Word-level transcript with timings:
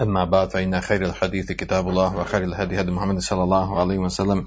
أما 0.00 0.24
بعد 0.24 0.50
فإن 0.50 0.80
خير 0.80 1.04
الحديث 1.06 1.52
كتاب 1.52 1.88
الله 1.88 2.16
وخير 2.16 2.44
الهدي 2.44 2.80
هدي 2.80 2.90
محمد 2.90 3.18
صلى 3.18 3.42
الله 3.42 3.80
عليه 3.80 3.98
وسلم 3.98 4.46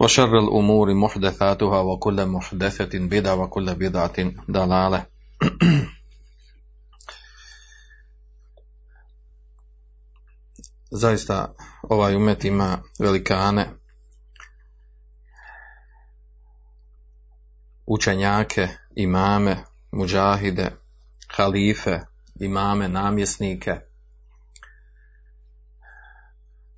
وشر 0.00 0.38
الأمور 0.38 0.94
محدثاتها 0.94 1.80
وكل 1.80 2.26
محدثة 2.26 2.98
بدعة 2.98 3.34
وكل 3.34 3.74
بدعة 3.74 4.16
ضلالة 4.50 5.06
zaista 10.90 11.54
ovaj 11.82 12.16
umet 12.16 12.44
ima 12.44 12.78
velikane, 12.98 13.66
učenjake, 17.86 18.68
imame, 18.94 19.56
muđahide, 19.92 20.70
halife, 21.28 22.00
imame, 22.40 22.88
namjesnike 22.88 23.80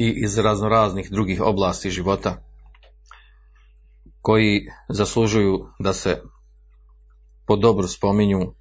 i 0.03 0.23
iz 0.23 0.37
raznoraznih 0.37 1.11
drugih 1.11 1.41
oblasti 1.41 1.89
života 1.89 2.43
koji 4.21 4.67
zaslužuju 4.89 5.65
da 5.79 5.93
se 5.93 6.21
po 7.47 7.55
dobru 7.55 7.87
spominju 7.87 8.53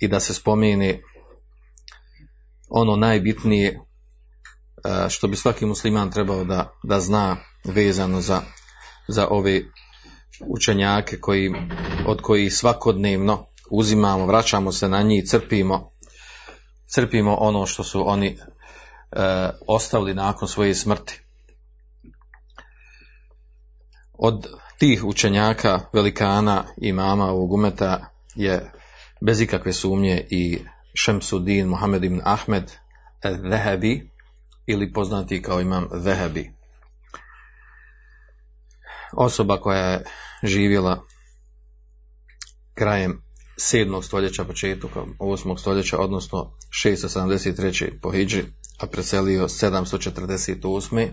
i 0.00 0.08
da 0.08 0.20
se 0.20 0.34
spomeni 0.34 1.02
ono 2.68 2.96
najbitnije 2.96 3.80
što 5.08 5.28
bi 5.28 5.36
svaki 5.36 5.66
musliman 5.66 6.10
trebao 6.10 6.44
da, 6.44 6.72
da 6.82 7.00
zna 7.00 7.36
vezano 7.64 8.20
za, 8.20 8.40
za 9.08 9.28
ove 9.30 9.62
učenjake 10.46 11.20
koji, 11.20 11.52
od 12.06 12.20
kojih 12.22 12.54
svakodnevno 12.54 13.46
uzimamo, 13.70 14.26
vraćamo 14.26 14.72
se 14.72 14.88
na 14.88 15.02
njih, 15.02 15.24
crpimo, 15.26 15.90
crpimo 16.86 17.34
ono 17.34 17.66
što 17.66 17.84
su 17.84 18.08
oni 18.08 18.26
e, 18.26 18.36
ostavili 19.66 20.14
nakon 20.14 20.48
svoje 20.48 20.74
smrti. 20.74 21.20
Od 24.12 24.46
tih 24.78 25.04
učenjaka, 25.04 25.80
velikana 25.92 26.64
i 26.76 26.92
mama 26.92 27.24
ovog 27.24 27.52
umeta 27.52 28.10
je 28.34 28.72
bez 29.20 29.40
ikakve 29.40 29.72
sumnje 29.72 30.26
i 30.30 30.58
Šemsudin 30.94 31.68
Muhammed 31.68 32.04
ibn 32.04 32.20
Ahmed 32.24 32.72
Zehebi, 33.50 34.10
ili 34.70 34.92
poznati 34.92 35.42
kao 35.42 35.60
imam 35.60 35.88
Vehebi. 35.92 36.52
Osoba 39.12 39.60
koja 39.60 39.78
je 39.78 40.04
živjela 40.42 41.04
krajem 42.74 43.22
7. 43.56 44.02
stoljeća, 44.02 44.44
početka 44.44 44.88
8. 45.18 45.58
stoljeća, 45.58 45.98
odnosno 45.98 46.56
673. 46.84 48.00
po 48.02 48.10
Hidži, 48.10 48.42
a 48.80 48.86
preselio 48.86 49.48
748. 49.48 51.08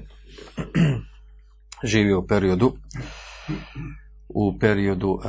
živio 1.83 2.19
u 2.19 2.27
periodu 2.27 2.77
u 4.27 4.59
periodu 4.59 5.09
uh, 5.09 5.23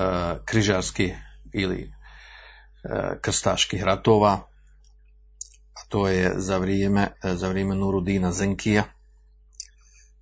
križarskih 0.45 1.15
ili 1.53 1.83
uh, 1.85 3.21
krstaških 3.21 3.83
ratova 3.83 4.49
to 5.89 6.09
je 6.09 6.35
za 6.37 6.59
vrijeme, 6.59 7.09
za 7.23 7.49
vrijeme 7.49 7.75
Nurudina 7.75 8.33
Zenkija 8.33 8.85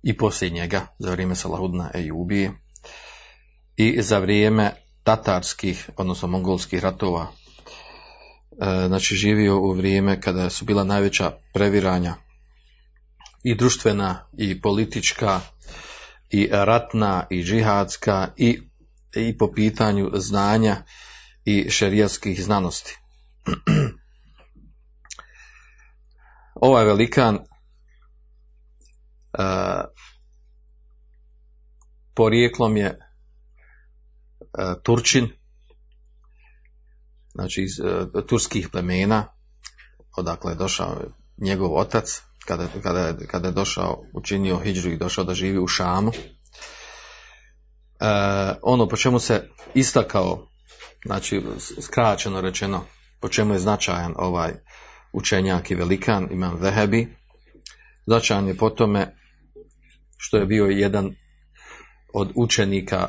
i 0.03 0.17
poslije 0.17 0.49
njega, 0.49 0.87
za 0.99 1.11
vrijeme 1.11 1.35
Salahudna 1.35 1.91
Ejubije 1.93 2.51
i 3.77 4.01
za 4.01 4.19
vrijeme 4.19 4.71
tatarskih, 5.03 5.89
odnosno 5.97 6.27
mongolskih 6.27 6.83
ratova. 6.83 7.27
E, 8.61 8.87
znači 8.87 9.15
živio 9.15 9.59
u 9.59 9.73
vrijeme 9.73 10.21
kada 10.21 10.49
su 10.49 10.65
bila 10.65 10.83
najveća 10.83 11.31
previranja 11.53 12.15
i 13.43 13.55
društvena 13.55 14.27
i 14.37 14.61
politička 14.61 15.39
i 16.29 16.49
ratna 16.51 17.27
i 17.29 17.43
džihadska 17.43 18.27
i, 18.37 18.61
i 19.15 19.37
po 19.37 19.51
pitanju 19.51 20.11
znanja 20.13 20.75
i 21.45 21.69
šerijatskih 21.69 22.43
znanosti. 22.43 22.97
ovaj 26.61 26.85
velikan 26.85 27.35
uh, 27.35 27.41
porijeklom 32.15 32.77
je 32.77 32.99
uh, 34.39 34.81
Turčin, 34.83 35.29
znači 37.37 37.61
iz 37.61 37.79
uh, 37.79 37.85
turskih 38.27 38.69
plemena, 38.69 39.25
odakle 40.17 40.51
je 40.51 40.55
došao 40.55 41.01
njegov 41.37 41.77
otac, 41.77 42.21
kada, 42.45 42.67
kada, 42.83 43.13
kada 43.27 43.47
je 43.47 43.53
došao, 43.53 44.03
učinio 44.13 44.57
hijđru 44.57 44.91
i 44.91 44.97
došao 44.97 45.23
da 45.23 45.33
živi 45.33 45.59
u 45.59 45.67
Šamu. 45.67 46.07
Uh, 46.07 46.15
ono 48.61 48.87
po 48.87 48.97
čemu 48.97 49.19
se 49.19 49.49
istakao, 49.73 50.47
znači 51.05 51.43
skraćeno 51.81 52.41
rečeno, 52.41 52.83
po 53.19 53.29
čemu 53.29 53.53
je 53.53 53.59
značajan 53.59 54.13
ovaj 54.17 54.53
učenjak 55.13 55.71
i 55.71 55.75
velikan, 55.75 56.27
imam 56.31 56.55
Vehebi. 56.55 57.17
Značajan 58.07 58.47
je 58.47 58.57
po 58.57 58.69
tome 58.69 59.15
što 60.17 60.37
je 60.37 60.45
bio 60.45 60.65
jedan 60.65 61.15
od 62.13 62.31
učenika 62.35 63.07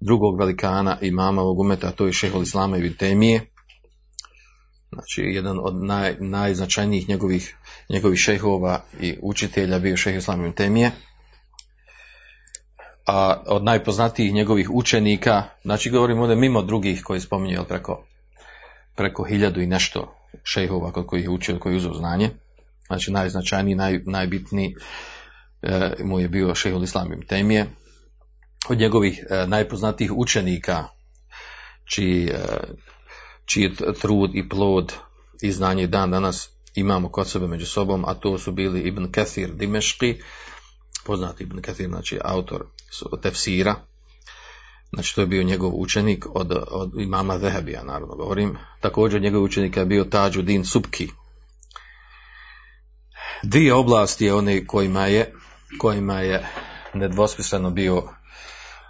drugog 0.00 0.38
velikana 0.38 0.98
imama 1.00 1.42
ovog 1.42 1.58
umeta, 1.58 1.88
a 1.88 1.90
to 1.90 2.06
je 2.06 2.12
šehol 2.12 2.42
Islama 2.42 2.76
i 2.76 2.94
Temije. 2.94 3.40
Znači, 4.92 5.22
jedan 5.22 5.58
od 5.62 5.84
naj, 5.84 6.16
najznačajnijih 6.20 7.08
njegovih, 7.08 7.56
njegovih 7.88 8.18
šehova 8.18 8.84
i 9.00 9.18
učitelja 9.22 9.78
bio 9.78 9.96
šehol 9.96 10.18
Islama 10.18 10.48
i 10.48 10.52
Temije. 10.52 10.90
A 13.06 13.42
od 13.46 13.64
najpoznatijih 13.64 14.34
njegovih 14.34 14.70
učenika, 14.70 15.42
znači 15.62 15.90
govorimo 15.90 16.20
ovdje 16.20 16.36
mimo 16.36 16.62
drugih 16.62 17.02
koji 17.04 17.20
spominju 17.20 17.64
preko, 17.68 18.04
preko 18.96 19.24
hiljadu 19.24 19.60
i 19.60 19.66
nešto 19.66 20.14
šejhova 20.44 20.92
kod 20.92 21.06
kojih 21.06 21.24
je 21.24 21.30
učio, 21.30 21.58
koji 21.58 21.72
je 21.72 21.76
uzeo 21.76 21.94
znanje. 21.94 22.30
Znači 22.86 23.10
najznačajniji, 23.10 23.74
naj, 23.74 24.00
najbitniji 24.06 24.74
e, 25.62 25.92
mu 26.04 26.20
je 26.20 26.28
bio 26.28 26.54
šejhul 26.54 26.82
Islam 26.82 27.12
ibn 27.12 27.26
Temije. 27.26 27.66
Od 28.68 28.78
njegovih 28.78 29.24
e, 29.30 29.46
najpoznatijih 29.46 30.12
učenika, 30.12 30.88
čiji, 31.84 32.28
e, 32.28 32.44
čiji 33.44 33.74
trud 34.00 34.30
i 34.34 34.48
plod 34.48 34.92
i 35.42 35.52
znanje 35.52 35.86
dan 35.86 36.10
danas 36.10 36.50
imamo 36.74 37.08
kod 37.08 37.28
sebe 37.28 37.46
među 37.46 37.66
sobom, 37.66 38.04
a 38.04 38.14
to 38.14 38.38
su 38.38 38.52
bili 38.52 38.80
Ibn 38.80 39.12
Kathir 39.12 39.54
Dimeški, 39.54 40.20
poznati 41.04 41.42
Ibn 41.42 41.62
Kathir, 41.62 41.88
znači 41.88 42.18
autor 42.24 42.66
tefsira, 43.22 43.74
Znači 44.92 45.14
to 45.14 45.20
je 45.20 45.26
bio 45.26 45.42
njegov 45.42 45.72
učenik 45.74 46.26
od, 46.34 46.52
od 46.70 46.92
imama 47.00 47.34
Vehebija, 47.34 47.84
naravno 47.84 48.14
govorim. 48.14 48.56
Također 48.80 49.22
njegov 49.22 49.42
učenik 49.42 49.76
je 49.76 49.84
bio 49.84 50.04
Tađudin 50.04 50.64
Subki. 50.64 51.08
Dvije 53.42 53.74
oblasti 53.74 54.24
je 54.24 54.34
one 54.34 54.66
kojima 54.66 55.06
je, 55.06 55.34
kojima 55.78 56.20
je 56.20 56.48
nedvosmisleno 56.94 57.70
bio, 57.70 58.08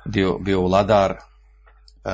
bio, 0.05 0.38
bio 0.38 0.61
vladar 0.61 1.11
uh, 1.12 2.12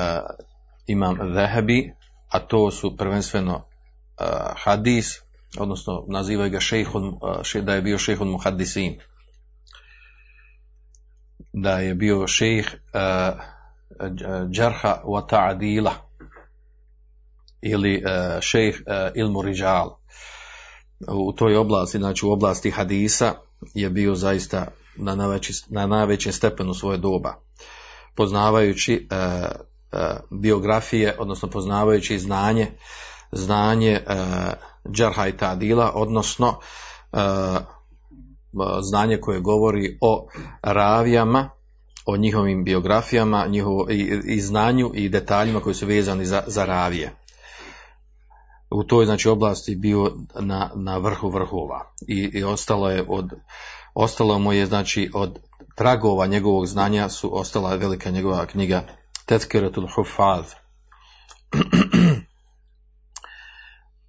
imam 0.86 1.18
Vehebi, 1.20 1.94
a 2.28 2.38
to 2.38 2.70
su 2.70 2.96
prvenstveno 2.96 3.54
uh, 3.54 4.26
hadis, 4.64 5.20
odnosno 5.58 6.04
nazivaju 6.08 6.50
ga 6.50 6.60
šejhun, 6.60 7.08
uh, 7.54 7.62
da 7.62 7.74
je 7.74 7.82
bio 7.82 7.98
šejhun 7.98 8.28
muhadisin 8.28 8.98
da 11.52 11.78
je 11.78 11.94
bio 11.94 12.26
šejh 12.26 12.66
uh, 12.74 13.40
Džarha 14.50 15.02
wa 15.04 15.26
Ta'adila 15.28 15.92
ili 17.62 18.02
uh, 18.04 18.40
šejh 18.40 18.82
Ilmu 19.14 19.42
Rijal. 19.42 19.96
U 21.08 21.32
toj 21.32 21.56
oblasti, 21.56 21.98
znači 21.98 22.26
u 22.26 22.30
oblasti 22.30 22.70
hadisa, 22.70 23.34
je 23.74 23.90
bio 23.90 24.14
zaista 24.14 24.66
na 24.96 25.14
najveći, 25.14 25.52
na 25.68 25.86
najvećem 25.86 26.32
stepenu 26.32 26.74
svoje 26.74 26.98
doba. 26.98 27.34
Poznavajući 28.16 29.08
uh, 29.10 29.16
uh, 29.92 30.00
biografije, 30.30 31.16
odnosno 31.18 31.50
poznavajući 31.50 32.18
znanje, 32.18 32.66
znanje 33.32 34.00
uh, 34.06 34.14
Džarha 34.92 35.28
i 35.28 35.32
Ta'adila, 35.32 35.90
odnosno 35.94 36.58
uh, 37.12 37.20
znanje 38.82 39.20
koje 39.20 39.40
govori 39.40 39.98
o 40.00 40.28
ravijama, 40.62 41.50
o 42.06 42.16
njihovim 42.16 42.64
biografijama 42.64 43.46
njihovo, 43.46 43.86
i, 43.90 44.20
i 44.24 44.40
znanju 44.40 44.90
i 44.94 45.08
detaljima 45.08 45.60
koji 45.60 45.74
su 45.74 45.86
vezani 45.86 46.26
za, 46.26 46.42
za 46.46 46.64
ravije. 46.64 47.12
U 48.70 48.84
toj 48.84 49.06
znači 49.06 49.28
oblasti 49.28 49.76
bio 49.76 50.12
na, 50.40 50.70
na 50.74 50.98
vrhu 50.98 51.28
vrhova 51.28 51.92
i, 52.08 52.30
i 52.34 52.44
ostalo 52.44 52.90
je 52.90 53.04
od 53.08 53.30
ostalo 53.94 54.38
mu 54.38 54.52
je 54.52 54.66
znači 54.66 55.10
od 55.14 55.38
tragova 55.76 56.26
njegovog 56.26 56.66
znanja 56.66 57.08
su 57.08 57.38
ostala 57.38 57.74
velika 57.74 58.10
njegova 58.10 58.46
knjiga 58.46 58.82
Tezkiratul 59.26 59.88
Hufaz. 59.94 60.44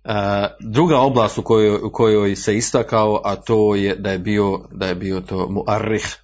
E, 0.04 0.48
druga 0.76 1.00
oblast 1.00 1.38
u 1.38 1.42
kojoj, 1.42 1.80
u 1.84 1.92
kojoj 1.92 2.36
se 2.36 2.58
istakao, 2.58 3.22
a 3.24 3.36
to 3.36 3.76
je 3.76 3.96
da 3.96 4.12
je 4.12 4.20
bio, 4.20 4.60
da 4.72 4.88
je 4.88 4.96
bio 4.96 5.22
to 5.22 5.50
muarrih, 5.50 6.16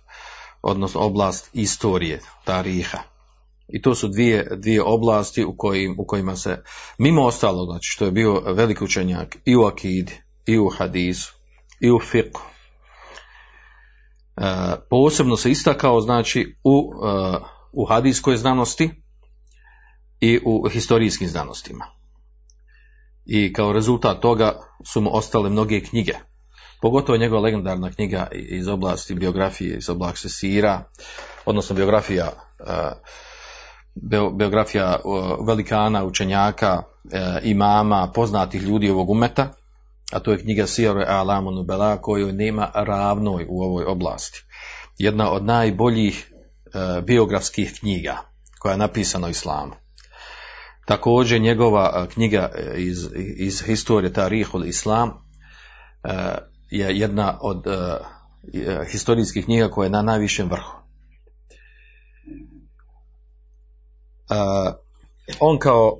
odnosno 0.61 1.01
oblast 1.01 1.49
istorije, 1.53 2.21
tariha. 2.43 2.99
I 3.67 3.81
to 3.81 3.95
su 3.95 4.07
dvije, 4.07 4.47
dvije 4.55 4.81
oblasti 4.83 5.45
u, 5.45 5.55
kojim, 5.57 5.95
u 5.99 6.05
kojima 6.05 6.35
se, 6.35 6.63
mimo 6.97 7.25
ostalo, 7.25 7.65
znači 7.65 7.91
što 7.91 8.05
je 8.05 8.11
bio 8.11 8.41
veliki 8.45 8.83
učenjak 8.83 9.37
i 9.45 9.55
u 9.55 9.63
akidi, 9.63 10.21
i 10.45 10.57
u 10.57 10.69
hadisu, 10.69 11.33
i 11.79 11.91
u 11.91 11.99
fiqhu. 11.99 12.52
E, 14.38 14.41
posebno 14.89 15.38
se 15.38 15.51
istakao, 15.51 16.01
znači, 16.01 16.56
u, 16.63 16.91
e, 17.07 17.38
u 17.71 17.85
hadijskoj 17.85 18.38
znanosti 18.38 18.89
i 20.19 20.39
u 20.45 20.69
historijskim 20.69 21.27
znanostima 21.27 21.85
i 23.25 23.53
kao 23.53 23.74
rezultat 23.74 24.19
toga 24.19 24.59
su 24.85 25.01
mu 25.01 25.15
ostale 25.15 25.50
mnoge 25.50 25.81
knjige. 25.81 26.13
Pogotovo 26.81 27.18
njegova 27.18 27.41
legendarna 27.41 27.91
knjiga 27.91 28.27
iz 28.31 28.68
oblasti 28.68 29.15
biografije, 29.15 29.77
iz 29.77 29.89
oblasti 29.89 30.30
Sira, 30.30 30.83
odnosno 31.45 31.75
biografija 31.75 32.31
biografija 34.33 35.00
velikana, 35.47 36.06
učenjaka, 36.06 36.83
imama, 37.44 38.12
poznatih 38.15 38.62
ljudi 38.62 38.89
ovog 38.89 39.09
umeta, 39.09 39.51
a 40.13 40.19
to 40.19 40.31
je 40.31 40.39
knjiga 40.39 40.68
Sira 40.68 41.06
Alamu 41.07 41.51
Nubela 41.51 42.01
koju 42.01 42.31
nema 42.31 42.71
ravnoj 42.74 43.45
u 43.50 43.62
ovoj 43.62 43.86
oblasti. 43.86 44.45
Jedna 44.98 45.31
od 45.31 45.45
najboljih 45.45 46.33
biografskih 47.04 47.74
knjiga 47.80 48.18
koja 48.60 48.71
je 48.71 48.77
napisana 48.77 49.27
u 49.27 49.30
islamu. 49.30 49.74
Također 50.86 51.42
njegova 51.42 52.07
knjiga 52.13 52.51
iz, 52.77 53.10
iz 53.38 53.63
historije 53.63 54.13
Tarihul 54.13 54.65
Islam 54.65 55.12
je 56.69 56.98
jedna 57.00 57.38
od 57.42 57.63
historijskih 58.92 59.45
knjiga 59.45 59.69
koja 59.69 59.86
je 59.86 59.89
na 59.89 60.01
najvišem 60.01 60.50
vrhu. 60.50 60.77
On 65.39 65.60
kao 65.60 66.00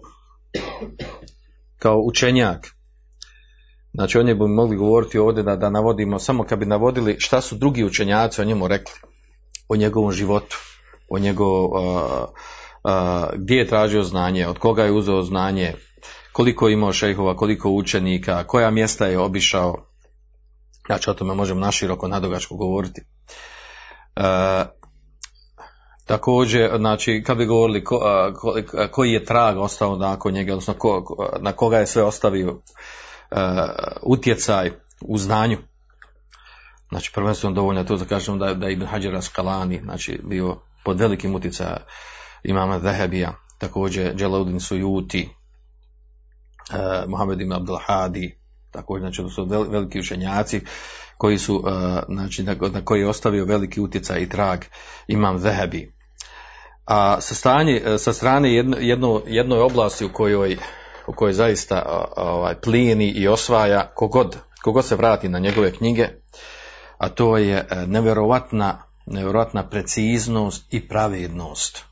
kao 1.80 2.02
učenjak 2.06 2.73
znači 3.94 4.18
on 4.18 4.28
je 4.28 4.36
bi 4.36 4.48
mogli 4.48 4.78
govoriti 4.78 5.20
ovdje 5.20 5.44
da, 5.44 5.56
da 5.56 5.70
navodimo 5.70 6.20
samo 6.20 6.44
kad 6.44 6.60
bi 6.60 6.66
navodili 6.66 7.16
šta 7.20 7.42
su 7.42 7.56
drugi 7.56 7.84
učenjaci 7.84 8.42
o 8.42 8.46
njemu 8.46 8.68
rekli 8.68 8.94
o 9.68 9.76
njegovom 9.76 10.12
životu 10.12 10.58
o 11.10 11.20
njegovom 11.20 11.72
uh, 11.74 12.30
gdje 13.36 13.58
je 13.58 13.68
tražio 13.68 14.04
znanje, 14.04 14.48
od 14.48 14.60
koga 14.60 14.84
je 14.84 14.92
uzeo 14.92 15.22
znanje, 15.22 15.74
koliko 16.32 16.68
je 16.68 16.74
imao 16.74 16.94
šejhova, 16.94 17.36
koliko 17.36 17.70
učenika, 17.70 18.44
koja 18.44 18.72
mjesta 18.72 19.06
je 19.06 19.20
obišao. 19.20 19.86
Znači 20.86 21.10
o 21.10 21.14
tome 21.14 21.34
možemo 21.34 21.60
naširoko 21.60 22.08
nadogačko 22.08 22.56
govoriti. 22.56 23.02
E, 24.16 24.24
također, 26.06 26.78
znači, 26.78 27.24
kad 27.26 27.38
bi 27.38 27.46
govorili 27.46 27.84
ko, 27.84 28.00
ko, 28.36 28.56
koji 28.92 29.12
je 29.12 29.26
trag 29.26 29.58
ostao 29.58 29.96
nakon 29.96 30.34
njega, 30.34 30.54
odnosno 30.54 30.74
ko, 30.74 31.04
na 31.40 31.52
koga 31.52 31.78
je 31.78 31.88
sve 31.88 32.04
ostavio 32.04 32.52
uh, 32.52 32.60
utjecaj 34.02 34.72
u 35.02 35.18
znanju. 35.18 35.58
Znači, 36.90 37.12
prvenstveno 37.14 37.56
dovoljno 37.56 37.84
to 37.84 37.98
da 37.98 38.06
kažemo 38.06 38.38
da, 38.38 38.54
da 38.54 38.70
Ibn 38.70 38.86
Hajar 38.86 39.16
Askalani, 39.16 39.80
znači, 39.84 40.20
bio 40.24 40.58
pod 40.84 41.00
velikim 41.00 41.36
utjecajem 41.36 41.78
imama 42.44 42.80
Zahebija, 42.80 43.34
također 43.58 44.22
Jalaudin 44.22 44.60
Sujuti, 44.60 45.30
uh, 46.70 47.10
Mohamed 47.10 47.42
ibn 47.42 47.54
Abdul 47.54 47.80
Hadi, 47.86 48.38
također, 48.72 49.02
znači 49.02 49.22
to 49.22 49.30
su 49.30 49.46
veliki 49.46 50.00
učenjaci 50.00 50.62
koji 51.18 51.38
su, 51.38 51.56
uh, 51.56 51.64
znači, 52.10 52.44
na, 52.44 52.56
na 52.74 52.86
koji 52.86 53.00
je 53.00 53.10
ostavio 53.10 53.46
veliki 53.46 53.82
utjecaj 53.82 54.22
i 54.22 54.30
trag 54.30 54.60
imam 55.08 55.40
Zahebi. 55.40 55.94
A 56.86 57.22
sa, 57.22 57.36
stanje, 57.36 57.82
sa 57.98 58.14
strane 58.14 58.54
jedno, 58.54 58.78
jedno, 58.80 59.22
jednoj 59.28 59.60
oblasti 59.60 60.06
u 60.06 60.14
kojoj, 60.14 60.58
u 61.08 61.14
kojoj 61.14 61.34
zaista 61.34 62.06
ovaj, 62.18 62.56
plijeni 62.56 63.10
i 63.10 63.28
osvaja 63.28 63.92
kogod, 63.96 64.38
kogod 64.64 64.86
se 64.86 64.96
vrati 64.96 65.30
na 65.30 65.40
njegove 65.40 65.72
knjige, 65.72 66.08
a 66.98 67.10
to 67.10 67.38
je 67.38 67.68
nevjerovatna, 67.88 68.84
nevjerovatna 69.06 69.70
preciznost 69.70 70.74
i 70.74 70.88
pravednost 70.88 71.86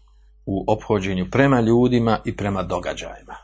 u 0.45 0.65
ophođenju 0.67 1.27
prema 1.31 1.61
ljudima 1.61 2.19
i 2.25 2.35
prema 2.35 2.63
događajima. 2.63 3.35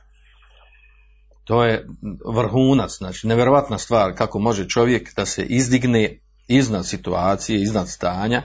To 1.43 1.63
je 1.63 1.87
vrhunac, 2.33 2.97
znači 2.97 3.27
nevjerovatna 3.27 3.77
stvar 3.77 4.15
kako 4.15 4.39
može 4.39 4.69
čovjek 4.69 5.15
da 5.15 5.25
se 5.25 5.43
izdigne 5.43 6.19
iznad 6.47 6.87
situacije, 6.87 7.61
iznad 7.61 7.89
stanja 7.89 8.43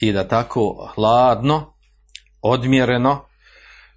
i 0.00 0.12
da 0.12 0.28
tako 0.28 0.92
hladno, 0.94 1.74
odmjereno, 2.42 3.24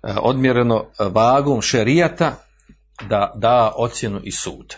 eh, 0.03 0.15
odmjereno 0.21 0.85
vagom 0.99 1.61
šerijata 1.61 2.42
da 3.09 3.31
da 3.35 3.73
ocjenu 3.77 4.19
i 4.23 4.31
sud. 4.31 4.75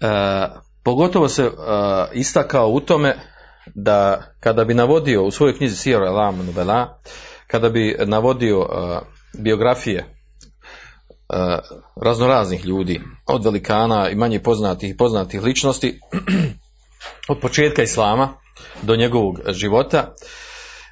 E, 0.00 0.06
pogotovo 0.84 1.28
se 1.28 1.42
e, 1.42 1.50
istakao 2.12 2.68
u 2.68 2.80
tome 2.80 3.16
da 3.74 4.22
kada 4.40 4.64
bi 4.64 4.74
navodio 4.74 5.24
u 5.24 5.30
svojoj 5.30 5.56
knjizi 5.56 5.76
Sijora 5.76 6.10
Alamu 6.10 6.42
Nubela, 6.42 6.98
kada 7.46 7.68
bi 7.68 7.96
navodio 8.06 8.60
uh, 8.60 8.66
biografije 9.38 10.04
uh, 10.04 11.36
raznoraznih 12.02 12.64
ljudi, 12.64 13.00
od 13.26 13.44
velikana 13.44 14.10
i 14.10 14.14
manje 14.14 14.42
poznatih 14.42 14.90
i 14.90 14.96
poznatih 14.96 15.42
ličnosti, 15.42 16.00
od 17.28 17.38
početka 17.40 17.82
Islama 17.82 18.28
do 18.82 18.96
njegovog 18.96 19.40
života, 19.48 20.14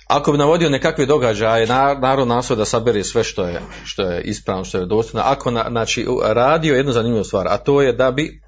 ako 0.06 0.32
bi 0.32 0.38
navodio 0.38 0.70
nekakve 0.70 1.06
događaje, 1.06 1.66
narod 2.00 2.28
nasao 2.28 2.56
da 2.56 2.64
sabere 2.64 3.04
sve 3.04 3.24
što 3.24 3.44
je, 3.44 3.60
što 3.84 4.02
je 4.02 4.22
ispravno, 4.22 4.64
što 4.64 4.78
je 4.78 4.86
dostupno, 4.86 5.20
ako 5.24 5.50
na, 5.50 5.66
znači, 5.70 6.06
radio 6.22 6.76
jednu 6.76 6.92
zanimljivu 6.92 7.24
stvar, 7.24 7.46
a 7.48 7.58
to 7.58 7.82
je 7.82 7.92
da 7.92 8.10
bi, 8.10 8.40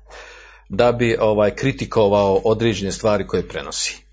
da 0.69 0.93
bi 0.93 1.17
ovaj 1.21 1.55
kritikovao 1.55 2.41
određene 2.45 2.93
stvari 2.93 3.27
koje 3.27 3.49
prenosi. 3.49 4.07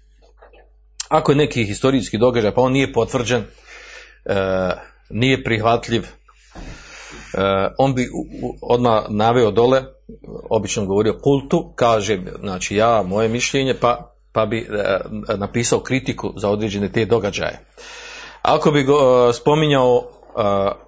Ako 1.09 1.31
je 1.31 1.35
neki 1.35 1.65
historijski 1.65 2.17
događaj, 2.17 2.53
pa 2.53 2.62
on 2.62 2.71
nije 2.71 2.93
potvrđen, 2.93 3.43
e, 4.25 4.35
nije 5.09 5.43
prihvatljiv, 5.43 6.03
e, 6.03 6.07
on 7.77 7.95
bi 7.95 8.09
odmah 8.62 9.03
naveo 9.09 9.51
dole, 9.51 9.83
obično 10.50 10.85
govorio 10.85 11.19
kultu, 11.23 11.73
kaže, 11.75 12.19
znači 12.39 12.75
ja, 12.75 13.03
moje 13.05 13.29
mišljenje, 13.29 13.73
pa, 13.73 14.12
pa 14.33 14.45
bi 14.45 14.57
e, 14.57 14.99
napisao 15.37 15.79
kritiku 15.79 16.33
za 16.37 16.49
određene 16.49 16.91
te 16.91 17.05
događaje. 17.05 17.59
Ako 18.41 18.71
bi 18.71 18.83
go, 18.83 19.33
spominjao 19.33 20.09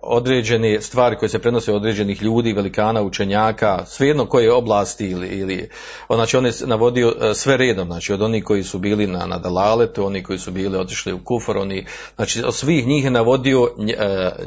određene 0.02 0.82
stvari 0.82 1.16
koje 1.16 1.30
se 1.30 1.40
prenose 1.40 1.72
od 1.72 1.78
određenih 1.78 2.22
ljudi, 2.22 2.54
velikana, 2.54 3.02
učenjaka, 3.02 3.86
svejedno 3.86 4.26
koje 4.26 4.54
oblasti 4.54 5.10
ili, 5.10 5.28
ili 5.28 5.70
znači 6.10 6.38
on 6.38 6.46
je 6.46 6.52
navodio 6.66 7.16
sve 7.34 7.58
redom, 7.58 7.88
znači 7.88 8.14
od 8.14 8.22
onih 8.22 8.44
koji 8.44 8.64
su 8.64 8.80
bili 8.80 9.08
na, 9.08 9.26
na 9.26 9.38
Dalaletu, 9.38 10.06
oni 10.06 10.24
koji 10.24 10.40
su 10.40 10.52
bili 10.52 10.78
otišli 10.78 11.14
u 11.14 11.20
Kufar, 11.24 11.58
oni, 11.58 11.86
znači 12.16 12.44
od 12.44 12.56
svih 12.56 12.88
njih 12.88 13.04
je 13.04 13.12
navodio 13.12 13.72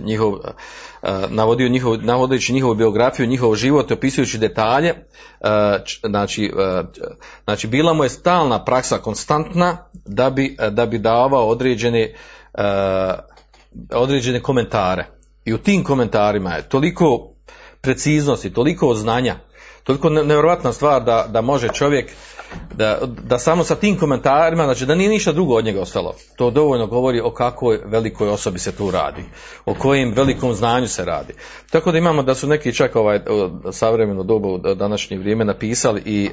njihov 0.04 0.34
navodio 1.28 1.68
njihov, 1.68 1.96
navodeći 2.02 2.52
njihovu 2.52 2.74
biografiju, 2.74 3.26
njihov 3.26 3.54
život, 3.54 3.90
opisujući 3.90 4.38
detalje, 4.38 4.94
znači, 6.02 6.52
znači 7.44 7.66
bila 7.66 7.92
mu 7.92 8.04
je 8.04 8.08
stalna 8.08 8.64
praksa 8.64 8.98
konstantna 8.98 9.76
da 9.92 10.30
bi, 10.30 10.56
da 10.70 10.86
bi 10.86 10.98
davao 10.98 11.48
određene 11.48 12.14
određene 13.92 14.40
komentare. 14.40 15.06
I 15.44 15.54
u 15.54 15.58
tim 15.58 15.84
komentarima 15.84 16.54
je 16.54 16.68
toliko 16.68 17.34
preciznosti, 17.80 18.52
toliko 18.52 18.94
znanja, 18.94 19.36
toliko 19.84 20.10
nevjerojatna 20.10 20.72
stvar 20.72 21.04
da, 21.04 21.26
da 21.28 21.40
može 21.40 21.68
čovjek 21.68 22.10
da, 22.74 22.98
da 23.24 23.38
samo 23.38 23.64
sa 23.64 23.74
tim 23.74 23.98
komentarima, 23.98 24.64
znači 24.64 24.86
da 24.86 24.94
nije 24.94 25.10
ništa 25.10 25.32
drugo 25.32 25.54
od 25.54 25.64
njega 25.64 25.80
ostalo. 25.80 26.14
To 26.36 26.50
dovoljno 26.50 26.86
govori 26.86 27.20
o 27.20 27.30
kakvoj 27.30 27.80
velikoj 27.84 28.28
osobi 28.28 28.58
se 28.58 28.72
tu 28.72 28.90
radi, 28.90 29.22
o 29.66 29.74
kojem 29.74 30.12
velikom 30.12 30.54
znanju 30.54 30.88
se 30.88 31.04
radi. 31.04 31.34
Tako 31.70 31.92
da 31.92 31.98
imamo 31.98 32.22
da 32.22 32.34
su 32.34 32.46
neki 32.46 32.74
čak 32.74 32.96
ovaj 32.96 33.20
savremeno 33.72 34.22
dobu 34.22 34.58
današnje 34.58 35.18
vrijeme 35.18 35.44
napisali 35.44 36.02
i 36.04 36.30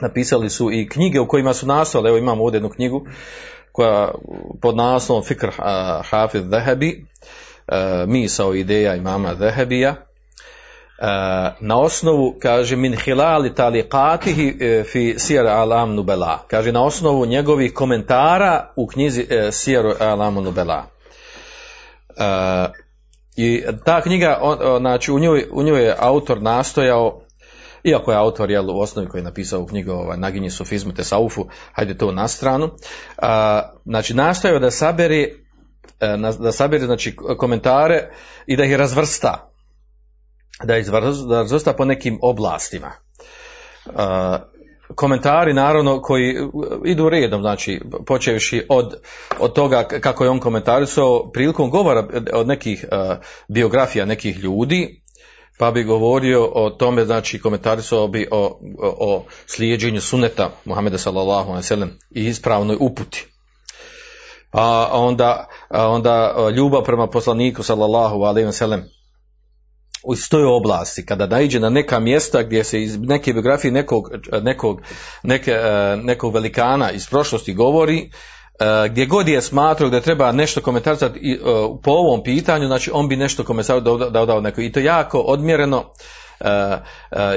napisali 0.00 0.50
su 0.50 0.72
i 0.72 0.88
knjige 0.88 1.20
u 1.20 1.28
kojima 1.28 1.54
su 1.54 1.66
nastale, 1.66 2.08
evo 2.08 2.18
imamo 2.18 2.44
ovdje 2.44 2.56
jednu 2.56 2.70
knjigu 2.70 3.06
koja 3.78 4.10
pod 4.62 4.76
naslovom 4.76 5.24
Fikr 5.24 5.50
Hafiz 6.10 6.42
Zahebi, 6.50 7.06
misao 8.06 8.54
ideja 8.54 8.94
imama 8.94 9.34
Zahebija, 9.34 9.94
na 11.60 11.80
osnovu, 11.80 12.34
kaže, 12.42 12.76
min 12.76 12.96
hilali 12.96 13.54
taliqatihi 13.54 14.56
e, 14.60 14.84
fi 14.84 15.14
sijar 15.18 15.46
alam 15.46 15.94
nubela. 15.94 16.38
Kaže, 16.48 16.72
na 16.72 16.84
osnovu 16.84 17.26
njegovih 17.26 17.74
komentara 17.74 18.72
u 18.76 18.86
knjizi 18.86 19.26
e, 19.30 19.52
sijar 19.52 19.86
alam 20.00 20.34
nubela. 20.34 20.86
I 23.36 23.62
ta 23.84 24.00
knjiga, 24.00 24.40
znači, 24.78 25.12
u 25.12 25.18
njoj, 25.18 25.46
u 25.52 25.62
njoj 25.62 25.84
je 25.84 25.96
autor 25.98 26.42
nastojao 26.42 27.20
iako 27.84 28.12
je 28.12 28.18
autor 28.18 28.50
jel, 28.50 28.70
u 28.70 28.80
osnovi 28.80 29.08
koji 29.08 29.20
je 29.20 29.24
napisao 29.24 29.66
knjigu 29.66 29.92
ovaj, 29.92 30.16
Naginje 30.16 30.50
sufizmu 30.50 30.94
te 30.94 31.04
saufu, 31.04 31.46
hajde 31.72 31.98
to 31.98 32.12
na 32.12 32.28
stranu, 32.28 32.70
a, 33.18 33.62
znači 33.84 34.14
nastojao 34.14 34.58
da 34.58 34.70
sabere, 34.70 35.22
e, 36.00 36.16
da 36.38 36.52
sabere 36.52 36.86
znači, 36.86 37.16
komentare 37.38 38.10
i 38.46 38.56
da 38.56 38.64
ih 38.64 38.76
razvrsta, 38.76 39.50
da 40.64 40.76
ih 40.76 40.88
razvrsta 41.30 41.72
po 41.72 41.84
nekim 41.84 42.18
oblastima. 42.22 42.92
A, 43.94 44.38
komentari 44.94 45.52
naravno 45.52 46.02
koji 46.02 46.36
idu 46.84 47.08
redom, 47.08 47.40
znači 47.40 47.80
počevši 48.06 48.66
od, 48.68 48.94
od 49.38 49.52
toga 49.52 49.84
kako 49.84 50.24
je 50.24 50.30
on 50.30 50.40
komentarisao 50.40 51.30
prilikom 51.32 51.70
govora 51.70 52.08
od 52.32 52.46
nekih 52.46 52.84
uh, 52.92 53.16
biografija 53.48 54.04
nekih 54.04 54.38
ljudi, 54.38 55.02
pa 55.58 55.70
bi 55.70 55.84
govorio 55.84 56.50
o 56.54 56.70
tome, 56.70 57.04
znači 57.04 57.40
komentarisao 57.40 58.08
bi 58.08 58.28
o, 58.30 58.60
o, 58.78 58.96
o 59.00 59.24
slijeđenju 59.46 60.00
suneta 60.00 60.50
Muhameda 60.64 60.98
sallallahu 60.98 61.50
alejhi 61.50 61.74
ve 61.74 61.86
i 62.10 62.26
ispravnoj 62.26 62.76
uputi. 62.80 63.26
A 64.52 64.88
onda, 64.92 65.48
a 65.68 65.88
onda 65.88 66.34
ljubav 66.56 66.82
prema 66.84 67.06
poslaniku 67.06 67.62
sallallahu 67.62 68.22
alejhi 68.22 68.46
ve 68.46 68.52
sellem 68.52 68.84
u 70.04 70.14
istoj 70.14 70.44
oblasti, 70.44 71.06
kada 71.06 71.26
naiđe 71.26 71.60
na 71.60 71.70
neka 71.70 72.00
mjesta 72.00 72.42
gdje 72.42 72.64
se 72.64 72.82
iz 72.82 72.98
neke 72.98 73.32
biografije 73.32 73.72
nekog, 73.72 74.04
nekog, 74.42 74.82
neke, 75.22 75.54
nekog 76.02 76.34
velikana 76.34 76.90
iz 76.90 77.08
prošlosti 77.08 77.54
govori, 77.54 78.10
E, 78.10 78.37
gdje 78.90 79.06
god 79.06 79.28
je 79.28 79.42
smatrao 79.42 79.90
da 79.90 80.00
treba 80.00 80.32
nešto 80.32 80.60
komentarisati 80.60 81.32
e, 81.32 81.38
po 81.82 81.90
ovom 81.90 82.22
pitanju, 82.22 82.66
znači 82.66 82.90
on 82.94 83.08
bi 83.08 83.16
nešto 83.16 83.44
komentarisao 83.44 83.80
da 84.10 84.26
dao 84.26 84.40
neko. 84.40 84.60
I 84.60 84.72
to 84.72 84.80
jako 84.80 85.18
odmjereno, 85.18 85.84
e, 86.40 86.78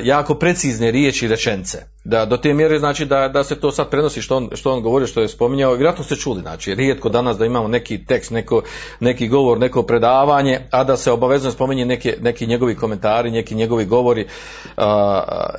jako 0.03 0.35
precizne 0.35 0.91
riječi 0.91 1.25
i 1.25 1.29
rečence. 1.29 1.77
Da, 2.03 2.25
do 2.25 2.37
te 2.37 2.53
mjere 2.53 2.79
znači 2.79 3.05
da, 3.05 3.27
da 3.27 3.43
se 3.43 3.59
to 3.59 3.71
sad 3.71 3.89
prenosi 3.89 4.21
što 4.21 4.37
on, 4.37 4.49
što 4.55 4.73
on 4.73 4.81
govori, 4.81 5.07
što 5.07 5.21
je 5.21 5.27
spominjao. 5.27 5.73
Vjerojatno 5.73 6.03
ste 6.03 6.15
čuli, 6.15 6.41
znači 6.41 6.75
rijetko 6.75 7.09
danas 7.09 7.37
da 7.37 7.45
imamo 7.45 7.67
neki 7.67 8.05
tekst, 8.05 8.31
neko, 8.31 8.61
neki 8.99 9.27
govor, 9.27 9.59
neko 9.59 9.83
predavanje, 9.83 10.59
a 10.71 10.83
da 10.83 10.97
se 10.97 11.11
obavezno 11.11 11.51
spominje 11.51 11.85
neke, 11.85 12.17
neki 12.21 12.47
njegovi 12.47 12.75
komentari, 12.75 13.31
neki 13.31 13.55
njegovi 13.55 13.85
govori 13.85 14.27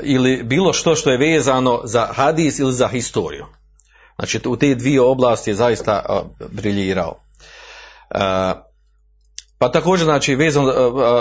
ili 0.03 0.43
bilo 0.43 0.73
što 0.73 0.95
što 0.95 1.11
je 1.11 1.19
vezano 1.19 1.81
za 1.85 2.09
hadis 2.13 2.59
ili 2.59 2.73
za 2.73 2.89
historiju. 2.89 3.47
Znači 4.23 4.41
u 4.47 4.57
te 4.57 4.75
dvije 4.75 5.01
oblasti 5.01 5.51
je 5.51 5.55
zaista 5.55 6.23
briljirao. 6.51 7.21
Pa 9.59 9.71
također 9.73 10.05
znači 10.05 10.35
vezano 10.35 10.73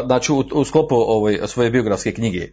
znači 0.05 0.31
u, 0.31 0.65
sklopu 0.65 0.96
ove 0.96 1.48
svoje 1.48 1.70
biografske 1.70 2.13
knjige 2.13 2.48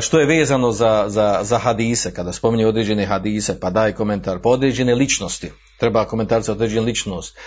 što 0.00 0.20
je 0.20 0.26
vezano 0.26 0.72
za, 0.72 1.04
za, 1.08 1.38
za 1.42 1.58
hadise, 1.58 2.14
kada 2.14 2.32
spominje 2.32 2.66
određene 2.66 3.06
hadise, 3.06 3.60
pa 3.60 3.70
daje 3.70 3.92
komentar 3.92 4.38
po 4.38 4.48
određene 4.48 4.94
ličnosti, 4.94 5.52
treba 5.78 6.04
komentar 6.04 6.42
za 6.42 6.52
određenu 6.52 6.86
ličnost, 6.86 7.38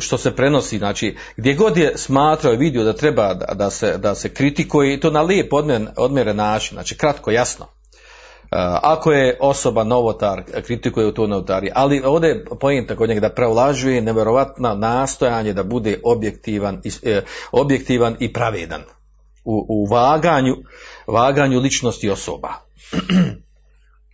što 0.00 0.18
se 0.18 0.36
prenosi, 0.36 0.78
znači 0.78 1.16
gdje 1.36 1.54
god 1.54 1.76
je 1.76 1.92
smatrao 1.96 2.54
i 2.54 2.56
vidio 2.56 2.84
da 2.84 2.92
treba 2.92 3.34
da, 3.34 3.70
se, 3.70 3.98
da 3.98 4.14
se 4.14 4.34
kritikuje 4.34 4.94
i 4.94 5.00
to 5.00 5.10
na 5.10 5.22
lijep 5.22 5.52
odmjeren 5.96 6.36
način, 6.36 6.74
znači 6.74 6.96
kratko, 6.96 7.30
jasno. 7.30 7.77
Ako 8.82 9.12
je 9.12 9.38
osoba 9.40 9.84
novotar, 9.84 10.42
kritikuje 10.66 11.06
u 11.06 11.12
to 11.12 11.26
novotarije, 11.26 11.72
ali 11.76 12.02
ovdje 12.04 12.28
je 12.28 12.44
pojenta 12.60 12.96
kod 12.96 13.08
njega 13.08 13.20
da 13.20 13.34
preulažuje 13.34 14.00
nevjerovatno 14.00 14.74
nastojanje 14.74 15.52
da 15.52 15.62
bude 15.62 16.00
objektivan, 16.04 16.80
e, 17.02 17.22
objektivan 17.52 18.16
i 18.20 18.32
pravedan 18.32 18.82
u, 19.44 19.66
u 19.68 19.86
vaganju, 19.86 20.56
vaganju 21.06 21.60
ličnosti 21.60 22.10
osoba. 22.10 22.48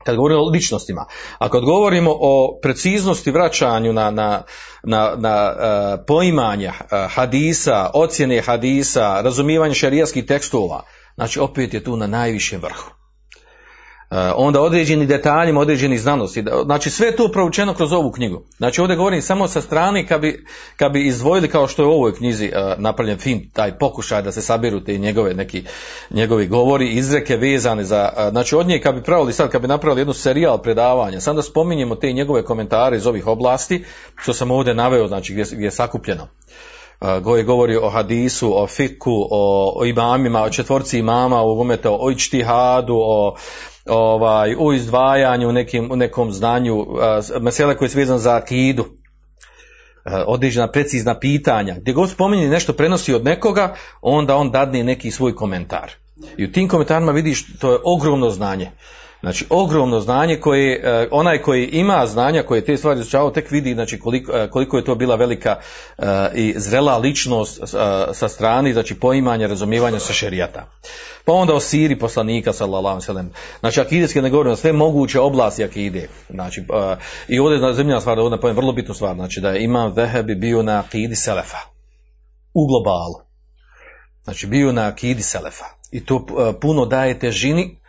kad 0.05 0.17
govorimo 0.17 0.41
o 0.41 0.49
ličnostima, 0.49 1.07
a 1.39 1.49
kad 1.49 1.65
govorimo 1.65 2.11
o 2.21 2.59
preciznosti 2.63 3.31
vraćanju 3.31 3.93
na, 3.93 4.11
na, 4.11 4.43
na, 4.83 5.15
na 5.17 5.53
uh, 5.53 6.05
poimanja 6.07 6.73
uh, 6.81 7.15
hadisa, 7.15 7.91
ocjene 7.95 8.41
hadisa, 8.41 9.21
razumijevanje 9.21 9.75
šarijskih 9.75 10.27
tekstova, 10.27 10.83
znači 11.15 11.41
opet 11.41 11.75
je 11.75 11.85
tu 11.85 11.97
na 11.97 12.07
najvišem 12.07 12.61
vrhu. 12.61 13.04
E, 14.11 14.17
onda 14.37 14.61
određeni 14.61 15.07
detaljima, 15.07 15.61
određeni 15.61 15.99
znanosti. 15.99 16.45
Znači 16.65 16.91
sve 16.91 17.07
je 17.07 17.17
to 17.17 17.29
proučeno 17.29 17.75
kroz 17.75 17.93
ovu 17.93 18.13
knjigu. 18.13 18.43
Znači 18.57 18.81
ovdje 18.81 18.97
govorim 18.97 19.23
samo 19.23 19.49
sa 19.49 19.61
strane 19.61 20.07
kad 20.07 20.21
bi, 20.21 20.47
kad 20.77 20.93
bi 20.93 21.07
izdvojili 21.07 21.49
kao 21.49 21.69
što 21.69 21.83
je 21.83 21.87
u 21.87 21.93
ovoj 21.93 22.15
knjizi 22.15 22.53
uh, 22.55 22.83
napravljen 22.83 23.19
film, 23.19 23.41
taj 23.53 23.79
pokušaj 23.79 24.23
da 24.23 24.33
se 24.33 24.43
sabiru 24.43 24.85
te 24.85 24.99
njegove 24.99 25.35
neki 25.35 25.65
njegovi 26.11 26.47
govori, 26.47 26.89
izreke 26.89 27.37
vezane 27.37 27.85
za, 27.85 28.13
uh, 28.17 28.31
znači 28.31 28.57
od 28.57 28.67
nje 28.67 28.81
kad 28.81 28.95
bi 28.95 29.03
pravili 29.03 29.33
sad, 29.33 29.51
kad 29.51 29.63
bi 29.63 29.69
napravili 29.69 30.01
jednu 30.01 30.15
serijal 30.15 30.59
predavanja, 30.59 31.21
sad 31.21 31.37
da 31.37 31.43
spominjemo 31.43 31.95
te 31.95 32.13
njegove 32.13 32.45
komentare 32.45 32.97
iz 32.97 33.07
ovih 33.07 33.27
oblasti, 33.27 33.85
što 34.17 34.33
sam 34.33 34.51
ovdje 34.51 34.75
naveo, 34.75 35.09
znači 35.09 35.33
gdje, 35.33 35.45
gdje 35.53 35.65
je 35.65 35.71
sakupljeno 35.71 36.29
koji 37.25 37.45
govori 37.45 37.77
o 37.77 37.89
hadisu, 37.89 38.63
o 38.63 38.67
fiku, 38.67 39.29
o, 39.31 39.73
o 39.77 39.85
imamima, 39.85 40.43
o 40.43 40.51
četvorci 40.51 40.99
imama, 40.99 41.41
o 41.41 41.53
umeta, 41.53 41.91
o 41.91 42.11
ičtihadu, 42.11 42.95
o 42.97 43.37
ovaj, 43.87 44.55
u 44.59 44.73
izdvajanju, 44.73 45.53
nekim, 45.53 45.93
u 45.93 45.97
nekom 45.97 46.33
znanju, 46.33 46.87
mesele 47.41 47.77
koje 47.77 47.89
su 47.89 47.99
vezane 47.99 48.19
za 48.19 48.37
akidu, 48.37 48.85
određena 50.27 50.71
precizna 50.71 51.19
pitanja, 51.19 51.77
gdje 51.81 51.93
god 51.93 52.11
spominje 52.11 52.49
nešto 52.49 52.73
prenosi 52.73 53.15
od 53.15 53.25
nekoga, 53.25 53.75
onda 54.03 54.37
on 54.37 54.51
dadne 54.51 54.85
neki 54.85 55.11
svoj 55.11 55.35
komentar. 55.35 55.91
I 56.37 56.45
u 56.45 56.53
tim 56.53 56.69
komentarima 56.69 57.13
vidiš, 57.13 57.59
to 57.59 57.73
je 57.73 57.79
ogromno 57.85 58.31
znanje. 58.31 58.71
Znači, 59.25 59.47
ogromno 59.51 60.01
znanje 60.01 60.37
koje, 60.37 60.81
e, 60.85 61.09
onaj 61.11 61.39
koji 61.39 61.67
ima 61.67 62.07
znanja, 62.07 62.43
koje 62.43 62.65
te 62.65 62.77
stvari 62.77 63.01
izučavao, 63.01 63.31
tek 63.31 63.51
vidi 63.51 63.75
znači, 63.75 63.99
koliko, 63.99 64.33
e, 64.33 64.51
koliko 64.51 64.77
je 64.77 64.85
to 64.85 64.95
bila 64.95 65.17
velika 65.17 65.57
uh, 65.99 66.05
i 66.35 66.55
zrela 66.57 66.99
ličnost 66.99 67.61
sa 68.13 68.29
strani, 68.29 68.73
znači 68.73 68.95
poimanja, 68.95 69.47
razumijevanja 69.47 69.99
sa 69.99 70.13
šerijata. 70.13 70.67
Pa 71.25 71.33
onda 71.33 71.55
o 71.55 71.61
siri 71.61 71.99
poslanika, 71.99 72.53
sallallahu 72.53 73.01
sallam. 73.01 73.31
Znači, 73.61 73.81
akidetski 73.81 74.23
ne 74.23 74.31
govorimo 74.31 74.57
sve 74.57 74.73
moguće 74.73 75.21
oblasti 75.21 75.65
akide. 75.65 76.09
Znači, 76.31 76.65
i 77.29 77.39
ovdje 77.39 77.69
je 77.69 77.75
zemljena 77.75 78.01
stvar, 78.01 78.19
ovdje 78.19 78.41
pojem 78.41 78.57
vrlo 78.57 78.73
bitnu 78.73 78.95
stvar, 78.95 79.15
znači 79.15 79.41
da 79.41 79.51
je 79.51 79.65
imam 79.65 79.93
Vehebi 79.93 80.35
bio 80.35 80.63
na 80.63 80.79
akidi 80.79 81.17
Selefa. 81.17 81.59
U 82.55 82.67
globalu. 82.67 83.27
Znači, 84.25 84.47
bio 84.47 84.73
na 84.73 84.87
akidi 84.87 85.23
Selefa. 85.23 85.65
I 85.91 86.05
to 86.05 86.27
puno 86.61 86.87
daje 86.87 87.19
težini 87.19 87.63
e, 87.63 87.84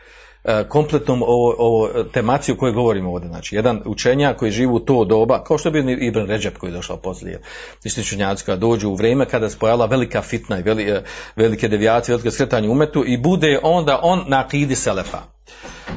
kompletnom 0.69 1.23
ovo, 1.23 1.55
ovo 1.57 1.89
temaciji 2.13 2.53
o 2.53 2.57
kojoj 2.57 2.73
govorimo 2.73 3.11
ovdje. 3.11 3.29
Znači, 3.29 3.55
jedan 3.55 3.81
učenjak 3.85 4.37
koji 4.37 4.51
živi 4.51 4.71
u 4.71 4.79
to 4.79 5.05
doba, 5.05 5.43
kao 5.43 5.57
što 5.57 5.71
bio 5.71 5.81
Ibn 5.89 6.25
Ređep 6.27 6.57
koji 6.57 6.69
je 6.69 6.75
došao 6.75 6.97
poslije, 6.97 7.41
isti 7.83 8.01
učenjaci 8.01 8.45
kada 8.45 8.59
dođu 8.59 8.89
u 8.89 8.95
vrijeme 8.95 9.25
kada 9.25 9.49
se 9.49 9.59
pojavila 9.59 9.85
velika 9.85 10.21
fitna 10.21 10.59
i 10.59 10.63
e, 10.67 11.03
velike 11.35 11.67
devijacije, 11.67 12.13
velike 12.13 12.31
skretanje 12.31 12.69
umetu 12.69 13.03
i 13.07 13.17
bude 13.17 13.59
onda 13.63 13.99
on 14.03 14.23
na 14.27 14.39
akidi 14.39 14.75
Selefa. 14.75 15.21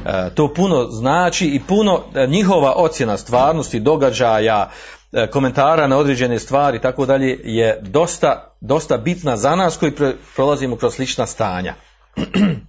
E, 0.05 0.29
to 0.35 0.53
puno 0.53 0.87
znači 0.87 1.47
i 1.47 1.61
puno 1.67 2.03
e, 2.15 2.27
njihova 2.27 2.73
ocjena 2.75 3.17
stvarnosti, 3.17 3.79
događaja, 3.79 4.69
e, 5.11 5.27
komentara 5.27 5.87
na 5.87 5.97
određene 5.97 6.39
stvari 6.39 6.77
i 6.77 6.81
tako 6.81 7.05
dalje 7.05 7.39
je 7.43 7.79
dosta, 7.81 8.55
dosta 8.61 8.97
bitna 8.97 9.37
za 9.37 9.55
nas 9.55 9.77
koji 9.77 9.93
prolazimo 10.35 10.75
kroz 10.75 10.93
slična 10.93 11.25
stanja. 11.25 11.73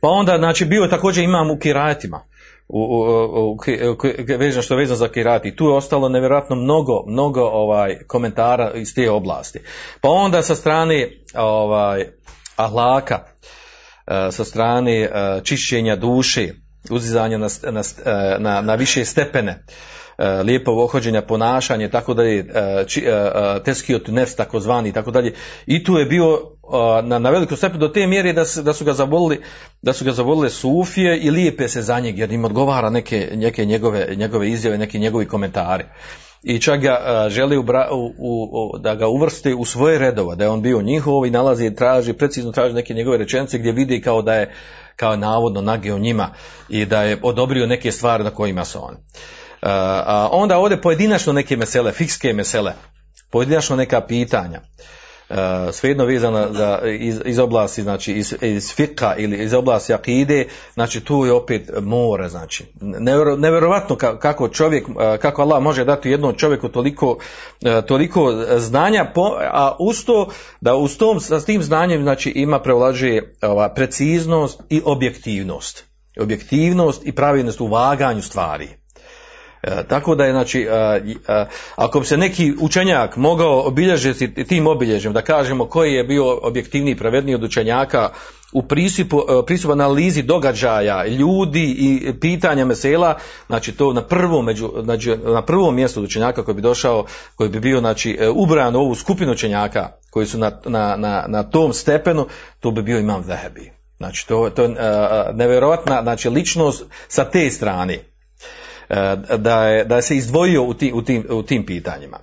pa 0.00 0.08
onda, 0.08 0.38
znači, 0.38 0.64
bio 0.64 0.82
je 0.82 0.90
također 0.90 1.24
imam 1.24 1.50
u 1.50 1.58
kirajetima, 1.58 2.20
u, 2.68 2.80
u, 2.80 2.98
u, 3.50 3.52
u- 3.52 3.58
što 4.62 4.74
je 4.74 4.78
vezano 4.78 4.96
za 4.96 5.08
kirati. 5.08 5.56
Tu 5.56 5.64
je 5.64 5.72
ostalo 5.74 6.08
nevjerojatno 6.08 6.56
mnogo, 6.56 7.04
mnogo 7.06 7.40
ovaj, 7.40 7.98
komentara 8.06 8.72
iz 8.74 8.94
te 8.94 9.10
oblasti. 9.10 9.60
Pa 10.00 10.08
onda 10.08 10.42
sa 10.42 10.54
strane 10.54 11.08
ovaj, 11.34 12.04
ahlaka, 12.56 13.18
e, 14.06 14.32
sa 14.32 14.44
strane 14.44 15.00
e, 15.00 15.10
čišćenja 15.44 15.96
duše, 15.96 16.48
uzizanja 16.90 17.38
na, 17.38 17.48
st- 17.48 18.38
na, 18.38 18.60
na, 18.60 18.74
više 18.74 19.04
stepene, 19.04 19.64
lijepog 20.44 20.78
ohođenja, 20.78 21.22
ponašanje, 21.22 21.88
tako 21.88 22.14
dalje, 22.14 22.46
teskiot 23.64 24.08
nefs, 24.08 24.34
takozvani, 24.36 24.92
tako 24.92 25.10
dalje. 25.10 25.34
I 25.66 25.84
tu 25.84 25.98
je 25.98 26.04
bio 26.04 26.40
na, 27.02 27.18
na 27.18 27.30
velikom 27.30 27.56
stepenu 27.56 27.80
do 27.80 27.88
te 27.88 28.06
mjere 28.06 28.32
da, 28.32 28.44
da 28.62 28.72
su 28.72 28.84
ga 28.84 28.92
zavolili, 28.92 29.42
da 29.82 29.92
su 29.92 30.04
ga 30.04 30.12
zavolile 30.12 30.50
sufije 30.50 31.18
i 31.18 31.30
lijepe 31.30 31.68
se 31.68 31.82
za 31.82 32.00
njeg, 32.00 32.18
jer 32.18 32.32
im 32.32 32.44
odgovara 32.44 32.90
neke, 32.90 33.30
neke 33.34 33.64
njegove, 33.64 34.14
njegove 34.16 34.48
izjave, 34.50 34.78
neki 34.78 34.98
njegovi 34.98 35.26
komentari. 35.28 35.84
I 36.42 36.58
čak 36.60 36.80
ga 36.80 37.26
želi 37.30 37.58
u, 37.58 37.64
u- 38.18 38.48
u- 38.52 38.78
da 38.78 38.94
ga 38.94 39.06
uvrste 39.08 39.54
u 39.54 39.64
svoje 39.64 39.98
redova, 39.98 40.34
da 40.34 40.44
je 40.44 40.50
on 40.50 40.62
bio 40.62 40.82
njihov 40.82 41.26
i 41.26 41.30
nalazi 41.30 41.66
i 41.66 41.74
traži, 41.74 42.12
precizno 42.12 42.52
traži 42.52 42.74
neke 42.74 42.94
njegove 42.94 43.18
rečenice 43.18 43.58
gdje 43.58 43.72
vidi 43.72 44.00
kao 44.00 44.22
da 44.22 44.34
je 44.34 44.54
kao 44.96 45.16
navodno 45.16 45.60
nageo 45.60 45.98
njima 45.98 46.34
i 46.68 46.84
da 46.84 47.02
je 47.02 47.18
odobrio 47.22 47.66
neke 47.66 47.92
stvari 47.92 48.24
na 48.24 48.30
kojima 48.30 48.64
su 48.64 48.84
oni. 48.84 48.96
A, 49.62 50.28
onda 50.32 50.58
ovdje 50.58 50.80
pojedinačno 50.80 51.32
neke 51.32 51.56
mesele, 51.56 51.92
fikske 51.92 52.32
mesele, 52.32 52.72
pojedinačno 53.30 53.76
neka 53.76 54.00
pitanja, 54.00 54.60
svejedno 55.72 56.04
vezana 56.04 56.52
za, 56.52 56.80
iz, 56.98 57.20
iz 57.24 57.38
oblasti, 57.38 57.82
znači 57.82 58.12
iz, 58.12 58.34
iz 58.40 58.74
fika 58.74 59.14
ili 59.16 59.44
iz 59.44 59.54
oblasti 59.54 59.94
akide, 59.94 60.46
znači 60.74 61.00
tu 61.00 61.24
je 61.26 61.32
opet 61.32 61.70
more, 61.82 62.28
znači. 62.28 62.64
Nevjero, 62.80 63.36
nevjerovatno 63.36 63.96
ka- 63.96 64.18
kako 64.18 64.48
čovjek, 64.48 64.88
uh, 64.88 64.94
kako 65.20 65.42
Allah 65.42 65.62
može 65.62 65.84
dati 65.84 66.10
jednom 66.10 66.34
čovjeku 66.34 66.68
toliko, 66.68 67.10
uh, 67.10 67.84
toliko 67.86 68.32
znanja, 68.56 69.12
a 69.52 69.76
uz 69.78 70.04
to, 70.04 70.28
da 70.60 70.74
uz 70.74 70.98
tom, 70.98 71.20
sa 71.20 71.40
tim 71.40 71.62
znanjem, 71.62 72.02
znači 72.02 72.30
ima 72.30 72.60
prevlađuje 72.60 73.34
ova, 73.42 73.74
preciznost 73.74 74.62
i 74.70 74.82
objektivnost. 74.84 75.84
Objektivnost 76.20 77.06
i 77.06 77.12
pravilnost 77.12 77.60
u 77.60 77.66
vaganju 77.66 78.22
stvari. 78.22 78.68
E, 79.62 79.84
tako 79.88 80.14
da 80.14 80.24
je, 80.24 80.32
znači, 80.32 80.60
e, 80.60 81.02
e, 81.28 81.46
ako 81.76 82.00
bi 82.00 82.06
se 82.06 82.16
neki 82.16 82.54
učenjak 82.60 83.16
mogao 83.16 83.66
obilježiti 83.66 84.44
tim 84.44 84.66
obilježjem, 84.66 85.12
da 85.12 85.22
kažemo 85.22 85.66
koji 85.66 85.92
je 85.92 86.04
bio 86.04 86.38
objektivniji 86.42 86.92
i 86.92 86.96
pravedniji 86.96 87.34
od 87.34 87.44
učenjaka 87.44 88.10
u 88.52 88.62
pristupu, 88.62 89.22
pristupu 89.46 89.72
analizi 89.72 90.22
događaja, 90.22 91.06
ljudi 91.06 91.76
i 91.78 92.12
pitanja 92.20 92.64
mesela, 92.64 93.18
znači 93.46 93.72
to 93.72 93.92
na 93.92 94.02
prvom, 94.02 94.44
među, 94.44 94.70
znači, 94.82 95.16
na 95.24 95.44
prvom 95.44 95.74
mjestu 95.74 96.02
učenjaka 96.02 96.44
koji 96.44 96.54
bi 96.54 96.62
došao, 96.62 97.04
koji 97.34 97.50
bi 97.50 97.60
bio 97.60 97.80
znači, 97.80 98.18
ubran 98.34 98.76
u 98.76 98.78
ovu 98.78 98.94
skupinu 98.94 99.32
učenjaka 99.32 99.88
koji 100.10 100.26
su 100.26 100.38
na, 100.38 100.52
na, 100.64 100.96
na, 100.96 101.24
na 101.28 101.42
tom 101.42 101.72
stepenu, 101.72 102.26
to 102.60 102.70
bi 102.70 102.82
bio 102.82 102.98
imam 102.98 103.22
Zahebi. 103.22 103.72
Znači, 103.96 104.28
to, 104.28 104.50
to 104.50 104.62
je 104.62 104.76
nevjerojatna 105.32 106.02
znači, 106.02 106.28
ličnost 106.28 106.84
sa 107.08 107.24
te 107.24 107.50
strane 107.50 107.98
da 109.38 109.68
je, 109.68 109.84
da 109.84 109.96
je 109.96 110.02
se 110.02 110.16
izdvojio 110.16 110.62
u, 110.62 110.74
ti, 110.74 110.92
u, 110.94 111.02
tim, 111.02 111.24
u 111.30 111.42
tim 111.42 111.66
pitanjima. 111.66 112.18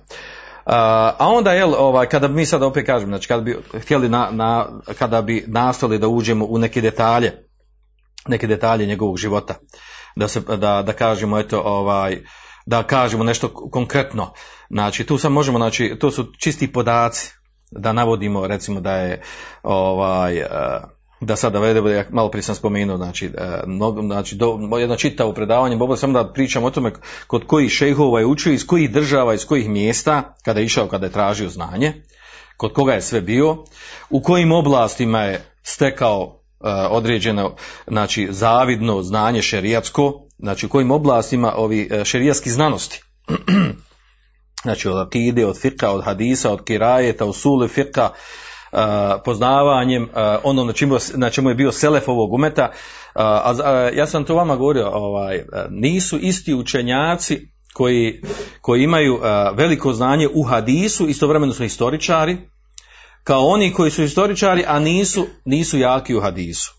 A, 0.66 1.12
a 1.18 1.28
onda 1.28 1.52
jel, 1.52 1.74
ovaj, 1.74 2.06
kada 2.06 2.28
bi 2.28 2.34
mi 2.34 2.46
sad 2.46 2.62
opet 2.62 2.86
kažem, 2.86 3.08
znači 3.08 3.28
kada 3.28 3.42
bi 3.42 3.56
htjeli 3.74 4.08
na, 4.08 4.28
na, 4.30 4.66
kada 4.98 5.22
bi 5.22 5.44
nastali 5.46 5.98
da 5.98 6.08
uđemo 6.08 6.46
u 6.48 6.58
neke 6.58 6.80
detalje, 6.80 7.32
neke 8.28 8.46
detalje 8.46 8.86
njegovog 8.86 9.18
života, 9.18 9.54
da 10.16 10.28
se, 10.28 10.40
da, 10.40 10.82
da 10.82 10.92
kažemo 10.92 11.38
eto 11.38 11.60
ovaj, 11.60 12.20
da 12.66 12.82
kažemo 12.82 13.24
nešto 13.24 13.48
konkretno. 13.48 14.32
Znači 14.70 15.06
tu 15.06 15.18
sad 15.18 15.32
možemo, 15.32 15.58
znači 15.58 15.96
to 16.00 16.10
su 16.10 16.26
čisti 16.38 16.72
podaci, 16.72 17.32
da 17.70 17.92
navodimo 17.92 18.46
recimo 18.46 18.80
da 18.80 18.92
je 18.92 19.22
ovaj, 19.62 20.38
eh, 20.38 20.48
da 21.20 21.36
sada 21.36 21.58
vedemo, 21.58 21.88
ja 21.88 22.04
malo 22.10 22.30
prije 22.30 22.42
sam 22.42 22.54
spomenuo, 22.54 22.96
znači, 22.96 23.26
e, 23.26 23.60
mnogo, 23.66 24.02
znači 24.02 24.36
do, 24.36 24.58
jedno 24.80 24.96
čitavo 24.96 25.32
predavanje, 25.32 25.76
mogu 25.76 25.96
samo 25.96 26.12
da 26.12 26.32
pričam 26.32 26.64
o 26.64 26.70
tome 26.70 26.92
kod 27.26 27.46
kojih 27.46 27.72
šejhova 27.72 28.20
je 28.20 28.26
učio, 28.26 28.52
iz 28.52 28.66
kojih 28.66 28.90
država, 28.90 29.34
iz 29.34 29.46
kojih 29.46 29.68
mjesta, 29.68 30.36
kada 30.44 30.60
je 30.60 30.66
išao, 30.66 30.88
kada 30.88 31.06
je 31.06 31.12
tražio 31.12 31.48
znanje, 31.48 31.92
kod 32.56 32.72
koga 32.72 32.92
je 32.92 33.02
sve 33.02 33.20
bio, 33.20 33.64
u 34.10 34.22
kojim 34.22 34.52
oblastima 34.52 35.20
je 35.20 35.44
stekao 35.62 36.40
e, 36.60 36.68
određeno, 36.90 37.54
znači, 37.86 38.28
zavidno 38.30 39.02
znanje 39.02 39.42
šerijatsko, 39.42 40.12
znači 40.38 40.66
u 40.66 40.68
kojim 40.68 40.90
oblastima 40.90 41.52
ovi 41.56 41.88
e, 41.90 42.04
šerijatski 42.04 42.50
znanosti, 42.50 43.02
znači 44.64 44.88
od 44.88 45.06
akide, 45.06 45.46
od 45.46 45.60
fika, 45.60 45.90
od 45.90 46.04
hadisa, 46.04 46.52
od 46.52 46.64
kirajeta, 46.64 47.24
usuli 47.24 47.68
fika, 47.68 48.10
uh, 48.10 48.16
poznavanjem 49.24 50.08
ono 50.42 50.64
na 50.64 50.72
čemu, 50.72 50.96
na 51.14 51.30
čemu 51.30 51.48
je 51.48 51.54
bio 51.54 51.72
selef 51.72 52.08
ovog 52.08 52.32
umeta. 52.32 52.72
A, 53.14 53.54
a, 53.64 53.90
ja 53.94 54.06
sam 54.06 54.24
to 54.24 54.34
vama 54.34 54.56
govorio, 54.56 54.90
ovaj, 54.92 55.42
nisu 55.70 56.18
isti 56.18 56.54
učenjaci 56.54 57.48
koji, 57.74 58.22
koji 58.60 58.82
imaju 58.82 59.20
veliko 59.54 59.92
znanje 59.92 60.28
u 60.34 60.42
hadisu, 60.42 61.08
istovremeno 61.08 61.52
su 61.52 61.62
historičari, 61.62 62.36
kao 63.24 63.46
oni 63.46 63.72
koji 63.72 63.90
su 63.90 64.02
historičari, 64.02 64.64
a 64.66 64.78
nisu, 64.78 65.26
nisu 65.44 65.78
jaki 65.78 66.14
u 66.14 66.20
hadisu. 66.20 66.74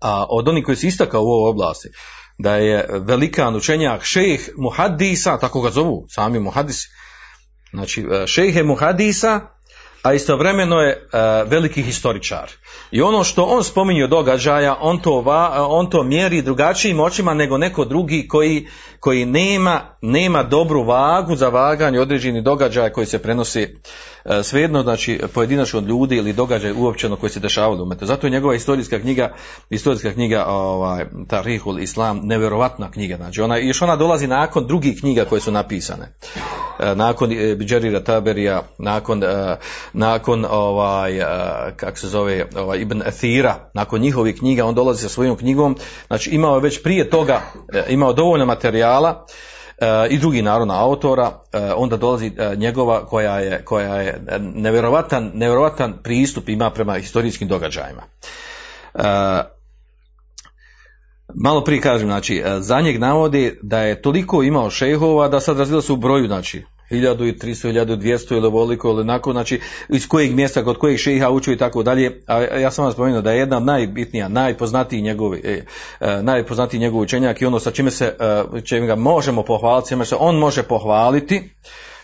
A 0.00 0.26
od 0.30 0.48
onih 0.48 0.64
koji 0.64 0.76
su 0.76 0.86
istakao 0.86 1.22
u 1.22 1.26
ovoj 1.26 1.50
oblasti, 1.50 1.88
da 2.38 2.56
je 2.56 2.86
velikan 2.90 3.56
učenjak 3.56 4.04
šejh 4.04 4.48
muhadisa, 4.56 5.38
tako 5.38 5.60
ga 5.60 5.70
zovu, 5.70 6.06
sami 6.08 6.40
muhadisi, 6.40 6.88
znači 7.72 8.06
šejh 8.26 8.56
je 8.56 8.64
muhadisa, 8.64 9.40
a 10.02 10.12
istovremeno 10.12 10.80
je 10.80 10.96
uh, 10.96 11.50
veliki 11.50 11.82
historičar. 11.82 12.50
I 12.90 13.02
ono 13.02 13.24
što 13.24 13.42
on 13.42 13.64
spominje 13.64 14.06
događaja, 14.06 14.76
on 14.80 14.98
to, 14.98 15.20
va, 15.20 15.66
on 15.68 15.90
to 15.90 16.02
mjeri 16.02 16.42
drugačijim 16.42 17.00
očima 17.00 17.34
nego 17.34 17.58
neko 17.58 17.84
drugi 17.84 18.28
koji, 18.28 18.68
koji 19.00 19.24
nema, 19.24 19.80
nema 20.02 20.42
dobru 20.42 20.82
vagu 20.82 21.36
za 21.36 21.48
vaganje 21.48 22.00
određenih 22.00 22.42
događaja 22.42 22.92
koji 22.92 23.06
se 23.06 23.18
prenosi 23.18 23.62
uh, 24.24 24.32
svejedno, 24.42 24.82
znači 24.82 25.20
pojedinačno 25.34 25.78
od 25.78 25.86
ljudi 25.86 26.16
ili 26.16 26.32
događaj 26.32 26.72
uopćeno 26.72 27.16
koji 27.16 27.30
se 27.30 27.40
dešavaju 27.40 27.82
u. 27.82 28.06
Zato 28.06 28.26
je 28.26 28.30
njegova 28.30 28.54
historijska 28.54 28.98
knjiga, 28.98 29.34
historijska 29.70 30.12
knjiga 30.12 30.44
ovaj, 30.46 31.04
Tarihul 31.28 31.78
Islam, 31.78 32.20
nevjerovatna 32.22 32.90
knjiga. 32.90 33.16
Znači 33.16 33.40
ona, 33.40 33.56
još 33.56 33.82
ona 33.82 33.96
dolazi 33.96 34.26
nakon 34.26 34.66
drugih 34.66 35.00
knjiga 35.00 35.24
koje 35.24 35.40
su 35.40 35.52
napisane. 35.52 36.12
Uh, 36.78 36.96
nakon 36.96 37.30
Bidžerira 37.56 38.00
Taberija, 38.00 38.62
nakon, 38.78 39.22
uh, 39.22 39.28
nakon 39.92 40.46
ovaj, 40.50 41.20
kak 41.76 41.98
se 41.98 42.08
zove, 42.08 42.46
ovaj, 42.56 42.78
Ibn 42.78 43.02
Athira, 43.06 43.70
nakon 43.74 44.00
njihovih 44.00 44.38
knjiga, 44.38 44.64
on 44.64 44.74
dolazi 44.74 45.02
sa 45.02 45.08
svojom 45.08 45.36
knjigom, 45.36 45.76
znači 46.06 46.30
imao 46.30 46.54
je 46.54 46.60
već 46.60 46.82
prije 46.82 47.10
toga, 47.10 47.40
imao 47.88 48.12
dovoljno 48.12 48.46
materijala, 48.46 48.87
Uh, 49.80 49.86
i 50.10 50.18
drugi 50.18 50.42
narodna 50.42 50.84
autora, 50.84 51.28
uh, 51.28 51.60
onda 51.76 51.96
dolazi 51.96 52.26
uh, 52.26 52.58
njegova 52.58 53.06
koja 53.06 53.40
je, 53.40 53.64
koja 53.64 53.94
je 53.94 54.20
nevjerovatan, 54.40 55.30
nevjerovatan 55.34 55.94
pristup 56.02 56.48
ima 56.48 56.70
prema 56.70 56.98
historijskim 56.98 57.48
događajima. 57.48 58.02
Malo 61.34 61.64
prije 61.64 61.80
kažem, 61.80 62.08
znači, 62.08 62.42
za 62.58 62.80
njeg 62.80 62.98
navodi 63.00 63.58
da 63.62 63.80
je 63.80 64.02
toliko 64.02 64.42
imao 64.42 64.70
šehova 64.70 65.28
da 65.28 65.40
sad 65.40 65.58
razvila 65.58 65.82
se 65.82 65.92
u 65.92 65.96
broju, 65.96 66.26
znači, 66.26 66.64
1300, 66.90 67.72
1200 67.72 68.36
ili 68.36 68.46
ovoliko 68.46 68.88
ili 68.88 69.00
onako, 69.00 69.32
znači 69.32 69.60
iz 69.88 70.08
kojeg 70.08 70.34
mjesta, 70.34 70.64
kod 70.64 70.78
kojeg 70.78 70.98
šeha 70.98 71.30
učio 71.30 71.52
i 71.52 71.58
tako 71.58 71.82
dalje, 71.82 72.20
a 72.26 72.40
ja 72.42 72.70
sam 72.70 72.84
vam 72.84 72.92
spomenuo 72.92 73.20
da 73.20 73.32
je 73.32 73.38
jedna 73.38 73.60
najbitnija, 73.60 74.28
najpoznatiji 74.28 75.02
njegovi, 75.02 75.40
eh, 75.44 76.22
najpoznatiji 76.22 76.80
njegov 76.80 77.00
učenjak 77.00 77.42
i 77.42 77.46
ono 77.46 77.60
sa 77.60 77.70
čime 77.70 77.90
se, 77.90 78.16
eh, 78.20 78.62
čime 78.64 78.86
ga 78.86 78.94
možemo 78.94 79.42
pohvaliti, 79.42 79.88
čime 79.88 80.04
se 80.04 80.16
on 80.18 80.36
može 80.36 80.62
pohvaliti, 80.62 81.42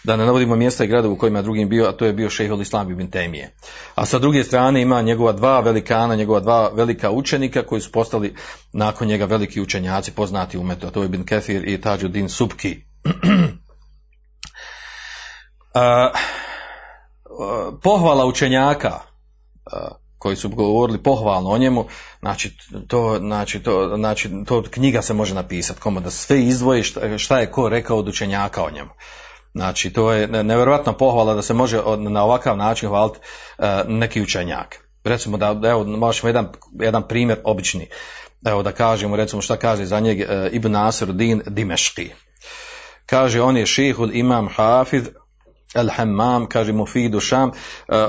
da 0.05 0.17
ne 0.17 0.27
navodimo 0.27 0.57
mjesta 0.57 0.85
i 0.85 0.87
gradova 0.87 1.15
u 1.15 1.19
kojima 1.19 1.39
je 1.39 1.43
drugim 1.43 1.69
bio, 1.69 1.87
a 1.87 1.93
to 1.93 2.07
je 2.07 2.13
bio 2.13 2.31
šehol 2.31 2.61
Islam 2.61 2.91
ibn 2.91 3.11
Temije. 3.11 3.55
A 3.95 4.07
sa 4.07 4.19
druge 4.19 4.45
strane 4.45 4.83
ima 4.83 5.03
njegova 5.03 5.33
dva 5.33 5.61
velikana, 5.61 6.15
njegova 6.15 6.41
dva 6.41 6.69
velika 6.69 7.11
učenika 7.11 7.63
koji 7.63 7.81
su 7.81 7.93
postali 7.93 8.35
nakon 8.73 9.09
njega 9.09 9.25
veliki 9.25 9.61
učenjaci 9.61 10.13
poznati 10.13 10.59
u 10.59 10.63
metu, 10.63 10.87
a 10.87 10.91
to 10.91 11.03
je 11.03 11.07
Ibn 11.07 11.25
Kefir 11.25 11.69
i 11.69 11.81
Tađudin 11.81 12.29
Subki. 12.29 12.77
A, 15.75 16.11
pohvala 17.83 18.27
učenjaka 18.27 19.01
koji 20.19 20.37
su 20.37 20.49
govorili 20.49 21.03
pohvalno 21.03 21.51
o 21.51 21.59
njemu, 21.59 21.87
znači 22.21 22.57
to, 22.89 23.19
znači 23.19 23.63
to, 23.63 23.97
znači 23.97 24.31
to 24.47 24.63
knjiga 24.71 25.03
se 25.03 25.15
može 25.15 25.35
napisati, 25.35 25.81
komu 25.81 26.01
da 26.01 26.11
sve 26.11 26.43
izdvoji 26.43 26.83
šta, 26.83 27.19
šta 27.19 27.39
je 27.39 27.51
ko 27.51 27.69
rekao 27.69 27.99
od 27.99 28.09
učenjaka 28.09 28.65
o 28.65 28.71
njemu. 28.71 28.91
Znači 29.55 29.93
to 29.93 30.13
je 30.13 30.27
nevjerojatna 30.27 30.93
pohvala 30.93 31.35
da 31.35 31.43
se 31.43 31.55
može 31.55 31.81
na 31.99 32.25
ovakav 32.25 32.57
način 32.57 32.89
hvaliti 32.89 33.19
neki 33.87 34.23
učenjak. 34.23 34.89
Recimo 35.05 35.37
da, 35.37 35.61
evo, 35.65 35.85
možemo 35.85 36.29
jedan, 36.29 36.49
jedan 36.81 37.09
primjer 37.09 37.41
obični. 37.45 37.89
Evo 38.47 38.63
da 38.63 38.73
kažemo, 38.73 39.17
recimo 39.17 39.43
šta 39.43 39.57
kaže 39.57 39.85
za 39.85 40.01
njeg 40.01 40.19
Ibn 40.53 40.73
Nasir 40.73 41.13
din 41.13 41.43
Dimeški. 41.47 42.11
Kaže, 43.07 43.43
on 43.43 43.57
je 43.57 43.67
šihul 43.67 44.15
imam 44.15 44.49
hafiz 44.49 45.09
El 45.75 45.89
Hammam, 45.97 46.47
kaže 46.47 46.73
Mufidu 46.73 47.21
Šam, 47.21 47.51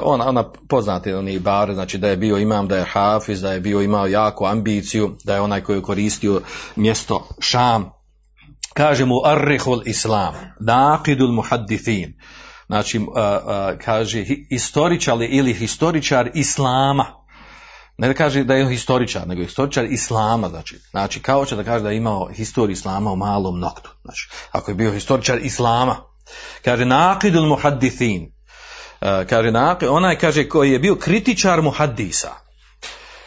ona, 0.04 0.28
ona 0.30 0.52
poznati 0.70 1.14
oni 1.14 1.40
bar, 1.40 1.74
znači 1.74 1.98
da 1.98 2.08
je 2.08 2.18
bio 2.18 2.38
imam, 2.38 2.68
da 2.68 2.78
je 2.78 2.86
hafiz, 2.86 3.42
da 3.42 3.54
je 3.54 3.60
bio 3.60 3.82
imao 3.82 4.08
jako 4.08 4.46
ambiciju, 4.46 5.16
da 5.24 5.36
je 5.36 5.42
onaj 5.42 5.62
koji 5.62 5.78
je 5.78 5.82
koristio 5.82 6.42
mjesto 6.76 7.28
Šam. 7.40 7.92
Kaže 8.74 9.06
mu 9.06 9.16
Arrihul 9.26 9.82
Islam, 9.86 10.34
Naqidul 10.60 11.32
Muhaddithin. 11.32 12.14
Znači, 12.68 12.98
uh, 12.98 13.06
uh, 13.08 13.80
kaže 13.86 14.26
historičar 14.50 15.18
ili 15.22 15.54
historičar 15.54 16.30
Islama. 16.34 17.06
Ne 17.98 18.08
da 18.08 18.14
kaže 18.14 18.44
da 18.44 18.54
je 18.54 18.70
historičar, 18.70 19.28
nego 19.28 19.42
historičar 19.42 19.86
Islama, 19.86 20.50
znači. 20.50 20.80
Znači, 20.92 21.20
kao 21.20 21.46
će 21.46 21.56
da 21.56 21.64
kaže 21.64 21.84
da 21.84 21.90
je 21.90 21.98
imao 21.98 22.30
historiju 22.34 22.74
Islama 22.74 23.12
u 23.12 23.16
malom 23.16 23.60
noktu. 23.60 23.90
Znači, 24.02 24.30
ako 24.52 24.72
je 24.72 24.76
bio 24.76 24.92
historičar 24.92 25.38
Islama, 25.38 25.96
Kaže 26.64 26.86
naqidul 26.86 27.48
muhaddithin. 27.48 28.32
Kaže 29.02 29.52
naqid, 29.52 29.88
onaj 29.90 30.18
kaže 30.18 30.50
koji 30.50 30.72
je 30.72 30.80
bio 30.80 30.96
kritičar 30.96 31.62
muhaddisa. 31.62 32.46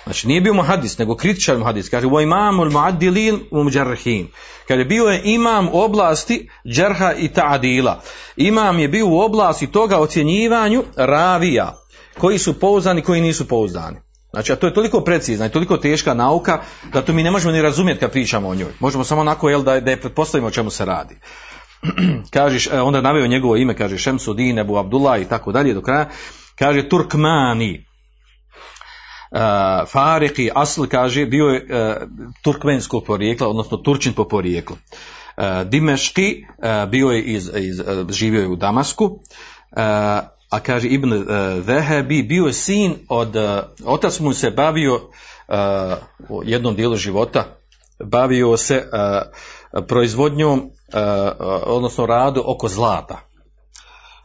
Znači 0.05 0.29
nije 0.29 0.41
bio 0.41 0.55
muhaddis, 0.55 0.99
nego 0.99 1.17
kritičar 1.17 1.59
muhaddis. 1.59 1.89
Kaže 1.89 2.07
u 2.07 2.21
imamul 2.21 2.71
muaddilin 2.71 3.41
u 3.51 3.65
muđarhin. 3.65 4.29
Kaže 4.69 4.85
bio 4.85 5.05
je 5.05 5.21
imam 5.25 5.69
u 5.69 5.81
oblasti 5.81 6.49
džerha 6.73 7.13
i 7.13 7.29
ta'adila. 7.29 7.95
Imam 8.37 8.79
je 8.79 8.89
bio 8.89 9.07
u 9.07 9.21
oblasti 9.21 9.67
toga 9.67 9.99
ocjenjivanju 9.99 10.85
ravija. 10.97 11.77
Koji 12.19 12.39
su 12.39 12.61
pouzdani, 12.61 13.03
koji 13.03 13.21
nisu 13.21 13.49
pouzdani. 13.49 13.97
Znači, 14.31 14.53
a 14.53 14.57
to 14.57 14.67
je 14.67 14.75
toliko 14.75 15.01
precizna 15.01 15.47
i 15.47 15.51
toliko 15.51 15.77
teška 15.77 16.15
nauka 16.15 16.61
da 16.93 17.03
to 17.03 17.13
mi 17.13 17.23
ne 17.23 17.31
možemo 17.31 17.53
ni 17.53 17.63
razumjeti 17.63 18.01
kad 18.01 18.11
pričamo 18.11 18.49
o 18.49 18.55
njoj. 18.55 18.73
Možemo 18.81 19.05
samo 19.05 19.21
onako 19.21 19.49
jel, 19.49 19.63
da, 19.63 19.81
da 19.81 19.91
je 19.91 20.01
pretpostavimo 20.01 20.49
o 20.49 20.51
čemu 20.51 20.71
se 20.71 20.85
radi. 20.85 21.17
kažeš, 22.35 22.67
e, 22.67 22.81
onda 22.81 23.01
naveo 23.01 23.27
njegovo 23.27 23.57
ime, 23.57 23.77
kaže 23.77 23.99
Šemsudin, 23.99 24.59
Ebu 24.59 24.77
Abdullah 24.77 25.21
i 25.21 25.29
tako 25.29 25.53
dalje 25.53 25.75
do 25.75 25.83
kraja, 25.83 26.09
kaže 26.59 26.89
Turkmani, 26.89 27.87
uh, 29.31 29.89
Fariki, 29.89 30.51
Asl, 30.55 30.85
kaže, 30.91 31.27
bio 31.27 31.47
je 31.47 31.63
uh, 31.63 32.09
turkmenskog 32.43 33.05
porijekla, 33.05 33.49
odnosno 33.49 33.77
Turčin 33.77 34.13
po 34.13 34.25
porijeklu. 34.25 34.77
Uh, 34.77 35.45
Dimeški, 35.69 36.45
uh, 36.59 36.91
bio 36.91 37.09
je 37.09 37.23
iz, 37.23 37.51
iz, 37.57 37.81
živio 38.11 38.41
je 38.41 38.49
u 38.49 38.57
Damasku, 38.57 39.21
a 40.51 40.61
kaže 40.63 40.89
Ibn 40.89 41.13
Vehebi, 41.65 42.23
bio 42.23 42.47
je 42.47 42.53
sin 42.53 42.95
od, 43.09 43.37
otac 43.85 44.21
mu 44.21 44.33
se 44.33 44.51
bavio 44.51 45.01
u 46.29 46.43
jednom 46.45 46.75
dijelu 46.75 46.97
života, 46.97 47.58
bavio 48.05 48.57
se 48.57 48.77
uh, 48.77 49.85
proizvodnjom 49.87 50.59
uh, 50.59 50.67
odnosno 51.67 52.07
radu 52.07 52.43
oko 52.47 52.69
zlata. 52.69 53.21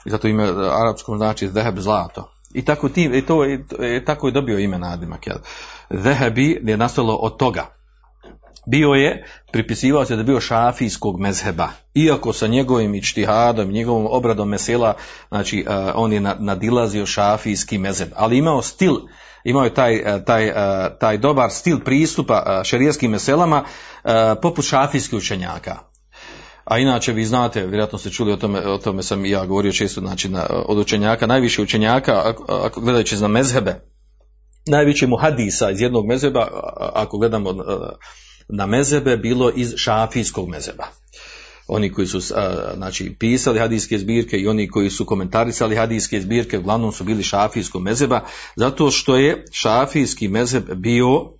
I 0.06 0.10
zato 0.10 0.28
ime 0.28 0.44
arapskom 0.72 1.18
znači 1.18 1.48
zeheb 1.48 1.80
zlato. 1.80 2.30
I 2.54 2.66
tako, 2.66 2.90
ti, 2.90 3.10
i 3.14 3.26
to, 3.26 3.46
i, 3.46 3.60
tako 4.06 4.28
je 4.28 4.32
dobio 4.32 4.60
ime 4.60 4.80
nadimak. 4.80 5.28
Jel? 5.28 5.38
Zehebi 5.90 6.62
je 6.64 6.78
nastalo 6.78 7.16
od 7.16 7.38
toga. 7.38 7.66
Bio 8.66 8.90
je, 8.90 9.26
pripisivao 9.52 10.06
se 10.06 10.16
da 10.16 10.22
je 10.22 10.26
bio 10.26 10.40
šafijskog 10.40 11.20
mezheba. 11.20 11.70
Iako 11.94 12.34
sa 12.34 12.48
njegovim 12.48 12.96
ičtihadom, 12.96 13.72
njegovom 13.72 14.08
obradom 14.10 14.50
mesela, 14.50 14.94
znači 15.28 15.66
on 15.96 16.14
je 16.14 16.20
nadilazio 16.20 17.06
šafijski 17.06 17.78
mezheb. 17.78 18.10
Ali 18.16 18.38
imao 18.38 18.62
stil, 18.62 18.96
imao 19.44 19.64
je 19.64 19.74
taj, 19.74 20.24
taj, 20.26 20.52
taj 21.00 21.18
dobar 21.18 21.50
stil 21.52 21.80
pristupa 21.80 22.62
šerijskim 22.64 23.12
meselama 23.12 23.64
poput 24.42 24.66
šafijskih 24.66 25.18
učenjaka. 25.18 25.78
A 26.64 26.78
inače 26.80 27.14
vi 27.14 27.26
znate, 27.26 27.60
vjerojatno 27.60 28.00
ste 28.00 28.10
čuli 28.10 28.34
o 28.34 28.38
tome, 28.38 28.60
o 28.60 28.78
tome 28.78 29.04
sam 29.04 29.26
i 29.26 29.30
ja 29.30 29.46
govorio 29.46 29.72
često, 29.72 30.02
znači 30.02 30.30
na, 30.30 30.46
od 30.50 30.78
učenjaka, 30.78 31.28
najviše 31.28 31.62
učenjaka, 31.62 32.22
ako, 32.64 32.82
gledajući 32.82 33.18
za 33.18 33.28
mezhebe, 33.28 33.76
najviše 34.66 35.08
mu 35.08 35.18
hadisa 35.18 35.72
iz 35.72 35.82
jednog 35.82 36.08
mezheba, 36.08 36.48
ako 36.94 37.18
gledamo 37.18 37.54
na 38.50 38.66
mezhebe, 38.66 39.18
bilo 39.18 39.52
iz 39.56 39.74
šafijskog 39.78 40.50
mezheba. 40.50 40.88
Oni 41.68 41.92
koji 41.94 42.08
su 42.08 42.20
znači, 42.76 43.16
pisali 43.20 43.60
hadijske 43.60 43.98
zbirke 43.98 44.38
i 44.38 44.48
oni 44.48 44.70
koji 44.70 44.90
su 44.90 45.06
komentarisali 45.06 45.76
hadijske 45.76 46.22
zbirke, 46.22 46.60
uglavnom 46.60 46.92
su 46.92 47.04
bili 47.04 47.24
šafijskog 47.24 47.82
mezheba, 47.82 48.22
zato 48.56 48.92
što 48.92 49.18
je 49.18 49.46
šafijski 49.52 50.28
mezheb 50.28 50.64
bio, 50.76 51.32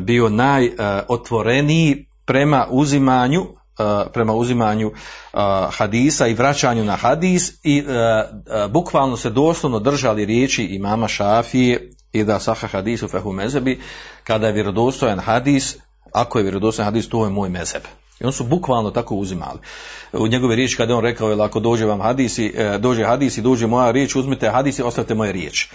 bio 0.00 0.28
najotvoreniji 0.28 2.06
prema 2.24 2.66
uzimanju 2.70 3.46
prema 4.12 4.34
uzimanju 4.34 4.92
hadisa 5.70 6.26
i 6.26 6.34
vraćanju 6.34 6.84
na 6.84 6.96
hadis 6.96 7.52
i 7.62 7.84
bukvalno 8.70 9.16
se 9.16 9.30
doslovno 9.30 9.78
držali 9.78 10.24
riječi 10.24 10.64
imama 10.64 11.08
Šafije 11.08 11.90
i 12.12 12.24
da 12.24 12.40
saha 12.40 12.66
hadisu 12.66 13.08
fehu 13.08 13.32
mezebi 13.32 13.80
kada 14.24 14.46
je 14.46 14.52
vjerodostojan 14.52 15.18
hadis 15.18 15.76
ako 16.12 16.38
je 16.38 16.42
vjerodostojan 16.42 16.84
hadis 16.84 17.08
to 17.08 17.24
je 17.24 17.30
moj 17.30 17.48
mezeb 17.48 17.82
i 18.20 18.24
on 18.24 18.32
su 18.32 18.44
bukvalno 18.44 18.90
tako 18.90 19.14
uzimali. 19.14 19.58
U 20.12 20.26
njegove 20.26 20.56
riječi 20.56 20.76
kada 20.76 20.92
je 20.92 20.96
on 20.96 21.04
rekao, 21.04 21.28
jel, 21.28 21.42
ako 21.42 21.60
dođe 21.60 21.86
vam 21.86 22.00
hadisi, 22.00 22.52
e, 22.56 22.78
dođe 22.78 23.04
hadis 23.04 23.38
i 23.38 23.42
dođe 23.42 23.66
moja 23.66 23.90
riječ, 23.90 24.16
uzmite 24.16 24.50
hadis 24.50 24.78
i 24.78 24.82
ostavite 24.82 25.14
moje 25.14 25.32
riječ. 25.32 25.68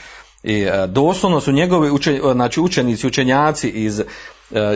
I 0.43 0.61
e, 0.61 0.87
doslovno 0.87 1.41
su 1.41 1.51
njegovi 1.51 1.91
učen, 1.91 2.19
znači 2.33 2.61
učenici, 2.61 3.07
učenjaci 3.07 3.69
iz 3.69 4.01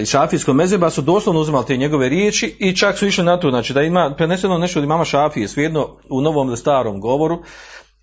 iz 0.02 0.10
šafijskog 0.10 0.56
mezeba 0.56 0.90
su 0.90 1.02
doslovno 1.02 1.42
uzimali 1.42 1.66
te 1.66 1.78
njegove 1.78 2.10
riječi 2.10 2.56
i 2.60 2.76
čak 2.76 2.98
su 2.98 3.08
išli 3.08 3.24
na 3.24 3.40
to, 3.40 3.50
znači 3.50 3.74
da 3.74 3.82
ima 3.82 4.14
preneseno 4.18 4.58
nešto 4.58 4.80
od 4.80 4.86
imama 4.86 5.06
šafije, 5.06 5.48
svejedno 5.48 5.98
u 6.10 6.22
novom 6.22 6.48
ili 6.48 6.58
starom 6.58 7.00
govoru 7.02 7.44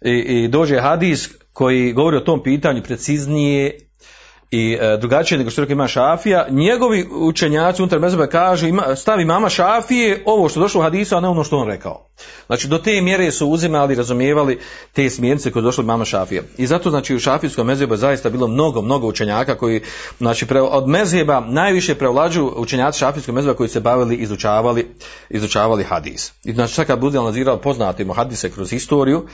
i, 0.04 0.10
i 0.10 0.48
dođe 0.48 0.80
hadis 0.80 1.28
koji 1.52 1.92
govori 1.92 2.16
o 2.16 2.20
tom 2.20 2.42
pitanju 2.42 2.82
preciznije 2.82 3.89
i 4.50 4.78
e, 4.80 4.96
drugačije 4.96 5.38
nego 5.38 5.50
što 5.50 5.62
ima 5.62 5.88
šafija, 5.88 6.46
njegovi 6.50 7.08
učenjaci 7.10 7.82
unutar 7.82 7.98
mezeba 7.98 8.26
kažu 8.26 8.66
ima, 8.66 8.96
stavi 8.96 9.24
mama 9.24 9.48
šafije 9.48 10.22
ovo 10.26 10.48
što 10.48 10.60
došlo 10.60 10.80
u 10.80 10.82
hadisu, 10.82 11.16
a 11.16 11.20
ne 11.20 11.28
ono 11.28 11.44
što 11.44 11.58
on 11.58 11.68
rekao. 11.68 12.06
Znači 12.46 12.68
do 12.68 12.78
te 12.78 13.00
mjere 13.00 13.30
su 13.30 13.48
uzimali, 13.48 13.94
razumijevali 13.94 14.58
te 14.92 15.10
smjernice 15.10 15.50
koje 15.50 15.62
došlo 15.62 15.82
od 15.82 15.86
mama 15.86 16.04
šafije. 16.04 16.42
I 16.58 16.66
zato 16.66 16.90
znači 16.90 17.14
u 17.14 17.18
šafijskom 17.18 17.66
mezebu 17.66 17.94
je 17.94 17.98
zaista 17.98 18.30
bilo 18.30 18.48
mnogo, 18.48 18.82
mnogo 18.82 19.06
učenjaka 19.06 19.56
koji, 19.58 19.82
znači 20.18 20.46
pre, 20.46 20.60
od 20.60 20.88
mezeba 20.88 21.40
najviše 21.40 21.94
prevlađu 21.94 22.52
učenjaci 22.56 22.98
šafijskog 22.98 23.34
mezeba 23.34 23.54
koji 23.54 23.68
se 23.68 23.80
bavili, 23.80 24.16
izučavali, 24.16 24.86
izučavali 25.28 25.84
hadis. 25.84 26.32
I 26.44 26.52
znači 26.52 26.74
sad 26.74 26.86
kad 26.86 26.98
bude 26.98 27.18
analizirao 27.18 27.56
poznatimo 27.56 28.12
hadise 28.12 28.50
kroz 28.50 28.70
historiju, 28.70 29.26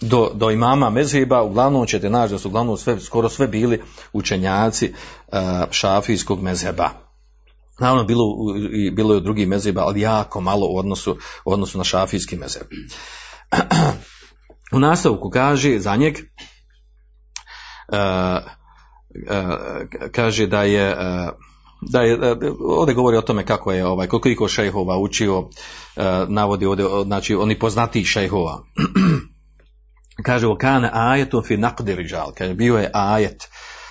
do, 0.00 0.30
do 0.34 0.50
imama 0.50 0.90
mezheba, 0.90 1.42
uglavnom 1.42 1.86
ćete 1.86 2.10
naći 2.10 2.32
da 2.32 2.38
su 2.38 2.48
uglavnom 2.48 2.76
sve, 2.76 3.00
skoro 3.00 3.28
sve 3.28 3.46
bili 3.46 3.82
učenjaci 4.12 4.92
uh, 5.26 5.38
šafijskog 5.70 6.42
mezheba. 6.42 6.90
Naravno, 7.80 8.04
bilo, 8.04 8.24
bilo 8.92 9.14
je 9.14 9.16
u 9.16 9.20
drugih 9.20 9.48
mezheba, 9.48 9.82
ali 9.82 10.00
jako 10.00 10.40
malo 10.40 10.66
u 10.66 10.78
odnosu, 10.78 11.16
u 11.44 11.52
odnosu 11.52 11.78
na 11.78 11.84
šafijski 11.84 12.36
mezheb. 12.36 12.66
u 14.76 14.78
nastavku 14.78 15.30
kaže 15.30 15.78
za 15.78 15.96
njeg, 15.96 16.14
uh, 16.14 17.98
uh, 19.30 19.54
kaže 20.12 20.46
da 20.46 20.62
je 20.62 20.96
da 21.80 22.02
je, 22.02 22.18
ovdje 22.60 22.94
govori 22.94 23.16
o 23.16 23.22
tome 23.22 23.46
kako 23.46 23.72
je 23.72 23.86
ovaj, 23.86 24.06
koliko 24.06 24.48
šejhova 24.48 24.98
učio, 24.98 25.48
navodi 26.28 26.66
ovdje, 26.66 26.86
znači 27.04 27.34
oni 27.34 27.58
poznati 27.58 28.04
šejhova. 28.04 28.62
kaže 30.22 30.46
okane 30.46 30.90
ajetom 30.92 31.42
fi 31.42 31.56
naqdi 31.56 31.94
rijal, 31.94 32.32
kaže 32.38 32.54
bio 32.54 32.76
je 32.76 32.90
ajet, 32.94 33.48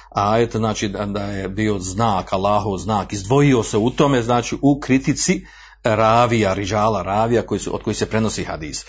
ajet 0.09 0.55
znači 0.55 0.88
da, 0.88 1.21
je 1.21 1.49
bio 1.49 1.79
znak, 1.79 2.33
Allahov 2.33 2.77
znak, 2.77 3.13
izdvojio 3.13 3.63
se 3.63 3.77
u 3.77 3.89
tome, 3.89 4.21
znači 4.21 4.57
u 4.61 4.79
kritici 4.79 5.45
ravija, 5.83 6.53
riđala, 6.53 7.01
ravija 7.01 7.41
koji 7.41 7.59
su, 7.59 7.75
od 7.75 7.83
kojih 7.83 7.97
se 7.97 8.05
prenosi 8.05 8.43
hadis. 8.43 8.85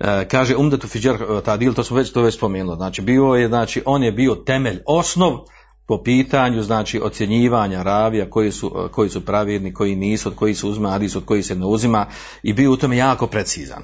E, 0.00 0.28
kaže 0.28 0.56
Umdatu 0.56 0.88
Fiđer 0.88 1.16
Tadil, 1.44 1.74
to 1.74 1.84
smo 1.84 1.96
već, 1.96 2.12
to 2.12 2.22
već 2.22 2.34
spomenuli, 2.36 2.76
znači 2.76 3.02
bio 3.02 3.24
je, 3.24 3.48
znači 3.48 3.82
on 3.86 4.02
je 4.02 4.12
bio 4.12 4.34
temelj, 4.34 4.80
osnov 4.86 5.38
po 5.86 6.02
pitanju 6.02 6.62
znači 6.62 7.00
ocjenjivanja 7.00 7.82
ravija 7.82 8.30
koji 8.30 8.52
su, 8.52 8.88
koji 8.92 9.10
su 9.10 9.24
pravedni, 9.24 9.74
koji 9.74 9.96
nisu, 9.96 10.28
od 10.28 10.34
koji 10.34 10.54
se 10.54 10.66
uzima 10.66 10.90
hadis, 10.90 11.16
od 11.16 11.24
koji 11.24 11.42
se 11.42 11.54
ne 11.54 11.66
uzima. 11.66 12.06
I 12.42 12.52
bio 12.52 12.72
u 12.72 12.76
tome 12.76 12.96
jako 12.96 13.26
precizan. 13.26 13.82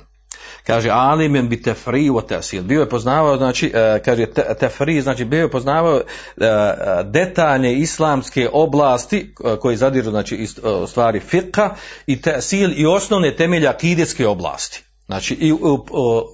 Kaže 0.67 0.91
alimen 0.93 1.49
bi 1.49 1.63
tefri 1.63 2.11
o 2.11 2.21
tesil. 2.21 2.63
Bio 2.63 2.81
je 2.81 2.89
poznavao, 2.89 3.37
znači, 3.37 3.73
e, 3.75 4.03
kaže 4.05 4.27
tefri, 4.61 5.01
znači 5.03 5.25
bio 5.25 5.41
je 5.41 5.51
poznavao 5.51 6.01
e, 6.01 6.03
detaljne 7.05 7.75
islamske 7.75 8.49
oblasti 8.53 9.35
e, 9.45 9.57
koji 9.57 9.77
zadiru, 9.77 10.11
znači, 10.11 10.47
stvari 10.89 11.21
fiqha 11.31 11.71
i 12.07 12.23
tesil 12.23 12.73
i 12.77 12.87
osnovne 12.87 13.37
temelja 13.37 13.71
akidetske 13.71 14.27
oblasti. 14.27 14.83
Znači 15.07 15.35
i 15.35 15.53
u, 15.53 15.85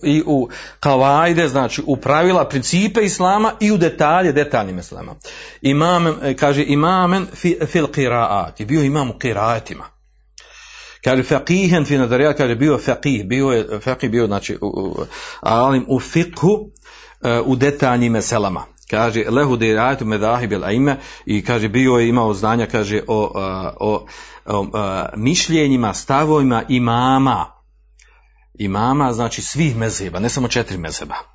i 0.03 0.23
u 0.27 0.49
kavajde, 0.81 1.49
znači 1.49 1.83
u 1.87 1.97
pravila, 1.97 2.49
principe 2.49 3.01
islama 3.03 3.53
i 3.61 3.73
u 3.73 3.77
detalje, 3.77 4.33
detaljnim 4.33 4.79
islama. 4.79 5.15
Imam, 5.63 6.17
kaže 6.39 6.65
imamen 6.65 7.27
fil 7.67 7.87
qiraat, 7.87 8.65
bio 8.65 8.83
imam 8.83 9.11
u 9.11 9.15
qiraatima. 9.15 9.93
Kaže 11.05 11.23
faqihen 11.23 11.85
fi 11.85 11.99
nazarijat, 11.99 12.37
kaže 12.37 12.55
bio 12.55 12.79
faqih, 12.79 13.27
bio 13.29 13.49
je, 13.49 13.81
faqih 13.81 14.11
bio 14.11 14.27
znači 14.27 14.59
u, 14.61 14.95
alim 15.40 15.85
u 15.88 16.01
fiqhu, 16.01 16.71
e, 17.23 17.40
u 17.40 17.57
detaljnim 17.57 18.12
meselama. 18.12 18.64
Kaže 18.90 19.25
lehu 19.31 19.57
dirajatu 19.57 20.05
medahib 20.05 20.53
el 20.53 20.64
aime 20.64 20.97
i 21.27 21.45
kaže 21.45 21.69
bio 21.69 21.93
je 21.93 22.09
imao 22.09 22.35
znanja 22.35 22.67
kaže 22.67 23.03
o, 23.09 23.33
o, 23.35 23.73
o, 23.81 24.07
o 24.47 24.67
mišljenjima, 25.17 25.95
stavovima 25.95 26.62
imama. 26.69 27.47
Imama 28.55 29.12
znači 29.12 29.43
svih 29.43 29.77
mezheba, 29.77 30.19
ne 30.21 30.29
samo 30.29 30.49
četiri 30.49 30.79
mezheba. 30.79 31.34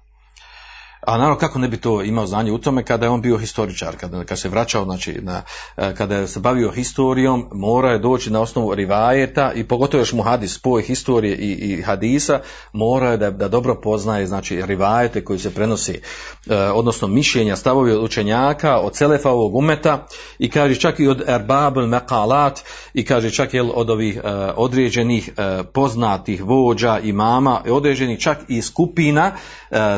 A 1.01 1.17
naravno 1.17 1.37
kako 1.37 1.59
ne 1.59 1.67
bi 1.67 1.77
to 1.77 2.03
imao 2.03 2.27
znanje 2.27 2.51
u 2.51 2.57
tome 2.57 2.83
kada 2.83 3.05
je 3.05 3.09
on 3.09 3.21
bio 3.21 3.37
historičar, 3.37 3.95
kada, 3.95 4.23
kada 4.23 4.35
se 4.35 4.49
vraćao, 4.49 4.83
znači 4.83 5.19
na, 5.21 5.41
e, 5.77 5.95
kada 5.95 6.15
je 6.15 6.27
se 6.27 6.39
bavio 6.39 6.71
historijom, 6.71 7.49
mora 7.53 7.91
je 7.91 7.99
doći 7.99 8.31
na 8.31 8.41
osnovu 8.41 8.75
rivajeta 8.75 9.51
i 9.55 9.63
pogotovo 9.63 10.01
još 10.01 10.13
mu 10.13 10.23
hadis, 10.23 10.55
spoj 10.55 10.81
historije 10.81 11.35
i, 11.35 11.51
i 11.51 11.81
hadisa, 11.81 12.39
mora 12.73 13.11
je 13.11 13.17
da, 13.17 13.31
da 13.31 13.47
dobro 13.47 13.81
poznaje 13.81 14.27
znači 14.27 14.61
rivajete 14.65 15.23
koji 15.23 15.39
se 15.39 15.53
prenosi, 15.53 15.93
eh, 15.93 16.55
odnosno 16.55 17.07
mišljenja, 17.07 17.55
stavovi 17.55 17.91
od 17.91 18.03
učenjaka, 18.03 18.77
od 18.77 18.93
celefa 18.93 19.29
ovog 19.29 19.55
umeta 19.55 20.07
i 20.39 20.49
kaže 20.49 20.75
čak 20.75 20.99
i 20.99 21.07
od 21.07 21.23
erbabel 21.27 21.87
mekalat 21.87 22.59
i 22.93 23.05
kaže 23.05 23.31
čak 23.31 23.53
i 23.53 23.59
od 23.59 23.89
ovih 23.89 24.17
eh, 24.17 24.51
određenih 24.55 25.29
eh, 25.37 25.63
poznatih 25.73 26.43
vođa, 26.43 26.99
imama, 26.99 27.61
određenih 27.69 28.19
čak 28.19 28.37
i 28.47 28.61
skupina, 28.61 29.31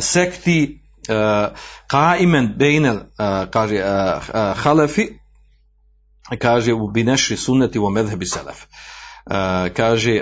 sekti, 0.02 0.82
qaimen 1.88 2.58
bejnel 2.58 2.98
kaže 3.52 3.84
halefi 4.56 5.08
kaže 6.40 6.74
u 6.74 6.88
binešri 6.88 7.38
sunneti 7.38 7.80
u 7.80 7.90
medhebi 7.90 8.26
selef. 8.26 8.66
Kaže 9.74 10.22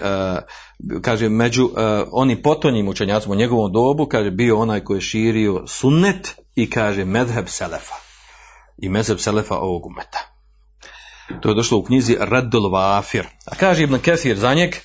kaže 1.01 1.29
među 1.29 1.69
oni 2.11 2.41
potonjim 2.41 2.87
učenjacima 2.87 3.33
u 3.33 3.37
njegovom 3.37 3.71
dobu 3.71 4.07
kaže 4.07 4.31
bio 4.31 4.59
onaj 4.59 4.83
koji 4.83 4.97
je 4.97 5.01
širio 5.01 5.63
sunnet 5.67 6.35
i 6.55 6.69
kaže 6.69 7.05
medheb 7.05 7.47
selefa 7.47 7.95
i 8.77 8.89
medheb 8.89 9.19
selefa 9.19 9.55
ovog 9.55 9.85
umeta. 9.85 10.19
To 11.41 11.49
je 11.49 11.55
došlo 11.55 11.77
u 11.77 11.83
knjizi 11.83 12.17
Raddul 12.19 12.71
Wafir. 12.71 13.23
A 13.45 13.55
kaže 13.55 13.83
Ibn 13.83 13.99
Kesir 13.99 14.37
za 14.37 14.53
njeg 14.53 14.75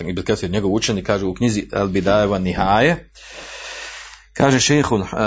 Ibn 0.00 0.22
Kesir 0.22 0.50
njegov 0.50 0.72
učenik 0.72 1.06
kaže 1.06 1.26
u 1.26 1.34
knjizi 1.34 1.68
El 1.72 1.88
Bidajeva 1.88 2.38
Nihaje 2.38 3.10
Kaže 4.36 4.60
šejhul 4.60 5.00
uh, 5.00 5.08
uh, 5.12 5.18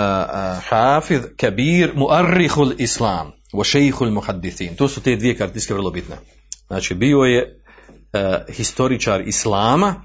Hafiz 0.70 1.22
Kabir 1.38 1.94
Muarrihul 1.96 2.74
Islam 2.78 3.32
wa 3.54 3.64
šejhul 3.64 4.12
Muhaddithin. 4.12 4.76
To 4.76 4.88
su 4.88 5.02
te 5.02 5.16
dvije 5.16 5.38
karakteristike 5.38 5.74
vrlo 5.74 5.92
bitne. 5.92 6.16
Znači 6.68 6.94
bio 6.94 7.18
je 7.18 7.62
uh, 8.14 8.56
historičar 8.56 9.22
Islama 9.22 9.96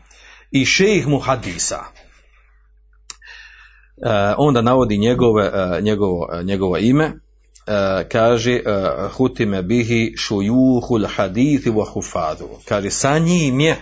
i 0.51 0.65
šejh 0.65 1.07
Muhaddisa. 1.07 1.81
Uh, 3.97 4.11
onda 4.39 4.63
navodi 4.63 4.99
njegove, 4.99 5.53
njegovo, 5.83 6.29
njegovo 6.43 6.79
ime, 6.79 7.07
uh, 7.07 7.13
kaže 8.13 8.61
uh, 8.67 9.13
hutime 9.13 9.63
bihi 9.63 10.15
šujuhul 10.17 11.07
hadithi 11.17 11.71
wa 11.71 11.93
hufadu. 11.93 12.49
Kaže 12.69 12.91
sa 12.91 13.19
njim 13.19 13.61
je 13.61 13.77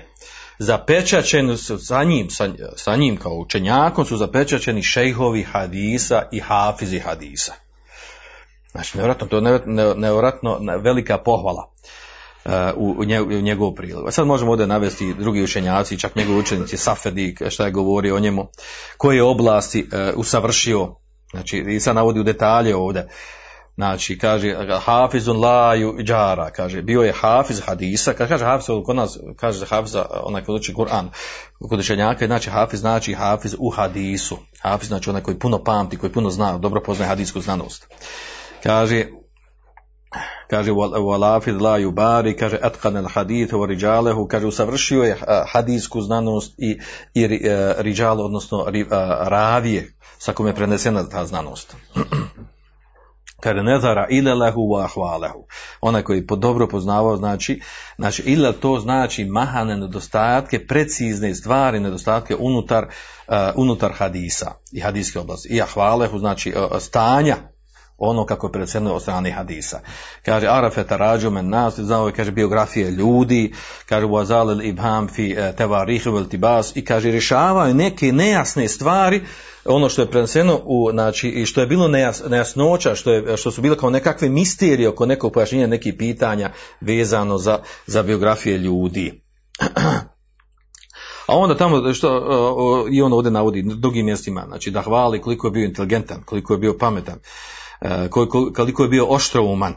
zapečaćeni 0.62 1.56
su 1.56 1.78
sa 1.78 2.04
njim, 2.04 2.30
sa, 2.30 2.48
sa 2.76 2.96
njim 2.96 3.16
kao 3.16 3.32
učenjakom 3.32 4.04
su 4.04 4.16
zapečaćeni 4.16 4.82
šejhovi 4.82 5.42
hadisa 5.42 6.22
i 6.32 6.40
hafizi 6.40 6.98
hadisa. 6.98 7.52
Znači, 8.72 8.98
nevratno, 8.98 9.26
to 9.26 9.36
je 9.36 9.60
nevratno 9.96 10.58
velika 10.82 11.18
pohvala 11.18 11.72
uh, 12.44 12.52
u, 12.76 12.94
u, 12.98 13.04
nje, 13.04 13.20
u 13.20 13.40
njegovu 13.40 13.74
prilogu. 13.74 14.10
Sad 14.10 14.26
možemo 14.26 14.50
ovdje 14.50 14.66
navesti 14.66 15.14
drugi 15.14 15.42
učenjaci, 15.42 15.98
čak 15.98 16.16
njegovi 16.16 16.38
učenici, 16.38 16.76
Safedi, 16.76 17.36
šta 17.50 17.64
je 17.64 17.70
govorio 17.70 18.16
o 18.16 18.20
njemu, 18.20 18.48
koje 18.96 19.22
oblasti 19.22 19.80
uh, 19.92 20.18
usavršio, 20.18 20.94
znači, 21.30 21.64
i 21.68 21.80
sad 21.80 21.94
navodi 21.94 22.20
u 22.20 22.24
detalje 22.24 22.76
ovdje, 22.76 23.08
Znači, 23.74 24.18
kaže, 24.18 24.54
hafizun 24.80 25.40
la 25.40 25.74
džara, 26.04 26.50
kaže, 26.50 26.82
bio 26.82 27.02
je 27.02 27.12
hafiz 27.12 27.60
hadisa, 27.66 28.12
kad 28.12 28.28
kaže 28.28 28.44
hafiz, 28.44 28.66
kod 28.86 28.96
nas, 28.96 29.18
kaže 29.36 29.66
hafiz, 29.66 29.96
onaj 30.22 30.44
kod 30.44 30.54
uči 30.54 30.74
Kur'an, 30.74 31.08
kod 31.68 31.80
učenjaka, 31.80 32.26
znači 32.26 32.50
hafiz 32.50 32.80
znači 32.80 33.14
hafiz 33.14 33.54
u 33.58 33.70
hadisu. 33.70 34.38
Hafiz 34.62 34.88
znači 34.88 35.10
onaj 35.10 35.22
koji 35.22 35.38
puno 35.38 35.64
pamti, 35.64 35.98
koji 35.98 36.12
puno 36.12 36.30
zna, 36.30 36.58
dobro 36.58 36.82
poznaje 36.82 37.08
hadisku 37.08 37.40
znanost. 37.40 37.86
Kaže, 38.62 39.06
kaže, 40.50 40.70
walafid 40.70 41.60
la 41.60 41.78
yubari, 41.78 42.38
kaže, 42.38 42.58
atqan 42.62 42.96
al 42.96 43.08
hadith 43.08 43.52
wa 43.52 44.28
kaže, 44.28 44.46
usavršio 44.46 45.02
je 45.02 45.18
hadisku 45.52 46.00
znanost 46.00 46.54
i, 46.58 46.78
i 47.14 47.26
riđal, 47.78 48.20
odnosno 48.20 48.66
ravije, 49.20 49.94
sa 50.18 50.32
kome 50.32 50.50
je 50.50 50.54
prenesena 50.54 51.08
ta 51.08 51.26
znanost. 51.26 51.76
kada 53.42 53.62
nezara 53.62 54.06
ilelehu 54.10 54.60
wa 54.60 54.84
ahvalehu. 54.84 55.46
Onaj 55.80 56.02
koji 56.02 56.26
po 56.26 56.36
dobro 56.36 56.68
poznavao, 56.68 57.16
znači, 57.16 57.60
znači 57.98 58.22
ile 58.22 58.52
to 58.52 58.78
znači 58.80 59.24
mahane 59.24 59.76
nedostatke, 59.76 60.66
precizne 60.66 61.34
stvari, 61.34 61.80
nedostatke 61.80 62.36
unutar, 62.36 62.84
uh, 62.84 63.34
unutar 63.56 63.92
hadisa 63.92 64.52
i 64.72 64.80
hadiske 64.80 65.18
oblasti. 65.18 65.48
I 65.48 65.62
ahvalehu 65.62 66.18
znači 66.18 66.54
uh, 66.56 66.78
stanja, 66.80 67.36
ono 68.04 68.26
kako 68.26 68.46
je 68.46 68.52
predsjedno 68.52 68.94
od 68.94 69.02
strane 69.02 69.30
hadisa. 69.30 69.80
Kaže, 70.24 70.46
Arafeta 70.46 70.96
rađu 70.96 71.30
men 71.30 71.48
nas, 71.48 71.78
znao 71.78 72.06
je, 72.06 72.12
kaže, 72.12 72.30
biografije 72.30 72.90
ljudi, 72.90 73.52
kaže, 73.86 74.06
Wazal 74.06 74.64
ibham 74.64 75.08
fi 75.08 75.36
uh, 75.38 75.56
tevarih 75.56 76.06
vel 76.06 76.24
tibas, 76.24 76.76
i 76.76 76.84
kaže, 76.84 77.10
rješavaju 77.10 77.74
neke 77.74 78.12
nejasne 78.12 78.68
stvari, 78.68 79.22
ono 79.64 79.88
što 79.88 80.02
je 80.02 80.10
preneseno 80.10 80.60
u, 80.64 80.90
znači, 80.90 81.28
i 81.28 81.46
što 81.46 81.60
je 81.60 81.66
bilo 81.66 81.88
nejas, 81.88 82.22
nejasnoća, 82.28 82.94
što, 82.94 83.12
je, 83.12 83.36
što 83.36 83.50
su 83.50 83.62
bile 83.62 83.76
kao 83.76 83.90
nekakve 83.90 84.28
misterije 84.28 84.88
oko 84.88 85.06
nekog 85.06 85.32
pojašnjenja 85.32 85.66
nekih 85.66 85.94
pitanja 85.98 86.50
vezano 86.80 87.38
za, 87.38 87.58
za 87.86 88.02
biografije 88.02 88.58
ljudi. 88.58 89.22
A 91.26 91.36
onda 91.36 91.56
tamo 91.56 91.94
što 91.94 92.08
i 92.90 93.02
on 93.02 93.12
ovdje 93.12 93.30
navodi 93.30 93.62
na 93.62 93.74
drugim 93.74 94.06
mjestima, 94.06 94.44
znači 94.48 94.70
da 94.70 94.82
hvali 94.82 95.20
koliko 95.20 95.46
je 95.46 95.50
bio 95.50 95.64
inteligentan, 95.64 96.22
koliko 96.24 96.52
je 96.52 96.58
bio 96.58 96.76
pametan, 96.78 97.18
koliko, 98.10 98.52
koliko 98.56 98.82
je 98.82 98.88
bio 98.88 99.06
oštrouman. 99.06 99.74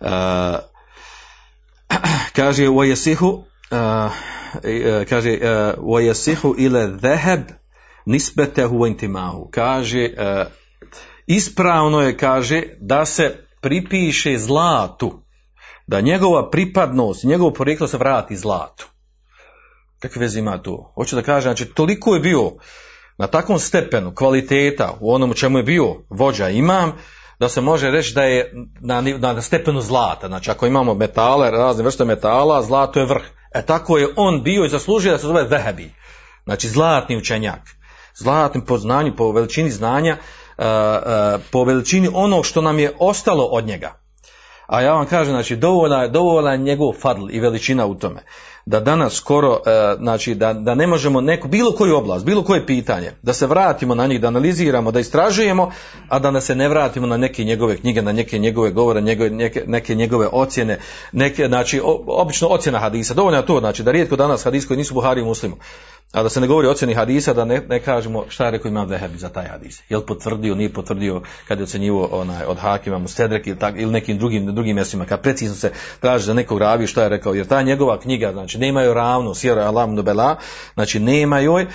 E, 0.00 0.08
kaže 2.36 2.68
u 2.68 2.84
jesihu, 2.84 3.44
e, 4.62 5.04
kaže 5.08 5.38
u 5.78 6.00
jesihu 6.00 6.54
ile 6.58 6.98
zeheb 7.02 7.40
nisbetehu 8.06 8.86
intimahu. 8.86 9.48
Kaže, 9.50 10.10
ispravno 11.26 12.00
je, 12.00 12.16
kaže, 12.16 12.62
da 12.80 13.06
se 13.06 13.36
pripiše 13.60 14.38
zlatu, 14.38 15.22
da 15.86 16.00
njegova 16.00 16.50
pripadnost, 16.50 17.24
njegovo 17.24 17.52
porijeklo 17.52 17.88
se 17.88 17.96
vrati 17.96 18.36
zlatu. 18.36 18.88
Kakve 19.98 20.20
veze 20.20 20.38
ima 20.38 20.58
to? 20.58 20.92
Hoću 20.94 21.16
da 21.16 21.22
kaže, 21.22 21.42
znači, 21.42 21.64
toliko 21.64 22.14
je 22.14 22.20
bio 22.20 22.52
na 23.22 23.26
takvom 23.26 23.58
stepenu 23.58 24.14
kvaliteta 24.14 24.94
u 25.00 25.14
onom 25.14 25.32
čemu 25.34 25.58
je 25.58 25.62
bio 25.62 25.94
vođa 26.10 26.48
imam, 26.48 26.92
da 27.38 27.48
se 27.48 27.60
može 27.60 27.90
reći 27.90 28.14
da 28.14 28.22
je 28.22 28.52
na, 28.80 29.00
na 29.00 29.42
stepenu 29.42 29.80
zlata. 29.80 30.26
Znači, 30.26 30.50
ako 30.50 30.66
imamo 30.66 30.94
metale, 30.94 31.50
razne 31.50 31.84
vrste 31.84 32.04
metala, 32.04 32.62
zlato 32.62 33.00
je 33.00 33.06
vrh. 33.06 33.22
E 33.54 33.62
tako 33.62 33.98
je 33.98 34.08
on 34.16 34.42
bio 34.42 34.64
i 34.64 34.68
zaslužio 34.68 35.12
da 35.12 35.18
se 35.18 35.26
zove 35.26 35.42
vehebi. 35.42 35.90
Znači, 36.44 36.68
zlatni 36.68 37.16
učenjak 37.16 37.60
zlatnim 38.14 38.64
po 38.64 38.78
znanju, 38.78 39.16
po 39.16 39.32
veličini 39.32 39.70
znanja, 39.70 40.16
uh, 40.58 40.64
uh, 40.64 41.40
po 41.50 41.64
veličini 41.64 42.08
onog 42.14 42.46
što 42.46 42.60
nam 42.60 42.78
je 42.78 42.92
ostalo 42.98 43.44
od 43.44 43.66
njega. 43.66 44.02
A 44.66 44.80
ja 44.80 44.92
vam 44.92 45.06
kažem, 45.06 45.34
znači, 45.34 45.56
dovoljna 45.56 46.02
je, 46.02 46.08
dovoljna 46.08 46.52
je 46.52 46.58
njegov 46.58 46.92
fadl 46.92 47.30
i 47.30 47.40
veličina 47.40 47.86
u 47.86 47.94
tome. 47.94 48.22
Da 48.66 48.80
danas 48.80 49.14
skoro, 49.14 49.60
e, 49.66 49.96
znači 49.98 50.34
da, 50.34 50.52
da 50.52 50.74
ne 50.74 50.86
možemo 50.86 51.20
neku, 51.20 51.48
bilo 51.48 51.72
koju 51.72 51.96
oblast, 51.96 52.24
bilo 52.24 52.42
koje 52.42 52.66
pitanje, 52.66 53.12
da 53.22 53.32
se 53.32 53.46
vratimo 53.46 53.94
na 53.94 54.06
njih, 54.06 54.20
da 54.20 54.28
analiziramo, 54.28 54.90
da 54.90 55.00
istražujemo, 55.00 55.70
a 56.08 56.18
da 56.18 56.40
se 56.40 56.54
ne 56.54 56.68
vratimo 56.68 57.06
na 57.06 57.16
neke 57.16 57.44
njegove 57.44 57.76
knjige, 57.76 58.02
na 58.02 58.12
neke 58.12 58.38
njegove 58.38 58.70
govore, 58.70 59.00
njegove, 59.00 59.30
neke, 59.30 59.62
neke 59.66 59.94
njegove 59.94 60.28
ocjene, 60.32 60.78
neke, 61.12 61.46
znači, 61.46 61.80
obično 62.06 62.48
ocjena 62.48 62.78
hadisa, 62.78 63.14
dovoljno 63.14 63.38
je 63.38 63.46
to, 63.46 63.60
znači, 63.60 63.82
da 63.82 63.90
rijetko 63.90 64.16
danas 64.16 64.44
hadis 64.44 64.66
koji 64.66 64.76
nisu 64.76 64.94
Buhari 64.94 65.20
i 65.20 65.24
muslimu, 65.24 65.56
a 66.12 66.22
da 66.22 66.28
se 66.28 66.40
ne 66.40 66.46
govori 66.46 66.66
o 66.68 66.70
ocjeni 66.70 66.94
hadisa, 66.94 67.32
da 67.32 67.44
ne, 67.44 67.62
ne 67.68 67.80
kažemo 67.80 68.24
šta 68.28 68.44
je 68.44 68.50
rekao 68.50 68.68
imam 68.68 68.88
Vehebi 68.88 69.18
za 69.18 69.28
taj 69.28 69.46
hadis. 69.46 69.82
Jel 69.88 70.00
potvrdio, 70.00 70.54
nije 70.54 70.72
potvrdio 70.72 71.22
kad 71.48 71.58
je 71.58 71.64
ocjenjivo 71.64 72.08
onaj, 72.12 72.44
od 72.44 72.58
Hakima, 72.58 72.98
Mustedrek 72.98 73.46
ili, 73.46 73.58
tak, 73.58 73.74
ili 73.78 73.92
nekim 73.92 74.18
drugim, 74.18 74.54
drugim 74.54 74.76
mjestima, 74.76 75.04
kad 75.04 75.22
precizno 75.22 75.56
se 75.56 75.72
traži 76.00 76.24
za 76.24 76.34
nekog 76.34 76.58
raviju 76.58 76.86
šta 76.86 77.02
je 77.02 77.08
rekao, 77.08 77.34
jer 77.34 77.46
ta 77.46 77.62
njegova 77.62 78.00
knjiga, 78.00 78.32
znači 78.32 78.58
nema 78.58 78.82
joj 78.82 78.94
ravno, 78.94 79.34
sjera 79.34 79.62
Alam 79.62 79.94
Nubela, 79.94 80.36
znači 80.74 81.00
nema 81.00 81.38
joj, 81.38 81.62
e, 81.62 81.66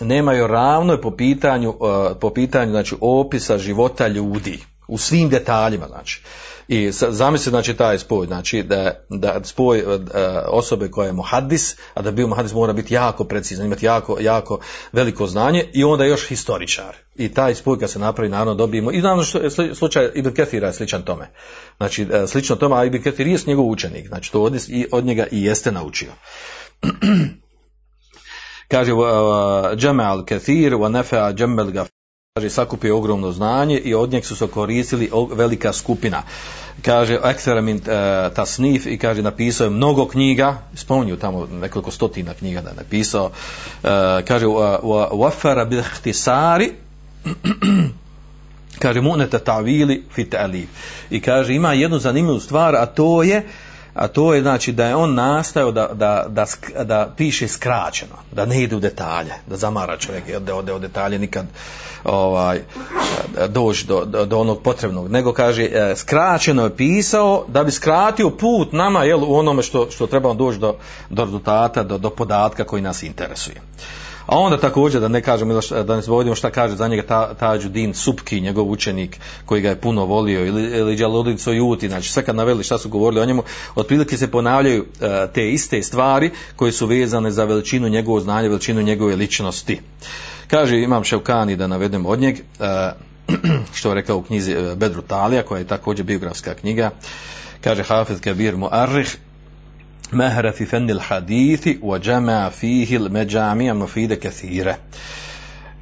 nema 0.00 0.32
joj 0.32 0.48
ravno 0.48 1.00
po 1.00 1.10
pitanju, 1.10 1.70
e, 1.70 2.18
po 2.20 2.30
pitanju 2.30 2.70
znači, 2.70 2.96
opisa 3.00 3.58
života 3.58 4.08
ljudi, 4.08 4.60
u 4.88 4.98
svim 4.98 5.28
detaljima, 5.28 5.86
znači. 5.86 6.22
I 6.72 6.92
sa- 6.92 7.12
zamisli 7.12 7.50
znači 7.50 7.74
taj 7.74 7.98
spoj, 7.98 8.26
znači 8.26 8.62
da, 8.62 9.04
da 9.08 9.40
spoj 9.44 9.78
e, 9.78 9.82
osobe 10.46 10.90
koja 10.90 11.06
je 11.06 11.12
muhaddis, 11.12 11.76
a 11.94 12.02
da 12.02 12.10
bi 12.10 12.16
bio 12.16 12.26
muhaddis 12.26 12.52
mora 12.52 12.72
biti 12.72 12.94
jako 12.94 13.24
precizan, 13.24 13.66
imati 13.66 13.86
jako, 13.86 14.16
jako 14.20 14.58
veliko 14.92 15.26
znanje 15.26 15.64
i 15.72 15.84
onda 15.84 16.04
još 16.04 16.28
historičar. 16.28 16.96
I 17.16 17.34
taj 17.34 17.54
spoj 17.54 17.78
kad 17.78 17.90
se 17.90 17.98
napravi, 17.98 18.30
naravno 18.30 18.54
dobijemo, 18.54 18.92
i 18.92 19.00
naravno 19.00 19.24
što 19.24 19.38
je 19.38 19.74
slučaj 19.74 20.10
Ibn 20.14 20.34
Kathira 20.34 20.66
je 20.66 20.72
sličan 20.72 21.02
tome. 21.02 21.30
Znači, 21.76 22.06
e, 22.12 22.26
slično 22.26 22.56
tome, 22.56 22.76
a 22.76 22.84
Ibn 22.84 23.02
Kathir 23.02 23.26
je 23.26 23.38
njegov 23.46 23.64
učenik, 23.64 24.08
znači 24.08 24.32
to 24.32 24.42
od, 24.42 24.54
i 24.68 24.86
od 24.92 25.04
njega 25.04 25.26
i 25.30 25.44
jeste 25.44 25.72
naučio. 25.72 26.12
Kaže, 28.68 28.92
Džemal 29.76 30.24
Kathir, 30.24 30.72
wa 30.72 31.72
Gaf, 31.72 31.88
kaže, 32.34 32.50
sakupio 32.50 32.96
ogromno 32.96 33.32
znanje 33.32 33.78
i 33.78 33.94
od 33.94 34.12
njeg 34.12 34.24
su 34.26 34.36
se 34.36 34.46
koristili 34.46 35.10
velika 35.32 35.72
skupina. 35.72 36.22
Kaže, 36.82 37.18
ekstera 37.24 37.60
min 37.60 37.76
e, 37.76 37.80
tasnif 38.34 38.86
i 38.86 38.98
kaže, 38.98 39.22
napisao 39.22 39.64
je 39.64 39.70
mnogo 39.70 40.08
knjiga, 40.08 40.58
spominju 40.74 41.16
tamo 41.16 41.46
nekoliko 41.46 41.90
stotina 41.90 42.34
knjiga 42.34 42.60
da 42.60 42.70
je 42.70 42.76
napisao, 42.76 43.30
e, 43.84 43.88
kaže, 44.28 44.46
wa- 44.46 44.80
wa- 44.80 45.10
wafara 45.10 45.68
bil 45.68 45.78
ihtisari, 45.78 46.72
kaže 48.82 49.00
munete 49.00 49.38
tavili 49.38 50.04
fit 50.14 50.34
i 51.10 51.20
kaže 51.20 51.54
ima 51.54 51.72
jednu 51.72 51.98
zanimljivu 51.98 52.40
stvar 52.40 52.76
a 52.76 52.86
to 52.86 53.22
je 53.22 53.46
a 53.94 54.08
to 54.08 54.34
je 54.34 54.42
znači 54.42 54.72
da 54.72 54.86
je 54.86 54.96
on 54.96 55.14
nastao 55.14 55.72
da, 55.72 55.88
da, 55.92 56.26
da, 56.28 56.46
da 56.84 57.12
piše 57.16 57.48
skraćeno, 57.48 58.14
da 58.32 58.46
ne 58.46 58.62
ide 58.62 58.76
u 58.76 58.80
detalje, 58.80 59.32
da 59.46 59.56
zamara 59.56 59.96
čovjek, 59.96 60.38
da 60.38 60.54
ode 60.54 60.72
u 60.72 60.78
detalje 60.78 61.18
nikad 61.18 61.46
ovaj, 62.04 62.60
doći 63.48 63.86
do, 63.86 64.04
do, 64.04 64.24
do 64.26 64.38
onog 64.38 64.62
potrebnog, 64.62 65.10
nego 65.10 65.32
kaže 65.32 65.62
e, 65.64 65.94
skraćeno 65.96 66.64
je 66.64 66.76
pisao 66.76 67.44
da 67.48 67.64
bi 67.64 67.70
skratio 67.70 68.30
put 68.30 68.72
nama 68.72 69.04
jel, 69.04 69.24
u 69.24 69.34
onome 69.34 69.62
što, 69.62 69.90
što 69.90 70.06
trebamo 70.06 70.34
doći 70.34 70.58
do, 70.58 70.76
do 71.10 71.24
rezultata, 71.24 71.82
do, 71.82 71.98
do 71.98 72.10
podatka 72.10 72.64
koji 72.64 72.82
nas 72.82 73.02
interesuje. 73.02 73.56
A 74.26 74.38
onda 74.38 74.60
također, 74.60 75.00
da 75.00 75.08
ne 75.08 75.22
kažem, 75.22 75.48
da 75.86 75.96
ne 75.96 76.02
zaboravimo 76.02 76.34
šta 76.34 76.50
kaže 76.50 76.76
za 76.76 76.88
njega 76.88 77.02
ta, 77.02 77.34
Tađudin 77.34 77.94
Supki, 77.94 78.40
njegov 78.40 78.70
učenik 78.70 79.18
koji 79.46 79.60
ga 79.60 79.68
je 79.68 79.80
puno 79.80 80.04
volio, 80.04 80.46
ili, 80.46 80.62
ili 80.62 80.96
Đaludin 80.96 81.38
Sojuti, 81.38 81.88
znači 81.88 82.12
sve 82.12 82.24
kad 82.24 82.36
naveli 82.36 82.64
šta 82.64 82.78
su 82.78 82.88
govorili 82.88 83.20
o 83.20 83.26
njemu, 83.26 83.42
otprilike 83.74 84.16
se 84.16 84.30
ponavljaju 84.30 84.84
e, 85.00 85.28
te 85.34 85.50
iste 85.50 85.82
stvari 85.82 86.30
koje 86.56 86.72
su 86.72 86.86
vezane 86.86 87.30
za 87.30 87.44
veličinu 87.44 87.88
njegovog 87.88 88.20
znanja, 88.20 88.48
veličinu 88.48 88.82
njegove 88.82 89.16
ličnosti. 89.16 89.80
Kaže, 90.48 90.80
imam 90.80 91.04
Ševkani 91.04 91.56
da 91.56 91.66
navedem 91.66 92.06
od 92.06 92.20
njeg, 92.20 92.38
e, 92.38 92.42
što 93.76 93.88
je 93.88 93.94
rekao 93.94 94.16
u 94.16 94.22
knjizi 94.22 94.52
e, 94.52 94.76
Bedru 94.76 95.02
Talija, 95.02 95.42
koja 95.42 95.58
je 95.58 95.66
također 95.66 96.06
biografska 96.06 96.54
knjiga, 96.54 96.90
kaže 97.60 97.82
Hafid 97.82 98.20
Kabir 98.20 98.56
Muarrih, 98.56 99.16
مهر 100.13 100.51
في 100.51 100.65
فن 100.65 100.89
الحديث 100.89 101.69
وجمع 101.81 102.49
فيه 102.49 102.97
المجامع 102.97 103.73
مفيدة 103.73 104.15
كثيرة 104.15 104.77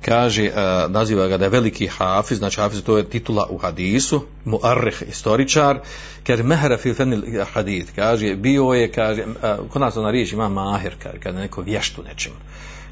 kaže, 0.05 0.51
uh, 0.51 0.91
naziva 0.91 1.27
ga 1.27 1.37
da 1.37 1.45
je 1.45 1.49
veliki 1.49 1.87
hafiz, 1.87 2.37
znači 2.37 2.61
hafiz 2.61 2.83
to 2.83 2.97
je 2.97 3.09
titula 3.09 3.47
u 3.49 3.57
hadisu, 3.57 4.21
muarrih, 4.45 5.03
historičar, 5.07 5.79
kaže 6.27 6.43
mehra 6.43 6.77
fi 6.77 6.93
fenil 6.93 7.21
hadith, 7.53 7.95
kaže, 7.95 8.35
bio 8.35 8.63
je, 8.63 8.91
kaže, 8.91 9.25
uh, 9.25 9.69
kod 9.69 9.81
nas 9.81 9.97
ona 9.97 10.11
riječ 10.11 10.33
ima 10.33 10.49
mahir, 10.49 10.95
kaže, 11.03 11.19
kada 11.19 11.37
je 11.37 11.43
neko 11.43 11.61
vješt 11.61 11.97
u 11.97 12.03
nečemu. 12.03 12.35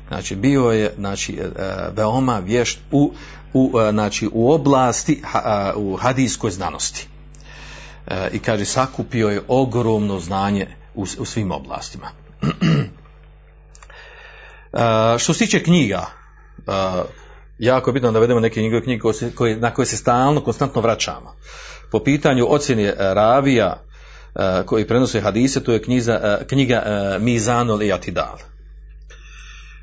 Znači, 0.07 0.35
bio 0.35 0.71
je, 0.71 0.93
znači, 0.97 1.39
uh, 1.39 1.97
veoma 1.97 2.39
vješt 2.39 2.79
u, 2.91 3.13
u, 3.53 3.71
uh, 3.73 3.89
znači, 3.89 4.29
u 4.31 4.51
oblasti, 4.51 5.21
ha, 5.23 5.73
uh, 5.75 5.83
u 5.83 5.95
hadijskoj 5.95 6.51
znanosti. 6.51 7.07
Uh, 8.07 8.13
I 8.31 8.39
kaže, 8.39 8.65
sakupio 8.65 9.29
je 9.29 9.41
ogromno 9.47 10.19
znanje 10.19 10.67
u, 10.98 11.06
u 11.18 11.24
svim 11.24 11.52
oblastima. 11.52 12.08
Uh, 14.72 14.80
što 15.18 15.32
se 15.32 15.38
tiče 15.38 15.62
knjiga, 15.62 16.06
uh, 16.66 16.74
jako 17.58 17.90
je 17.90 17.94
bitno 17.94 18.12
da 18.12 18.18
vedemo 18.18 18.40
neke 18.40 18.62
njegove 18.62 18.82
knjige 18.82 19.02
koje, 19.34 19.56
na 19.56 19.70
koje 19.70 19.86
se 19.86 19.96
stalno, 19.96 20.40
konstantno 20.40 20.80
vraćamo. 20.80 21.34
Po 21.90 21.98
pitanju 22.04 22.46
ocjene 22.48 22.92
uh, 22.92 22.98
ravija 22.98 23.82
uh, 24.34 24.66
koji 24.66 24.86
prenose 24.86 25.20
hadise, 25.20 25.64
to 25.64 25.72
je 25.72 25.82
knjiza, 25.82 26.20
uh, 26.40 26.46
knjiga 26.46 26.82
Mizanul 27.20 27.82
i 27.82 27.92
Atidal. 27.92 28.36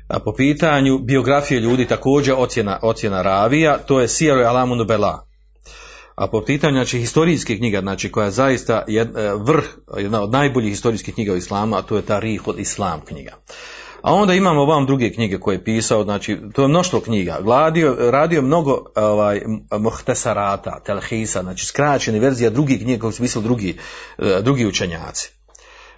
A 0.08 0.18
po 0.18 0.34
pitanju 0.36 0.98
biografije 0.98 1.60
ljudi 1.60 1.86
također 1.86 2.34
ocjena, 2.38 2.78
ocjena 2.82 3.22
ravija, 3.22 3.78
to 3.78 4.00
je 4.00 4.08
Sijaru 4.08 4.40
Alamu 4.40 4.74
Nubela. 4.74 5.25
A 6.16 6.26
po 6.26 6.44
pitanju 6.44 6.74
znači, 6.74 6.98
historijske 6.98 7.56
knjiga, 7.56 7.80
znači 7.80 8.12
koja 8.12 8.24
je 8.24 8.30
zaista 8.30 8.84
jed, 8.88 9.16
e, 9.16 9.32
vrh, 9.34 9.64
jedna 9.96 10.22
od 10.22 10.30
najboljih 10.30 10.70
historijskih 10.70 11.14
knjiga 11.14 11.32
u 11.32 11.36
islamu, 11.36 11.76
a 11.76 11.82
to 11.82 11.96
je 11.96 12.02
Tarih 12.02 12.48
od 12.48 12.58
Islam 12.58 13.00
knjiga. 13.00 13.32
A 14.02 14.14
onda 14.14 14.34
imamo 14.34 14.64
vam 14.64 14.86
druge 14.86 15.12
knjige 15.12 15.38
koje 15.38 15.54
je 15.54 15.64
pisao, 15.64 16.04
znači 16.04 16.38
to 16.52 16.62
je 16.62 16.68
mnoštvo 16.68 17.00
knjiga. 17.00 17.38
Gladio, 17.42 17.96
radio 18.10 18.42
mnogo 18.42 18.84
ovaj, 18.94 19.42
muhtesarata, 19.78 20.80
telhisa, 20.80 21.42
znači 21.42 21.66
skraćene 21.66 22.18
verzije 22.18 22.50
drugih 22.50 22.82
knjiga 22.82 23.12
su 23.12 23.22
pisali 23.22 23.44
drugi, 23.44 23.76
e, 24.18 24.42
drugi 24.42 24.66
učenjaci. 24.66 25.35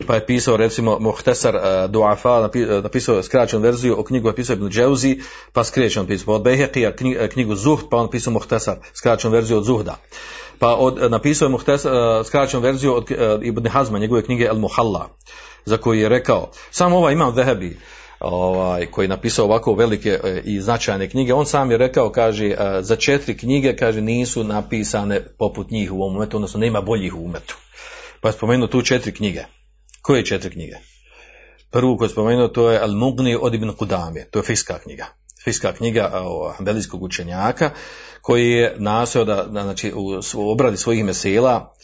Pa 0.06 0.14
je 0.14 0.26
pisao 0.26 0.56
recimo 0.56 0.98
Muhtesar 1.00 1.56
uh, 1.56 1.90
Duafa, 1.90 2.28
napi- 2.28 2.82
napisao 2.82 3.22
skraćenu 3.22 3.62
verziju 3.62 4.00
o 4.00 4.04
knjigu 4.04 4.28
je 4.28 4.34
pisao 4.34 4.54
Ibn 4.54 4.68
Džauzi, 4.68 5.18
pa 5.52 5.64
skraćeno 5.64 6.06
pisao 6.06 6.34
od 6.34 6.42
Bejheqija 6.42 6.92
knji- 6.94 7.28
knjigu 7.28 7.54
Zuhd, 7.54 7.84
pa 7.90 7.96
on 7.96 8.10
pisao 8.10 8.32
Muhtesar, 8.32 8.76
skraćenu 8.94 9.32
verziju 9.32 9.56
od 9.58 9.64
Zuhda. 9.64 9.96
Pa 10.58 10.74
od, 10.76 11.10
napisao 11.10 11.46
je 11.46 11.50
Muhtesar, 11.50 11.92
uh, 11.92 12.26
skraćenu 12.26 12.62
verziju 12.62 12.94
od 12.94 13.10
uh, 13.10 13.18
Ibn 13.42 13.68
Hazma, 13.68 13.98
njegove 13.98 14.22
knjige 14.22 14.44
El 14.44 14.58
Muhalla, 14.58 15.08
za 15.64 15.76
koju 15.76 16.00
je 16.00 16.08
rekao, 16.08 16.50
samo 16.70 16.96
ovaj 16.96 17.12
imam 17.12 17.34
Vehebi, 17.34 17.76
ovaj, 18.20 18.86
koji 18.86 19.04
je 19.04 19.08
napisao 19.08 19.44
ovako 19.44 19.74
velike 19.74 20.18
i 20.44 20.60
značajne 20.60 21.08
knjige, 21.10 21.34
on 21.34 21.46
sam 21.46 21.70
je 21.70 21.78
rekao, 21.78 22.10
kaže, 22.10 22.54
za 22.80 22.96
četiri 22.96 23.36
knjige, 23.36 23.76
kaže, 23.76 24.00
nisu 24.00 24.44
napisane 24.44 25.20
poput 25.38 25.70
njih 25.70 25.92
u 25.92 26.02
ovom 26.02 26.16
umetu, 26.16 26.36
odnosno 26.36 26.60
nema 26.60 26.80
boljih 26.80 27.14
u 27.14 27.24
umetu. 27.24 27.56
Pa 28.20 28.28
je 28.28 28.32
spomenuo 28.32 28.66
tu 28.68 28.82
četiri 28.82 29.14
knjige. 29.14 29.44
Koje 30.02 30.24
četiri 30.24 30.50
knjige? 30.50 30.76
Prvu 31.70 31.96
koju 31.98 32.08
spomenuo 32.08 32.48
to 32.48 32.70
je 32.70 32.80
Al-Mugni 32.80 33.38
od 33.40 33.54
Ibn 33.54 33.72
Kudamije, 33.72 34.30
to 34.30 34.38
je 34.38 34.42
fiska 34.42 34.78
knjiga. 34.78 35.06
Fiska 35.44 35.72
knjiga 35.72 36.10
o 36.14 36.52
hanbelijskog 36.56 37.02
učenjaka 37.02 37.70
koji 38.22 38.50
je 38.50 38.74
nasio 38.78 39.24
da, 39.24 39.34
da 39.34 39.62
znači, 39.62 39.92
u 40.34 40.50
obradi 40.50 40.76
svojih 40.76 41.04
mesela 41.04 41.74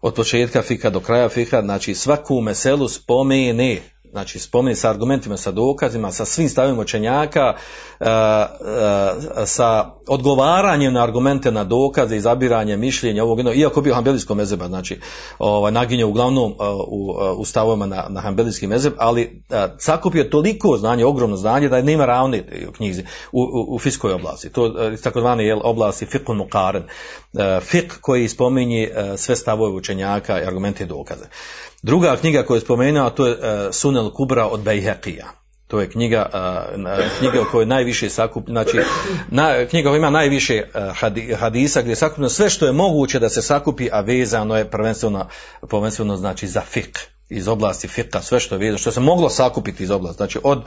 od 0.00 0.14
početka 0.14 0.62
fika 0.62 0.90
do 0.90 1.00
kraja 1.00 1.28
fika, 1.28 1.62
znači 1.62 1.94
svaku 1.94 2.40
meselu 2.40 2.88
spomene, 2.88 3.80
znači 4.10 4.38
spomene 4.38 4.76
sa 4.76 4.90
argumentima, 4.90 5.36
sa 5.36 5.50
dokazima, 5.50 6.12
sa 6.12 6.24
svim 6.24 6.48
stavima 6.48 6.80
učenjaka, 6.80 7.54
uh, 8.00 8.06
uh, 8.06 9.44
sa 9.46 9.90
odgovaranjem 10.06 10.92
na 10.92 11.02
argumente, 11.02 11.52
na 11.52 11.64
dokaze, 11.64 12.16
izabiranje 12.16 12.76
mišljenja 12.76 13.24
ovog, 13.24 13.38
jednog, 13.38 13.56
iako 13.56 13.80
bio 13.80 13.94
hambelijsko 13.94 14.34
mezeba, 14.34 14.68
znači 14.68 15.00
ovaj, 15.38 15.72
naginje 15.72 16.04
uglavnom 16.04 16.52
uh, 16.52 16.58
u, 16.88 17.14
u 17.36 17.44
stavovima 17.44 17.86
na, 17.86 18.06
na 18.08 18.20
hambelijski 18.20 18.66
mezeb, 18.66 18.92
ali 18.98 19.42
sakupio 19.78 20.24
toliko 20.24 20.76
znanje, 20.76 21.04
ogromno 21.04 21.36
znanje, 21.36 21.68
da 21.68 21.82
nema 21.82 22.06
ravne 22.06 22.44
u 22.68 22.72
knjizi 22.72 23.04
u, 23.32 23.42
u, 23.42 23.74
u 23.74 23.78
fiskoj 23.78 24.12
oblasti. 24.12 24.52
To 24.52 24.66
je 24.66 24.96
takozvane 24.96 25.46
jel, 25.46 25.60
oblasti 25.62 26.06
fiqhun 26.06 26.44
muqaren. 26.44 26.82
Uh, 26.82 27.40
fiqh 27.42 28.00
koji 28.00 28.28
spominje 28.28 28.90
sve 29.16 29.36
stavove 29.36 29.72
učenjaka 29.72 30.40
i 30.40 30.46
argumente 30.46 30.84
i 30.84 30.86
dokaze. 30.86 31.24
Druga 31.82 32.16
knjiga 32.16 32.42
koju 32.42 32.56
je 32.56 32.60
spomenuo, 32.60 33.10
to 33.10 33.26
je 33.26 33.32
uh, 33.32 33.40
Sunel 33.72 34.10
Kubra 34.10 34.46
od 34.46 34.60
Bejheqija. 34.60 35.26
To 35.66 35.80
je 35.80 35.90
knjiga, 35.90 36.30
uh, 36.34 37.18
knjiga 37.18 37.40
u 37.40 37.50
kojoj 37.50 37.66
najviše 37.66 38.10
sakup, 38.10 38.44
znači 38.48 38.78
na, 39.30 39.66
knjiga 39.70 39.88
koja 39.88 39.98
ima 39.98 40.10
najviše 40.10 40.62
hadi, 40.94 41.34
hadisa 41.34 41.80
gdje 41.80 41.92
je 41.92 41.96
sakupno 41.96 42.28
sve 42.28 42.50
što 42.50 42.66
je 42.66 42.72
moguće 42.72 43.18
da 43.18 43.28
se 43.28 43.42
sakupi, 43.42 43.88
a 43.92 44.00
vezano 44.00 44.56
je 44.56 44.70
prvenstveno, 44.70 45.28
prvenstveno 45.68 46.16
znači 46.16 46.46
za 46.46 46.62
fiqh 46.74 47.17
iz 47.30 47.48
oblasti 47.48 47.88
fiqha, 47.88 48.22
sve 48.22 48.40
što 48.40 48.54
je 48.56 48.78
što 48.78 48.92
se 48.92 49.00
moglo 49.00 49.30
sakupiti 49.30 49.82
iz 49.82 49.90
oblasti. 49.90 50.16
Znači 50.16 50.38
od, 50.42 50.62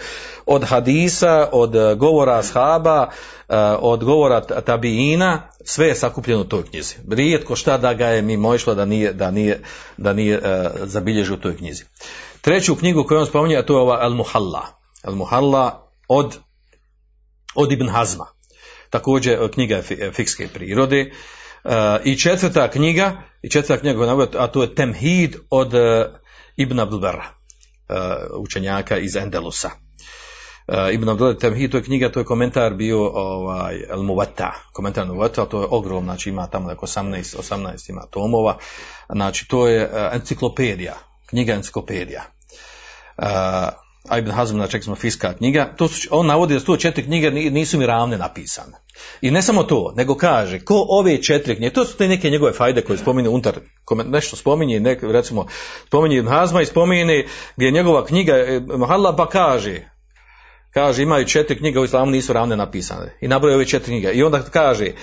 od 0.46 0.64
hadisa, 0.64 1.50
od 1.52 1.76
eh, 1.76 1.96
govora 1.96 2.38
ashaba, 2.38 3.10
eh, 3.50 3.56
od 3.80 4.04
govora 4.04 4.42
ta- 4.42 4.62
tabiina, 4.62 5.50
sve 5.64 5.88
je 5.88 5.96
sakupljeno 5.96 6.42
u 6.42 6.46
toj 6.46 6.66
knjizi. 6.66 6.96
Rijetko 7.10 7.56
šta 7.56 7.78
da 7.78 7.94
ga 7.94 8.08
je 8.08 8.22
mimo 8.22 8.56
išlo 8.56 8.76
da 8.76 8.86
nije, 8.86 9.14
da 9.14 9.32
nije, 9.32 9.62
da 9.98 10.14
nije 10.14 10.42
eh, 10.44 10.70
zabilježio 10.84 11.36
u 11.36 11.40
toj 11.40 11.58
knjizi. 11.58 11.84
Treću 12.42 12.76
knjigu 12.76 13.04
koju 13.04 13.20
on 13.20 13.26
spominje, 13.26 13.58
a 13.58 13.66
to 13.66 13.74
je 13.74 13.82
ova 13.82 13.98
Al 14.02 14.14
Muhalla. 14.14 14.66
Al 15.04 15.16
Muhalla 15.16 15.88
od, 16.08 16.38
od 17.56 17.72
Ibn 17.72 17.90
Hazma. 17.90 18.26
Također 18.90 19.52
knjiga 19.54 19.76
je 19.76 19.82
fi- 19.82 20.12
fikske 20.14 20.48
prirode. 20.48 21.00
E, 21.00 22.00
I 22.04 22.18
četvrta 22.20 22.70
knjiga, 22.72 23.22
i 23.42 23.50
četvrta 23.50 23.82
knjiga 23.82 24.28
a 24.38 24.48
to 24.48 24.62
je 24.62 24.76
Temhid 24.76 25.36
od 25.50 25.74
e, 25.74 26.21
Ibn 26.58 26.80
Abdulbera, 26.80 27.26
e, 27.90 27.96
učenjaka 28.38 28.98
iz 28.98 29.16
Endelusa. 29.16 29.70
E, 30.68 30.94
Ibn 30.94 31.10
Abdulber 31.10 31.38
Temhid, 31.38 31.72
to 31.72 31.78
je 31.78 31.84
knjiga, 31.84 32.12
to 32.12 32.20
je 32.20 32.26
komentar 32.26 32.74
bio 32.74 33.08
ovaj, 33.08 33.84
El 33.90 34.04
Muvatta, 34.04 34.54
komentar 34.74 35.06
Muvatta, 35.08 35.46
to 35.46 35.62
je 35.62 35.68
ogrom, 35.70 36.04
znači 36.04 36.30
ima 36.30 36.48
tamo 36.48 36.68
neko 36.70 36.86
18, 36.86 37.38
18 37.38 37.90
ima 37.90 38.06
tomova, 38.10 38.58
znači 39.10 39.48
to 39.48 39.68
je 39.68 39.82
e, 39.82 40.10
enciklopedija, 40.14 40.96
knjiga 41.30 41.54
enciklopedija. 41.54 42.24
Uh, 43.18 43.28
a 44.10 44.18
Ibn 44.18 44.32
Hazm, 44.32 44.56
znači 44.56 44.82
smo 44.82 44.96
fiska 44.96 45.34
knjiga, 45.34 45.74
to 45.78 45.88
su, 45.88 46.08
on 46.12 46.26
navodi 46.26 46.54
da 46.54 46.60
su 46.60 46.66
to 46.66 46.78
četiri 46.78 47.04
knjige 47.04 47.32
ni- 47.32 47.50
nisu 47.50 47.78
mi 47.78 47.86
ravne 47.86 48.18
napisane. 48.18 48.78
I 49.22 49.32
ne 49.32 49.42
samo 49.42 49.64
to, 49.64 49.94
nego 49.98 50.16
kaže, 50.16 50.60
ko 50.60 50.86
ove 50.90 51.22
četiri 51.24 51.56
knjige, 51.56 51.74
to 51.74 51.86
su 51.86 51.98
te 51.98 52.08
neke 52.08 52.30
njegove 52.30 52.54
fajde 52.54 52.82
koje 52.82 52.98
spominje 52.98 53.30
unutar, 53.30 53.54
nešto 54.06 54.36
spominje, 54.36 54.80
nek, 54.80 55.04
recimo, 55.04 55.48
spominje 55.88 56.18
Ibn 56.18 56.28
Hazma 56.30 56.62
i 56.62 56.66
spominje 56.66 57.26
gdje 57.56 57.66
je 57.66 57.72
njegova 57.72 58.06
knjiga, 58.06 58.34
e, 58.34 58.62
Mahalla 58.78 59.16
pa 59.16 59.30
kaže, 59.30 59.92
kaže 60.74 61.04
imaju 61.04 61.26
četiri 61.26 61.58
knjige 61.58 61.80
u 61.80 61.86
islamu 61.86 62.12
nisu 62.12 62.34
ravne 62.34 62.56
napisane. 62.56 63.18
I 63.22 63.28
nabroje 63.28 63.56
ove 63.56 63.66
četiri 63.66 63.92
knjige. 63.92 64.12
I 64.12 64.24
onda 64.24 64.44
kaže 64.44 64.86
e, 64.86 64.94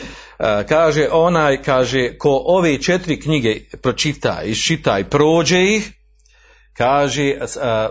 kaže 0.69 1.09
onaj 1.13 1.63
kaže 1.63 2.19
ko 2.19 2.43
ove 2.45 2.83
četiri 2.83 3.21
knjige 3.21 3.61
pročita 3.83 4.43
iščita 4.45 4.99
i 4.99 5.05
prođe 5.05 5.63
ih 5.63 5.98
kaže 6.79 7.35
a, 7.61 7.89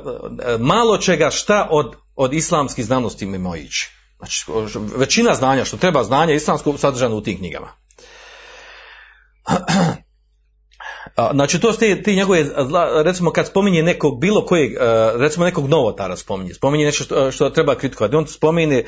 malo 0.60 0.98
čega 0.98 1.32
šta 1.32 1.68
od, 1.72 1.96
od 2.16 2.34
islamskih 2.34 2.86
znanosti 2.86 3.26
mimo 3.26 3.56
ići. 3.56 3.90
Znači, 4.18 4.46
većina 4.96 5.36
znanja 5.36 5.66
što 5.66 5.78
treba 5.78 6.04
znanja 6.04 6.34
islamskog 6.34 6.80
sadržano 6.80 7.16
u 7.16 7.22
tim 7.22 7.38
knjigama. 7.38 7.68
Znači 11.34 11.60
to 11.60 11.74
su 11.74 11.80
ti, 11.80 12.16
njegove, 12.16 12.46
recimo 13.04 13.32
kad 13.32 13.48
spominje 13.48 13.84
nekog 13.84 14.20
bilo 14.20 14.46
kojeg, 14.46 14.74
e, 14.74 14.78
recimo 15.16 15.46
nekog 15.46 15.70
novotara 15.70 16.16
spominje, 16.16 16.54
spominje 16.54 16.86
nešto 16.86 17.04
što, 17.04 17.32
što 17.32 17.50
treba 17.50 17.76
kritikovati, 17.76 18.16
on 18.16 18.28
spominje, 18.28 18.78
e, 18.78 18.86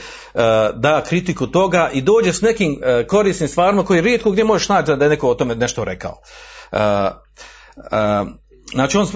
da 0.74 1.04
kritiku 1.08 1.48
toga 1.48 1.90
i 1.94 2.02
dođe 2.02 2.34
s 2.34 2.42
nekim 2.42 2.82
e, 2.84 3.08
korisnim 3.08 3.50
stvarima 3.50 3.86
koji 3.86 4.02
rijetko 4.02 4.32
gdje 4.32 4.44
možeš 4.44 4.70
naći 4.70 4.96
da 4.96 5.06
je 5.06 5.10
neko 5.10 5.30
o 5.30 5.36
tome 5.36 5.56
nešto 5.56 5.84
rekao. 5.84 6.22
Znači 8.74 8.98
on, 8.98 9.08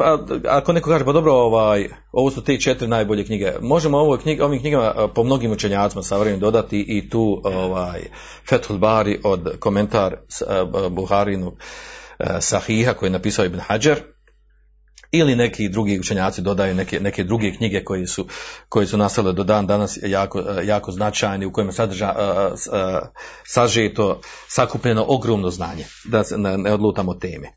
ako 0.50 0.74
neko 0.74 0.90
kaže, 0.90 1.06
pa 1.06 1.12
dobro, 1.12 1.34
ovaj, 1.34 1.90
ovo 2.12 2.32
su 2.32 2.44
te 2.44 2.60
četiri 2.60 2.88
najbolje 2.88 3.26
knjige, 3.26 3.52
možemo 3.62 3.98
ovo 3.98 4.18
knjig, 4.18 4.42
ovim 4.42 4.60
knjigama 4.60 5.08
po 5.16 5.24
mnogim 5.24 5.52
učenjacima 5.52 6.04
savremenim 6.04 6.40
dodati 6.40 6.86
i 6.88 7.10
tu 7.10 7.42
ovaj, 7.44 8.02
Fethul 8.50 8.78
Bari 8.78 9.20
od 9.24 9.60
komentar 9.60 10.16
a, 10.48 10.66
Sahiha 12.40 12.94
koji 12.94 13.08
je 13.08 13.12
napisao 13.12 13.46
Ibn 13.46 13.60
Hajar, 13.60 13.98
ili 15.14 15.36
neki 15.36 15.70
drugi 15.70 16.00
učenjaci 16.00 16.42
dodaju 16.42 16.76
neke, 16.76 17.00
neke 17.00 17.24
druge 17.24 17.52
knjige 17.52 17.84
koji 17.84 18.08
su, 18.08 18.28
koji 18.70 18.88
su 18.88 18.98
nastale 18.98 19.34
do 19.34 19.44
dan 19.44 19.68
danas 19.68 20.00
jako, 20.04 20.44
jako 20.64 20.92
značajni, 20.92 21.46
u 21.46 21.52
kojima 21.52 21.72
sadrža, 21.72 22.16
sažeto, 23.44 24.22
sakupljeno 24.48 25.06
ogromno 25.08 25.50
znanje, 25.50 25.86
da 26.06 26.24
se 26.24 26.38
ne, 26.38 26.74
odlutamo 26.74 27.14
teme. 27.14 27.48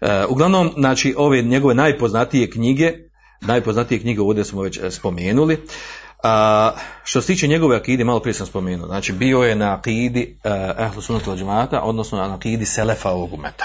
E, 0.00 0.24
uglavnom, 0.28 0.72
znači, 0.76 1.14
ove 1.16 1.42
njegove 1.42 1.74
najpoznatije 1.74 2.50
knjige, 2.50 2.92
najpoznatije 3.40 4.00
knjige 4.00 4.20
ovdje 4.20 4.44
smo 4.44 4.62
već 4.62 4.78
e, 4.78 4.90
spomenuli, 4.90 5.66
a, 6.22 6.72
što 7.04 7.20
se 7.20 7.26
tiče 7.26 7.48
njegove 7.48 7.76
akide, 7.76 8.04
malo 8.04 8.20
prije 8.20 8.34
sam 8.34 8.46
spomenuo, 8.46 8.86
znači 8.86 9.12
bio 9.12 9.42
je 9.42 9.54
na 9.56 9.74
akidi 9.74 10.38
uh, 10.44 10.86
Ehlu 10.86 11.02
Sunnat 11.02 11.26
wal 11.26 11.38
Džemata, 11.38 11.80
odnosno 11.82 12.18
na 12.18 12.34
akidi 12.34 12.64
Selefa 12.64 13.10
ovog 13.10 13.32
umeta. 13.32 13.64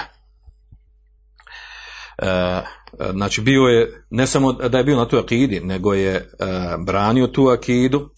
E, 2.17 2.61
znači 3.11 3.41
bio 3.41 3.61
je, 3.61 4.05
ne 4.09 4.27
samo 4.27 4.53
da 4.53 4.77
je 4.77 4.83
bio 4.83 4.97
na 4.97 5.05
toj 5.05 5.19
akidi, 5.19 5.59
nego 5.59 5.93
je 5.93 6.15
e, 6.15 6.25
branio 6.85 7.27
tu 7.27 7.47
akidu, 7.47 8.09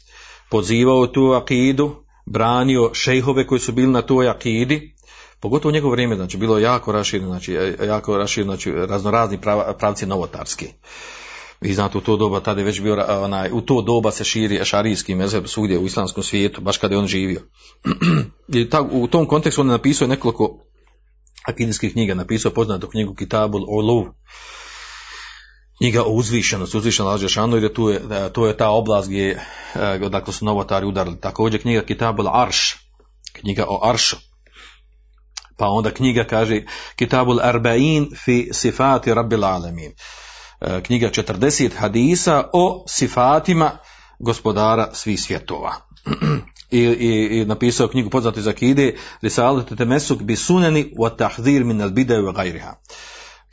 pozivao 0.49 1.07
tu 1.07 1.31
akidu, 1.31 1.95
branio 2.25 2.89
šejhove 2.93 3.47
koji 3.47 3.59
su 3.59 3.71
bili 3.71 3.91
na 3.91 4.01
toj 4.01 4.29
akidi, 4.29 4.95
pogotovo 5.39 5.69
u 5.69 5.73
njegovo 5.73 5.91
vrijeme, 5.91 6.15
znači 6.15 6.37
bilo 6.37 6.57
je 6.57 6.63
jako 6.63 6.91
rašireno, 6.91 7.29
znači 7.29 7.53
e, 7.53 7.75
jako 7.85 8.17
rašireno, 8.17 8.51
znači 8.51 8.71
raznorazni 8.71 9.41
prav, 9.41 9.77
pravci 9.77 10.05
novotarski. 10.05 10.65
Vi 11.61 11.73
znate 11.73 11.97
u 11.97 12.01
to 12.01 12.17
doba 12.17 12.39
tada 12.39 12.61
je 12.61 12.65
već 12.65 12.81
bio 12.81 13.05
onaj, 13.23 13.49
u 13.51 13.61
to 13.61 13.81
doba 13.81 14.11
se 14.11 14.23
širi 14.23 14.65
šarijski 14.65 15.15
mezheb 15.15 15.47
svugdje 15.47 15.79
u 15.79 15.85
islamskom 15.85 16.23
svijetu, 16.23 16.61
baš 16.61 16.77
kada 16.77 16.95
je 16.95 16.99
on 16.99 17.07
živio. 17.07 17.41
I 18.53 18.69
ta, 18.69 18.81
u 18.81 19.07
tom 19.07 19.25
kontekstu 19.25 19.61
on 19.61 19.67
je 19.67 19.71
napisao 19.71 20.07
nekoliko 20.07 20.65
akidijskih 21.45 21.91
knjiga, 21.91 22.13
napisao 22.13 22.51
poznatu 22.51 22.87
knjigu 22.87 23.15
Kitabul 23.15 23.65
Uluv, 23.67 24.05
knjiga 25.79 26.03
o 26.03 26.09
uzvišenosti, 26.09 26.77
uzvišenost 26.77 27.07
Allah 27.09 27.21
Žešanu, 27.21 27.55
jer 27.55 27.63
je 27.63 27.73
tu 27.73 27.89
je, 27.89 28.01
e, 28.11 28.29
to 28.33 28.47
je 28.47 28.57
ta 28.57 28.69
oblast 28.69 29.07
gdje 29.07 29.29
e, 29.75 30.05
odakle 30.05 30.33
su 30.33 30.45
novotari 30.45 30.85
udarili. 30.85 31.19
Također 31.19 31.61
knjiga 31.61 31.81
Kitabul 31.81 32.27
Arš, 32.27 32.75
knjiga 33.33 33.65
o 33.69 33.79
Aršu. 33.89 34.17
Pa 35.57 35.67
onda 35.67 35.91
knjiga 35.91 36.23
kaže 36.23 36.63
Kitabul 36.95 37.39
Arba'in 37.39 38.15
fi 38.25 38.49
sifati 38.51 39.13
Rabbil 39.13 39.45
Alamin. 39.45 39.91
E, 40.61 40.81
Knjiga 40.83 41.09
40 41.09 41.75
hadisa 41.75 42.49
o 42.53 42.85
sifatima 42.87 43.77
gospodara 44.19 44.89
svih 44.93 45.21
svjetova. 45.21 45.75
I, 46.71 46.79
i, 46.79 47.39
i 47.39 47.45
napisao 47.45 47.87
knjigu 47.87 48.09
poznatu 48.09 48.39
iz 48.39 48.47
akide 48.47 48.95
Risalat 49.21 49.77
temesuk 49.77 50.21
bi 50.21 50.35
suneni 50.35 50.93
wa 50.97 51.15
tahzir 51.17 51.63
min 51.63 51.81
al 51.81 51.89
bidaj 51.89 52.17
wa 52.17 52.35
gajriha. 52.35 52.75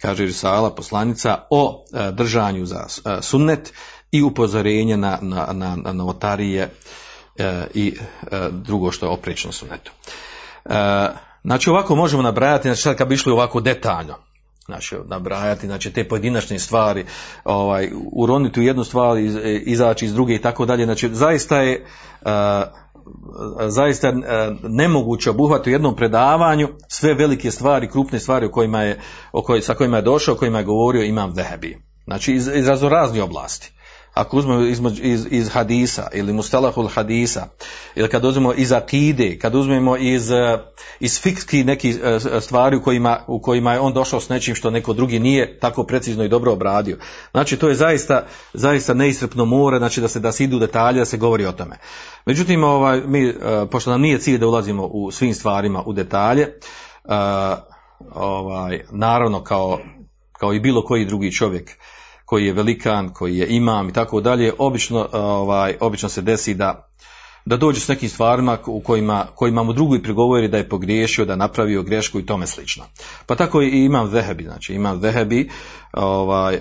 Kaže 0.00 0.24
Risala 0.24 0.70
poslanica 0.74 1.38
o 1.50 1.84
e, 1.92 2.12
držanju 2.12 2.66
za 2.66 2.86
e, 2.86 3.22
sunnet 3.22 3.72
i 4.10 4.22
upozorenje 4.22 4.96
na, 4.96 5.18
na, 5.22 5.52
na, 5.52 5.92
novotarije 5.92 6.70
e, 7.38 7.66
i 7.74 7.94
drugo 8.50 8.92
što 8.92 9.06
je 9.06 9.10
oprečno 9.10 9.52
sunnetu. 9.52 9.92
E, 10.64 11.08
znači 11.44 11.70
ovako 11.70 11.96
možemo 11.96 12.22
nabrajati, 12.22 12.68
znači 12.68 12.82
sad 12.82 12.96
kad 12.96 13.08
bi 13.08 13.14
išli 13.14 13.32
ovako 13.32 13.60
detaljno, 13.60 14.14
znači 14.64 14.96
nabrajati, 15.06 15.66
znači 15.66 15.92
te 15.92 16.08
pojedinačne 16.08 16.58
stvari, 16.58 17.04
ovaj, 17.44 17.90
uroniti 18.12 18.60
u 18.60 18.62
jednu 18.62 18.84
stvar, 18.84 19.18
iz, 19.18 19.36
izaći 19.44 20.04
iz 20.04 20.14
druge 20.14 20.34
i 20.34 20.42
tako 20.42 20.66
dalje, 20.66 20.84
znači 20.84 21.14
zaista 21.14 21.60
je 21.60 21.86
zaista 23.68 24.08
e, 24.08 24.14
nemoguće 24.62 25.30
obuhvati 25.30 25.70
u 25.70 25.72
jednom 25.72 25.96
predavanju 25.96 26.68
sve 26.88 27.14
velike 27.14 27.50
stvari, 27.50 27.90
krupne 27.90 28.20
stvari 28.20 28.46
o 28.46 28.50
kojima 28.50 28.82
je, 28.82 29.00
o 29.32 29.42
koj, 29.42 29.60
sa 29.60 29.74
kojima 29.74 29.96
je 29.96 30.02
došao, 30.02 30.34
o 30.34 30.38
kojima 30.38 30.58
je 30.58 30.64
govorio 30.64 31.02
Imam 31.02 31.34
Zehebi. 31.34 31.78
Znači 32.04 32.32
iz, 32.32 32.50
iz 32.54 32.68
raznoraznih 32.68 33.22
oblasti. 33.22 33.75
Ako 34.16 34.36
uzmemo 34.36 34.60
iz, 34.60 34.80
iz, 35.02 35.26
iz 35.30 35.48
hadisa 35.48 36.08
ili 36.14 36.32
mustalahul 36.32 36.88
hadisa 36.88 37.46
ili 37.94 38.08
kad 38.08 38.24
uzmemo 38.24 38.52
iz 38.52 38.72
akide, 38.72 39.38
kad 39.38 39.54
uzmemo 39.54 39.96
iz, 39.96 40.30
eh, 40.30 40.58
iz 41.00 41.20
fikski 41.20 41.64
nekih 41.64 41.98
eh, 42.02 42.40
stvari 42.40 42.76
u 42.76 42.82
kojima, 42.82 43.24
u 43.26 43.40
kojima 43.40 43.72
je 43.72 43.80
on 43.80 43.92
došao 43.92 44.20
s 44.20 44.28
nečim 44.28 44.54
što 44.54 44.70
neko 44.70 44.92
drugi 44.92 45.18
nije 45.18 45.58
tako 45.58 45.84
precizno 45.84 46.24
i 46.24 46.28
dobro 46.28 46.52
obradio. 46.52 46.98
Znači 47.30 47.56
to 47.56 47.68
je 47.68 47.74
zaista, 47.74 48.26
zaista 48.52 48.94
neiscrpno 48.94 49.44
more, 49.44 49.78
znači 49.78 50.00
da 50.00 50.08
se 50.08 50.20
da 50.20 50.32
se 50.32 50.44
idu 50.44 50.58
detalje, 50.58 50.98
da 50.98 51.04
se 51.04 51.16
govori 51.16 51.46
o 51.46 51.52
tome. 51.52 51.76
Međutim, 52.26 52.64
ovaj, 52.64 53.00
mi, 53.06 53.28
eh, 53.28 53.34
pošto 53.70 53.90
nam 53.90 54.00
nije 54.00 54.18
cilj 54.18 54.38
da 54.38 54.46
ulazimo 54.46 54.86
u 54.86 55.10
svim 55.10 55.34
stvarima 55.34 55.82
u 55.86 55.92
detalje, 55.92 56.42
eh, 56.42 57.56
ovaj, 58.14 58.84
naravno 58.90 59.44
kao, 59.44 59.78
kao 60.32 60.54
i 60.54 60.60
bilo 60.60 60.84
koji 60.84 61.04
drugi 61.04 61.32
čovjek 61.32 61.78
koji 62.26 62.46
je 62.46 62.52
velikan, 62.52 63.08
koji 63.12 63.36
je 63.36 63.46
imam 63.48 63.88
i 63.88 63.92
tako 63.92 64.20
dalje, 64.20 64.52
obično, 64.58 65.08
ovaj, 65.12 65.76
obično 65.80 66.08
se 66.08 66.22
desi 66.22 66.54
da, 66.54 66.88
da 67.44 67.56
dođe 67.56 67.80
s 67.80 67.88
nekim 67.88 68.08
stvarima 68.08 68.58
u 68.66 68.80
kojima, 68.80 69.26
kojima 69.34 69.62
mu 69.62 69.72
drugi 69.72 70.02
prigovori 70.02 70.48
da 70.48 70.56
je 70.56 70.68
pogriješio, 70.68 71.24
da 71.24 71.32
je 71.32 71.36
napravio 71.36 71.82
grešku 71.82 72.18
i 72.20 72.26
tome 72.26 72.46
slično. 72.46 72.84
Pa 73.26 73.34
tako 73.34 73.62
i 73.62 73.84
imam 73.84 74.10
Zehebi, 74.10 74.44
znači 74.44 74.74
imam 74.74 75.00
Zehebi, 75.00 75.50
ovaj, 75.92 76.58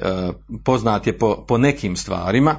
poznat 0.63 1.07
je 1.07 1.17
po, 1.17 1.45
po 1.47 1.57
nekim 1.57 1.95
stvarima, 1.95 2.55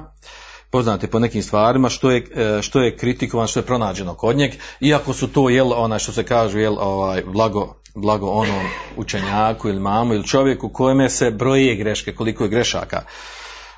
poznat 0.71 1.03
je 1.03 1.09
po 1.09 1.19
nekim 1.19 1.43
stvarima 1.43 1.89
što 1.89 2.11
je, 2.11 2.27
eh, 2.35 2.61
što 2.61 2.81
je 2.81 2.97
kritikovan, 2.97 3.47
što 3.47 3.59
je 3.59 3.65
pronađeno 3.65 4.13
kod 4.13 4.37
njeg, 4.37 4.51
iako 4.79 5.13
su 5.13 5.27
to, 5.27 5.49
jel, 5.49 5.73
ona 5.73 5.99
što 5.99 6.11
se 6.11 6.23
kažu, 6.23 6.59
jel, 6.59 6.75
ovaj, 6.79 7.23
blago, 7.23 7.75
blago 7.97 8.27
onom 8.27 8.65
učenjaku 8.97 9.69
ili 9.69 9.79
mamu 9.79 10.13
ili 10.13 10.27
čovjeku 10.27 10.69
kojeme 10.69 11.09
se 11.09 11.31
broje 11.31 11.75
greške, 11.75 12.15
koliko 12.15 12.43
je 12.43 12.49
grešaka 12.49 13.01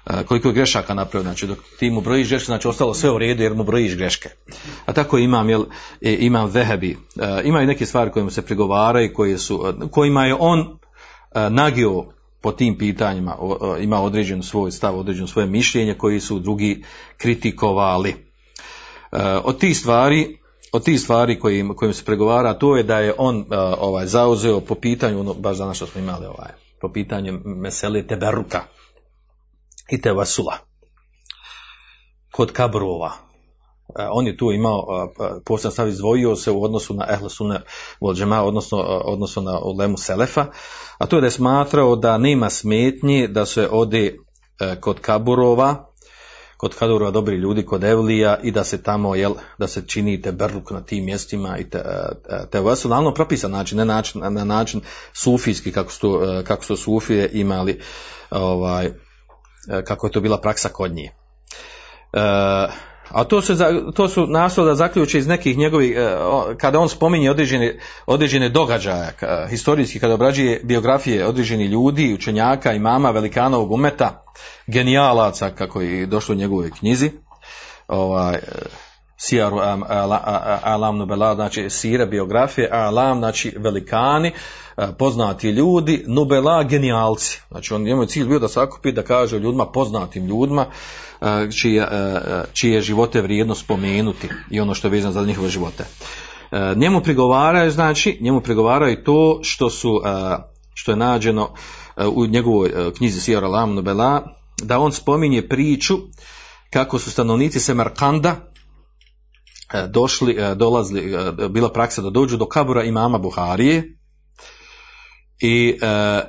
e, 0.06 0.24
koliko 0.24 0.48
je 0.48 0.54
grešaka 0.54 0.94
napravio, 0.94 1.24
znači 1.24 1.48
dok 1.48 1.58
ti 1.80 1.90
mu 1.90 2.02
brojiš 2.02 2.30
greške, 2.30 2.46
znači 2.46 2.68
ostalo 2.68 2.94
sve 2.94 3.12
u 3.12 3.18
redu 3.18 3.44
jer 3.44 3.54
mu 3.54 3.64
brojiš 3.64 3.96
greške. 3.96 4.30
A 4.86 4.94
tako 4.94 5.18
imam, 5.18 5.50
jel, 5.50 5.66
e, 6.02 6.18
imam 6.20 6.50
vehebi, 6.50 6.98
e, 7.20 7.42
ima 7.44 7.62
i 7.62 7.66
neke 7.66 7.86
stvari 7.86 8.12
koje 8.12 8.24
mu 8.24 8.30
se 8.30 8.42
prigovaraju, 8.42 9.14
koje 9.14 9.38
su, 9.38 9.74
kojima 9.92 10.26
je 10.26 10.36
on 10.40 10.80
nagio 11.50 12.06
po 12.42 12.52
tim 12.52 12.78
pitanjima, 12.78 13.38
ima 13.82 14.02
određen 14.02 14.44
svoj 14.44 14.72
stav, 14.72 15.00
određeno 15.00 15.28
svoje 15.28 15.48
mišljenje 15.48 15.94
koji 15.94 16.20
su 16.20 16.40
drugi 16.40 16.84
kritikovali. 17.18 18.16
Od 19.44 19.60
tih 19.60 19.78
stvari 19.78 20.39
od 20.72 20.84
tih 20.84 21.02
stvari 21.02 21.40
kojim, 21.40 21.76
kojim 21.76 21.94
se 21.94 22.06
pregovara, 22.06 22.54
to 22.54 22.78
je 22.78 22.84
da 22.84 23.00
je 23.00 23.14
on 23.18 23.38
uh, 23.38 23.46
ovaj 23.80 24.06
zauzeo 24.06 24.60
po 24.60 24.76
pitanju, 24.76 25.20
ono, 25.20 25.34
baš 25.34 25.58
danas 25.58 25.78
što 25.78 25.88
smo 25.88 26.02
imali, 26.02 26.26
ovaj, 26.26 26.50
po 26.82 26.92
pitanju 26.92 27.40
mesele 27.46 28.08
teberuka 28.08 28.62
i 29.92 30.02
tevasula 30.02 30.58
kod 32.32 32.52
kabrova. 32.52 33.12
Uh, 33.88 34.06
on 34.12 34.28
je 34.28 34.38
tu 34.38 34.52
imao, 34.52 34.78
uh, 34.80 35.26
posebno 35.46 35.72
stav 35.72 35.88
izdvojio 35.88 36.36
se 36.36 36.52
u 36.52 36.64
odnosu 36.64 36.94
na 36.94 37.06
ehle 37.10 37.30
sunne 37.30 37.62
vođema, 38.02 38.44
odnosno, 38.44 38.78
odnosno 39.06 39.42
na 39.42 39.60
ulemu 39.60 39.98
selefa, 39.98 40.46
a 40.98 41.06
to 41.06 41.18
je 41.18 41.22
da 41.22 41.28
je 41.28 41.32
smatrao 41.32 41.96
da 41.96 42.18
nema 42.18 42.50
smetnji 42.50 43.28
da 43.28 43.46
se 43.46 43.70
ode 43.72 44.16
kod 44.82 45.00
kaburova, 45.00 45.89
kod 46.60 46.76
Kadura 46.76 47.12
dobri 47.12 47.36
ljudi, 47.36 47.66
kod 47.66 47.84
Evlija 47.84 48.38
i 48.44 48.52
da 48.52 48.64
se 48.64 48.84
tamo, 48.84 49.16
jel, 49.16 49.34
da 49.58 49.68
se 49.68 49.88
činite 49.88 50.32
brluk 50.32 50.72
na 50.72 50.82
tim 50.82 51.06
mjestima 51.06 51.58
i 51.58 51.70
te, 51.70 51.78
e, 51.78 52.50
te 52.52 52.62
naravno 52.90 53.14
propisan 53.14 53.52
način, 53.52 53.78
ne 53.78 53.86
način, 53.86 54.22
na 54.34 54.44
način 54.44 54.82
sufijski 55.14 55.72
kako 55.72 55.92
su, 55.92 56.22
e, 56.24 56.44
kako 56.44 56.64
su 56.64 56.76
sufije 56.76 57.30
imali, 57.34 57.80
ovaj, 58.30 58.86
e, 58.86 58.92
kako 59.88 60.08
je 60.08 60.12
to 60.12 60.22
bila 60.22 60.42
praksa 60.42 60.70
kod 60.70 60.92
njih. 60.92 61.12
A 63.10 63.24
to, 63.24 63.42
se, 63.42 63.56
to 63.96 64.10
su 64.10 64.26
da 64.66 64.76
zaključe 64.76 65.18
iz 65.18 65.28
nekih 65.28 65.58
njegovih, 65.58 65.98
kada 66.58 66.80
on 66.80 66.90
spominje 66.90 67.32
određene, 67.32 67.80
određene 68.06 68.50
događaja, 68.50 69.12
historijski, 69.50 70.00
kada 70.00 70.14
obrađuje 70.14 70.62
biografije 70.64 71.26
određenih 71.26 71.70
ljudi, 71.70 72.14
učenjaka, 72.14 72.74
imama, 72.74 73.12
velikanovog 73.12 73.72
umeta, 73.72 74.24
genijalaca, 74.68 75.50
kako 75.50 75.82
je 75.82 76.06
došlo 76.06 76.34
u 76.34 76.38
njegovoj 76.38 76.72
knjizi, 76.80 77.12
ovaj, 77.88 78.38
Sijaru 79.22 79.58
Alam 80.64 80.98
Nubela, 80.98 81.36
znači 81.36 81.70
Sire 81.70 82.06
biografije, 82.06 82.70
Alam, 82.72 83.18
znači 83.18 83.54
velikani, 83.58 84.32
poznati 84.98 85.50
ljudi, 85.50 86.04
Nubela 86.08 86.64
genijalci. 86.64 87.42
Znači 87.52 87.74
on 87.74 87.82
njemu 87.84 88.04
je 88.04 88.08
cilj 88.08 88.28
bio 88.28 88.40
da 88.40 88.48
sakupi, 88.48 88.92
da 88.92 89.04
kaže 89.04 89.40
ljudima, 89.40 89.66
poznatim 89.66 90.26
ljudima, 90.26 90.66
čije, 91.60 91.88
čije 92.54 92.82
živote 92.82 93.22
vrijedno 93.22 93.56
spomenuti 93.56 94.30
i 94.52 94.60
ono 94.60 94.74
što 94.74 94.88
je 94.88 94.92
vezano 94.92 95.14
za 95.14 95.26
njihove 95.26 95.50
živote. 95.50 95.86
Njemu 96.76 97.02
prigovaraju, 97.02 97.72
znači, 97.72 98.18
njemu 98.22 98.42
prigovaraju 98.42 99.04
to 99.04 99.40
što 99.44 99.70
su, 99.70 100.02
što 100.74 100.92
je 100.92 100.96
nađeno 100.96 101.50
u 101.98 102.26
njegovoj 102.26 102.72
knjizi 102.98 103.22
Sijar 103.22 103.44
Alam 103.44 103.74
Nubela, 103.76 104.36
da 104.64 104.80
on 104.80 104.92
spominje 104.92 105.48
priču 105.48 105.98
kako 106.70 107.00
su 107.00 107.12
stanovnici 107.12 107.60
Semarkanda 107.60 108.49
došli, 109.90 110.38
dolazili, 110.56 111.16
bila 111.50 111.70
praksa 111.70 112.02
da 112.02 112.10
dođu 112.10 112.38
do 112.38 112.46
kabura 112.46 112.84
imama 112.84 113.18
Buharije 113.18 113.98
i 115.40 115.78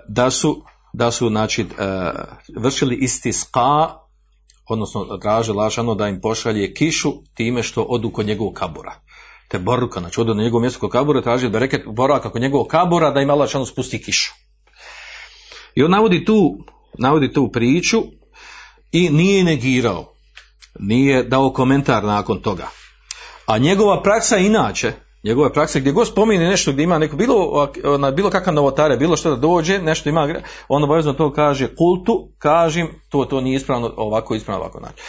da 0.09 0.31
su 0.31 0.63
da 0.93 1.11
su 1.11 1.29
znači 1.29 1.67
vršili 2.57 2.97
isti 2.97 3.33
ska 3.33 4.01
odnosno 4.69 5.19
traže 5.23 5.53
lažano 5.53 5.95
da 5.95 6.09
im 6.09 6.21
pošalje 6.21 6.75
kišu 6.75 7.13
time 7.35 7.63
što 7.63 7.83
odu 7.83 8.11
kod 8.11 8.27
njegovog 8.27 8.55
kabura. 8.55 8.95
Te 9.49 9.59
boruka, 9.59 10.01
znači 10.01 10.21
odu 10.21 10.35
na 10.35 10.43
njegovo 10.43 10.61
mjesto 10.61 10.81
kod 10.81 10.91
kabura, 10.91 11.23
traži 11.23 11.49
da 11.49 11.59
reke 11.59 11.79
boraka 11.87 12.31
kod 12.31 12.43
njegovog 12.43 12.67
kabura 12.67 13.11
da 13.11 13.21
im 13.21 13.31
Allah 13.31 13.49
spusti 13.67 14.03
kišu. 14.03 14.33
I 15.75 15.83
on 15.83 15.91
navodi 15.91 16.25
tu, 16.25 16.59
navodi 16.99 17.33
tu 17.33 17.51
priču 17.53 18.03
i 18.93 19.09
nije 19.11 19.45
negirao, 19.45 20.15
nije 20.79 21.23
dao 21.23 21.53
komentar 21.53 22.05
nakon 22.05 22.43
toga. 22.43 22.69
A 23.51 23.59
njegova 23.59 24.03
praksa 24.03 24.37
inače, 24.37 24.93
njegova 25.25 25.51
praksa 25.53 25.79
gdje 25.79 25.93
god 25.93 26.09
spomine 26.09 26.49
nešto 26.49 26.73
gdje 26.73 26.83
ima 26.83 26.99
neko, 26.99 27.17
bilo, 27.17 27.69
na 27.99 28.11
bilo 28.11 28.31
kakav 28.31 28.55
novotare, 28.55 28.97
bilo 28.97 29.17
što 29.17 29.31
da 29.31 29.37
dođe, 29.37 29.79
nešto 29.79 30.09
ima, 30.09 30.35
on 30.69 30.85
obavezno 30.85 31.13
to 31.13 31.33
kaže 31.33 31.75
kultu, 31.75 32.29
kažem, 32.39 32.89
to, 33.09 33.25
to 33.25 33.41
nije 33.41 33.57
ispravno, 33.57 33.95
ovako 33.97 34.35
ispravno, 34.35 34.61
ovako 34.61 34.79
znači. 34.79 35.03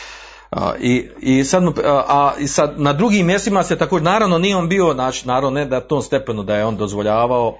I, 0.79 1.09
i, 1.19 1.43
sad, 1.43 1.63
a, 1.85 2.33
i 2.39 2.47
sad 2.47 2.73
na 2.77 2.93
drugim 2.93 3.27
mjestima 3.27 3.63
se 3.63 3.77
također, 3.77 4.03
naravno 4.03 4.37
nije 4.37 4.55
on 4.55 4.69
bio, 4.69 4.93
znači 4.93 5.27
naravno 5.27 5.49
ne 5.49 5.65
da 5.65 5.79
tom 5.79 6.01
stepenu 6.01 6.43
da 6.43 6.55
je 6.55 6.65
on 6.65 6.77
dozvoljavao 6.77 7.57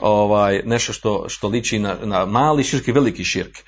ovaj, 0.00 0.62
nešto 0.64 0.92
što, 0.92 1.24
što 1.28 1.48
liči 1.48 1.78
na, 1.78 1.96
na 2.02 2.24
mali 2.24 2.64
širk 2.64 2.88
i 2.88 2.92
veliki 2.92 3.24
širk 3.24 3.58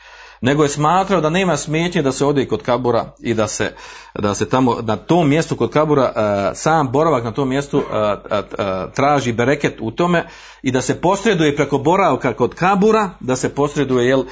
nego 0.41 0.63
je 0.63 0.69
smatrao 0.69 1.21
da 1.21 1.31
nema 1.31 1.57
smetnje 1.57 2.03
da 2.03 2.13
se 2.13 2.25
ode 2.25 2.47
kod 2.49 2.63
kabura 2.63 3.13
i 3.21 3.35
da 3.35 3.47
se, 3.47 3.73
da 4.19 4.35
se 4.35 4.49
tamo 4.49 4.77
na 4.83 4.97
tom 4.97 5.29
mjestu 5.29 5.57
kod 5.57 5.71
kabura 5.71 6.13
uh, 6.17 6.59
sam 6.59 6.93
boravak 6.93 7.25
na 7.25 7.33
tom 7.33 7.49
mjestu 7.49 7.79
uh, 7.79 7.85
uh, 7.85 8.93
traži 8.95 9.33
bereket 9.33 9.77
u 9.81 9.91
tome 9.91 10.27
i 10.63 10.71
da 10.71 10.83
se 10.83 11.01
posreduje 11.01 11.57
preko 11.57 11.79
boravka 11.79 12.33
kod 12.33 12.55
kabura, 12.55 13.11
da 13.21 13.37
se 13.37 13.55
posreduje 13.55 14.09
jel, 14.09 14.25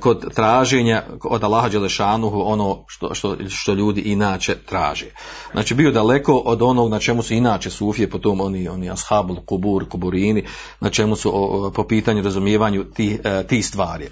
kod 0.00 0.34
traženja 0.34 1.02
od 1.24 1.44
Allaha 1.44 1.68
Đelešanuhu 1.68 2.42
ono 2.44 2.84
što, 2.88 3.14
što, 3.14 3.36
što 3.48 3.72
ljudi 3.72 4.00
inače 4.00 4.54
traže. 4.66 5.06
Znači 5.52 5.74
bio 5.74 5.90
daleko 5.90 6.36
od 6.36 6.62
onog 6.62 6.90
na 6.90 6.98
čemu 6.98 7.22
su 7.22 7.34
inače 7.34 7.70
sufije, 7.70 8.10
po 8.10 8.18
tom 8.18 8.40
oni, 8.40 8.68
oni 8.68 8.90
ashabul, 8.90 9.36
kubur, 9.46 9.88
kuburini, 9.88 10.44
na 10.80 10.90
čemu 10.90 11.16
su 11.16 11.32
po 11.74 11.84
pitanju 11.84 12.22
razumijevanju 12.22 12.84
tih, 12.84 13.20
tih 13.48 13.66
stvari. 13.66 14.08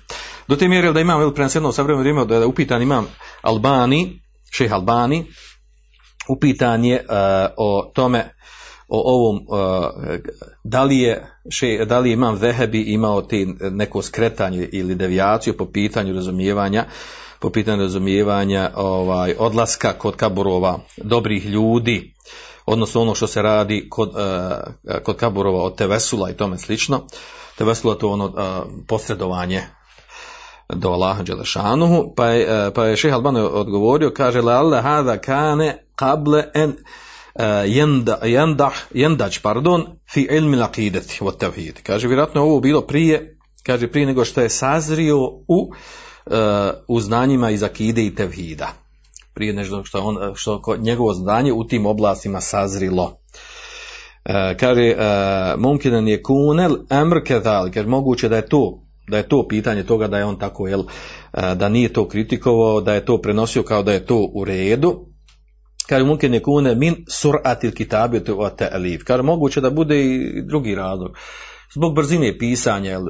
Do 0.48 0.56
te 0.56 0.68
da 0.92 1.00
imam 1.00 1.22
ili 1.22 1.34
preneseno 1.34 1.72
sa 1.72 1.82
vremenom 1.82 2.28
da 2.28 2.36
je 2.36 2.46
upitan 2.46 2.82
imam 2.82 3.06
Albani, 3.42 4.20
šeh 4.50 4.72
Albani, 4.72 5.24
upitan 6.28 6.84
je 6.84 7.06
uh, 7.08 7.16
o 7.56 7.90
tome 7.94 8.34
o 8.88 9.14
ovom 9.14 9.36
uh, 9.36 10.18
da 10.64 10.84
li 10.84 10.98
je 10.98 11.26
še, 11.50 11.84
da 11.84 11.98
li 11.98 12.12
imam 12.12 12.34
Vehebi 12.34 12.82
imao 12.82 13.22
te 13.22 13.46
neko 13.70 14.02
skretanje 14.02 14.68
ili 14.72 14.94
devijaciju 14.94 15.56
po 15.56 15.66
pitanju 15.66 16.14
razumijevanja 16.14 16.84
po 17.40 17.50
pitanju 17.50 17.82
razumijevanja 17.82 18.70
ovaj 18.74 19.34
odlaska 19.38 19.92
kod 19.92 20.16
kaburova 20.16 20.78
dobrih 20.96 21.46
ljudi 21.46 22.14
odnosno 22.66 23.00
ono 23.00 23.14
što 23.14 23.26
se 23.26 23.42
radi 23.42 23.86
kod, 23.90 24.08
uh, 24.08 24.94
kod 25.02 25.16
kaburova 25.16 25.62
od 25.62 25.76
tevesula 25.76 26.30
i 26.30 26.36
tome 26.36 26.58
slično. 26.58 27.00
Tevesula 27.58 27.94
to 27.94 28.10
ono 28.10 28.32
posredovanje 28.88 29.62
do 30.72 30.88
Allaha 30.88 31.22
Đelešanuhu, 31.22 32.14
pa 32.16 32.28
je, 32.28 32.70
pa 32.74 32.86
je 32.86 32.96
šeha 32.96 33.16
Albano 33.16 33.46
odgovorio, 33.46 34.10
kaže, 34.10 34.40
la 34.40 34.52
Allah 34.52 34.82
hada 34.82 35.18
kane 35.18 35.86
kable 35.96 36.44
en 36.54 36.72
jendah, 38.22 38.74
jendač, 38.94 39.38
pardon, 39.42 39.86
fi 40.12 40.28
ilmi 40.30 40.56
laqideti 40.56 41.20
wa 41.20 41.32
tevhid. 41.38 41.82
Kaže, 41.82 42.08
vjerojatno 42.08 42.42
ovo 42.42 42.60
bilo 42.60 42.80
prije, 42.80 43.38
kaže, 43.62 43.88
prije 43.88 44.06
nego 44.06 44.24
što 44.24 44.40
je 44.40 44.48
sazrio 44.48 45.18
u, 45.48 45.72
u 46.88 47.00
znanjima 47.00 47.50
iz 47.50 47.62
akide 47.62 48.06
i 48.06 48.14
tevhida. 48.14 48.68
Prije 49.34 49.52
nego 49.52 49.84
što, 49.84 50.00
on, 50.00 50.16
što 50.34 50.62
njegovo 50.78 51.12
znanje 51.12 51.52
u 51.52 51.64
tim 51.64 51.86
oblastima 51.86 52.40
sazrilo. 52.40 53.18
kaže, 54.60 54.96
mumkinan 55.58 56.08
je 56.08 56.22
kunel 56.22 56.76
emr 56.90 57.24
kedal, 57.24 57.70
jer 57.74 57.86
moguće 57.86 58.28
da 58.28 58.36
je 58.36 58.48
to 58.48 58.83
da 59.08 59.16
je 59.16 59.28
to 59.28 59.48
pitanje 59.48 59.82
toga 59.82 60.06
da 60.06 60.18
je 60.18 60.24
on 60.24 60.38
tako 60.38 60.68
jel, 60.68 60.82
da 61.32 61.68
nije 61.68 61.92
to 61.92 62.08
kritikovao, 62.08 62.80
da 62.80 62.94
je 62.94 63.04
to 63.04 63.18
prenosio 63.18 63.62
kao 63.62 63.82
da 63.82 63.92
je 63.92 64.06
to 64.06 64.30
u 64.34 64.44
redu. 64.44 65.06
Kaže 65.88 66.04
mumkin 66.04 66.32
nekune 66.32 66.74
min 66.74 67.04
suratil 67.08 67.72
kitabi 67.72 68.20
wa 68.20 68.50
ta'lif. 68.56 69.04
Kaže 69.04 69.22
moguće 69.22 69.60
da 69.60 69.70
bude 69.70 70.04
i 70.04 70.42
drugi 70.42 70.74
razlog. 70.74 71.16
Zbog 71.74 71.94
brzine 71.94 72.38
pisanja, 72.38 73.00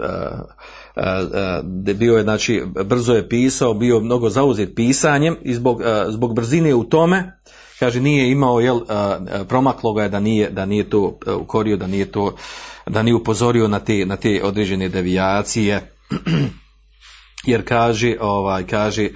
bio 1.97 2.16
je, 2.16 2.22
znači, 2.22 2.62
brzo 2.84 3.14
je 3.14 3.28
pisao, 3.28 3.74
bio 3.74 4.01
mnogo 4.01 4.28
zauzet 4.28 4.72
pisanjem 4.76 5.36
i 5.42 5.55
zbog, 5.55 5.82
zbog 6.09 6.34
brzine 6.34 6.74
u 6.74 6.84
tome, 6.84 7.40
kaže 7.79 8.01
nije 8.01 8.31
imao, 8.31 8.61
jel, 8.61 8.81
promaklo 9.49 9.93
ga 9.93 10.03
je 10.03 10.09
da 10.09 10.20
nije, 10.20 10.51
da 10.51 10.66
nije 10.66 10.91
to 10.91 11.18
ukorio, 11.37 11.77
da 11.77 11.87
nije 11.87 12.12
to 12.12 12.37
da 12.87 13.03
nije 13.03 13.14
upozorio 13.14 13.68
na 13.68 13.81
te, 13.81 14.07
na 14.07 14.16
te 14.16 14.41
određene 14.45 14.89
devijacije. 14.89 15.93
Jer 17.47 17.64
kaže 17.64 18.16
ovaj 18.20 18.66
kaže 18.66 19.09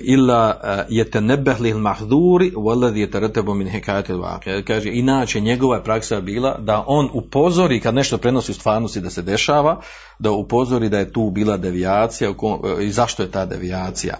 illa 0.00 0.60
yatanabah 0.90 1.60
lil 1.60 1.78
mahdhuri 1.78 2.52
walladhi 2.56 3.06
yatarattabu 3.06 3.54
min 3.54 3.68
hikayati 3.68 4.12
al 4.12 4.62
kaže 4.66 4.90
inače 4.92 5.40
njegova 5.40 5.76
je 5.76 5.84
praksa 5.84 6.20
bila 6.20 6.58
da 6.58 6.84
on 6.86 7.10
upozori 7.12 7.80
kad 7.80 7.94
nešto 7.94 8.18
prenosi 8.18 8.52
u 8.52 8.54
stvarnosti 8.54 9.00
da 9.00 9.10
se 9.10 9.22
dešava 9.22 9.80
da 10.18 10.30
upozori 10.30 10.88
da 10.88 10.98
je 10.98 11.12
tu 11.12 11.30
bila 11.30 11.56
devijacija 11.56 12.32
i 12.80 12.90
zašto 12.90 13.22
je 13.22 13.30
ta 13.30 13.46
devijacija 13.46 14.14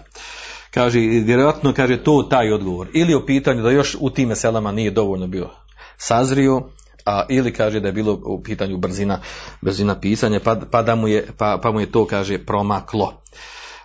kaže 0.71 0.99
vjerojatno 0.99 1.73
kaže 1.73 2.03
to 2.03 2.27
taj 2.29 2.53
odgovor 2.53 2.87
ili 2.93 3.13
o 3.13 3.25
pitanju 3.25 3.63
da 3.63 3.71
još 3.71 3.97
u 3.99 4.09
tim 4.09 4.29
meselama 4.29 4.71
nije 4.71 4.91
dovoljno 4.91 5.27
bio 5.27 5.49
sazrio 5.97 6.61
a 7.05 7.25
ili 7.29 7.53
kaže 7.53 7.79
da 7.79 7.87
je 7.87 7.93
bilo 7.93 8.19
u 8.25 8.43
pitanju 8.43 8.77
brzina, 8.77 9.19
brzina 9.61 9.99
pisanja, 9.99 10.39
pa, 10.39 10.55
pa, 10.71 10.81
da 10.81 10.95
mu 10.95 11.07
je, 11.07 11.27
pa, 11.37 11.59
pa 11.63 11.71
mu 11.71 11.79
je 11.79 11.91
to, 11.91 12.05
kaže, 12.05 12.45
promaklo. 12.45 13.21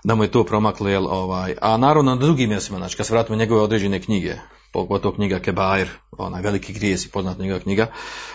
Da 0.04 0.14
mu 0.14 0.24
je 0.24 0.30
to 0.30 0.44
promaklo, 0.44 0.88
jel, 0.88 1.06
ovaj, 1.06 1.54
a 1.60 1.76
naravno 1.76 2.14
na 2.14 2.20
drugim 2.20 2.48
mjestima, 2.48 2.78
znači 2.78 2.96
kad 2.96 3.06
se 3.06 3.12
vratimo 3.12 3.38
njegove 3.38 3.62
određene 3.62 4.02
knjige, 4.02 4.34
pogotovo 4.76 5.14
knjiga 5.14 5.38
Kebair, 5.38 5.88
onaj 6.18 6.42
veliki 6.42 6.72
grijesi, 6.72 7.10
poznat 7.10 7.38
njegova 7.38 7.60
knjiga, 7.60 7.86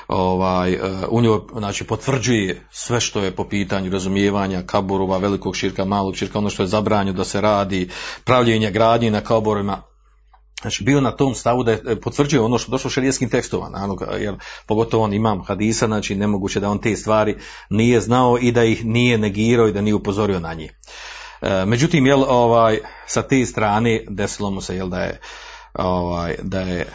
ovaj, 0.07 0.77
u 1.09 1.21
njoj 1.21 1.39
znači, 1.57 1.83
potvrđuje 1.83 2.67
sve 2.71 2.99
što 2.99 3.23
je 3.23 3.35
po 3.35 3.43
pitanju 3.43 3.91
razumijevanja 3.91 4.63
kaburova, 4.65 5.17
velikog 5.17 5.55
širka, 5.55 5.85
malog 5.85 6.15
širka, 6.15 6.37
ono 6.37 6.49
što 6.49 6.63
je 6.63 6.67
zabranjeno 6.67 7.17
da 7.17 7.23
se 7.23 7.41
radi, 7.41 7.89
pravljenje 8.23 8.71
gradnje 8.71 9.11
na 9.11 9.21
kaburima, 9.21 9.81
Znači 10.61 10.83
bio 10.83 11.01
na 11.01 11.11
tom 11.11 11.35
stavu 11.35 11.63
da 11.63 11.71
je 11.71 12.01
potvrđuje 12.01 12.41
ono 12.41 12.57
što 12.57 12.71
došlo 12.71 12.87
u 12.87 12.91
šerijskim 12.91 13.29
tekstovima, 13.29 13.95
jer 14.19 14.35
pogotovo 14.67 15.03
on 15.03 15.13
imam 15.13 15.43
hadisa, 15.43 15.87
znači 15.87 16.15
nemoguće 16.15 16.59
da 16.59 16.69
on 16.69 16.81
te 16.81 16.95
stvari 16.95 17.37
nije 17.69 18.01
znao 18.01 18.37
i 18.41 18.51
da 18.51 18.63
ih 18.63 18.85
nije 18.85 19.17
negirao 19.17 19.67
i 19.67 19.73
da 19.73 19.81
nije 19.81 19.95
upozorio 19.95 20.39
na 20.39 20.53
njih. 20.53 20.73
E, 21.41 21.65
međutim, 21.65 22.05
jel, 22.05 22.23
ovaj, 22.23 22.79
sa 23.07 23.21
te 23.21 23.45
strane 23.45 24.05
desilo 24.09 24.51
mu 24.51 24.61
se 24.61 24.75
jel, 24.75 24.89
da 24.89 24.99
je, 24.99 25.19
ovaj, 25.73 26.35
da 26.41 26.59
je 26.59 26.85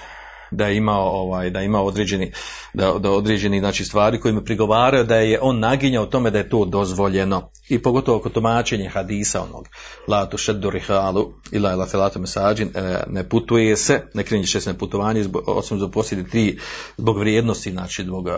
da 0.51 0.67
je 0.67 0.77
imao 0.77 1.09
ovaj 1.09 1.51
da 1.51 1.63
ima 1.63 1.83
određeni 1.83 2.33
da, 2.75 2.93
da 2.99 3.11
određeni 3.11 3.59
znači 3.59 3.85
stvari 3.85 4.21
kojima 4.21 4.41
prigovaraju 4.41 5.05
da 5.05 5.17
je 5.17 5.41
on 5.43 5.59
naginjao 5.59 6.07
tome 6.07 6.31
da 6.31 6.39
je 6.39 6.49
to 6.49 6.65
dozvoljeno. 6.65 7.51
I 7.69 7.83
pogotovo 7.83 8.19
kod 8.19 8.33
tumačenja 8.33 8.91
hadisa 8.91 9.43
onog 9.43 9.69
la 10.09 10.29
tu 10.31 10.39
shaddu 10.39 10.71
rihalu 10.71 11.33
ila 11.53 11.73
ila 11.73 11.87
filatu 11.87 12.21
mesađin 12.21 12.69
e, 12.75 13.03
ne 13.07 13.29
putuje 13.29 13.77
se 13.77 14.03
ne 14.15 14.23
krenje 14.23 14.47
se 14.47 14.79
putovanje 14.79 15.25
osim 15.47 15.79
za 15.79 15.89
posjedi 15.89 16.31
tri 16.31 16.59
zbog 16.97 17.19
vrijednosti 17.19 17.71
znači 17.71 18.03
zbog 18.03 18.29
e, 18.29 18.33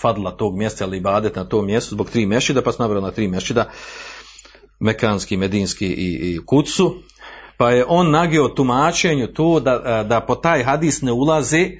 fadla 0.00 0.36
tog 0.36 0.56
mjesta 0.56 0.84
ili 0.84 0.96
ibadet 0.96 1.36
na 1.36 1.44
tom 1.44 1.66
mjestu 1.66 1.94
zbog 1.94 2.10
tri 2.10 2.26
mešida 2.26 2.62
pa 2.62 2.72
smo 2.72 2.88
na 2.88 3.10
tri 3.10 3.28
mešida 3.28 3.70
Mekanski, 4.80 5.36
Medinski 5.36 5.86
i, 5.86 6.34
i 6.34 6.38
Kucu 6.46 6.94
pa 7.60 7.70
je 7.70 7.84
on 7.88 8.10
nagio 8.10 8.48
tumačenju 8.48 9.26
tu 9.26 9.60
da, 9.60 9.72
e, 9.84 10.04
da 10.04 10.20
po 10.20 10.34
taj 10.34 10.62
hadis 10.64 11.02
ne 11.02 11.12
ulazi, 11.12 11.78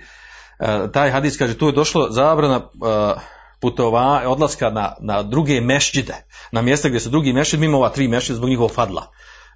e, 0.59 0.93
taj 0.93 1.11
hadis 1.11 1.39
kaže 1.39 1.59
tu 1.59 1.67
je 1.67 1.73
došlo 1.73 2.11
zabrana 2.11 2.57
e, 2.57 3.21
putova, 3.61 4.23
odlaska 4.27 4.71
na, 4.71 4.93
na 5.01 5.23
druge 5.23 5.61
mešđide, 5.61 6.15
na 6.53 6.63
mjesta 6.63 6.89
gdje 6.89 7.01
su 7.01 7.11
drugi 7.11 7.33
mešđid, 7.33 7.61
mimo 7.61 7.79
ova 7.79 7.89
tri 7.89 8.09
mešđide 8.09 8.37
zbog 8.37 8.49
njihovog 8.49 8.75
fadla 8.75 9.07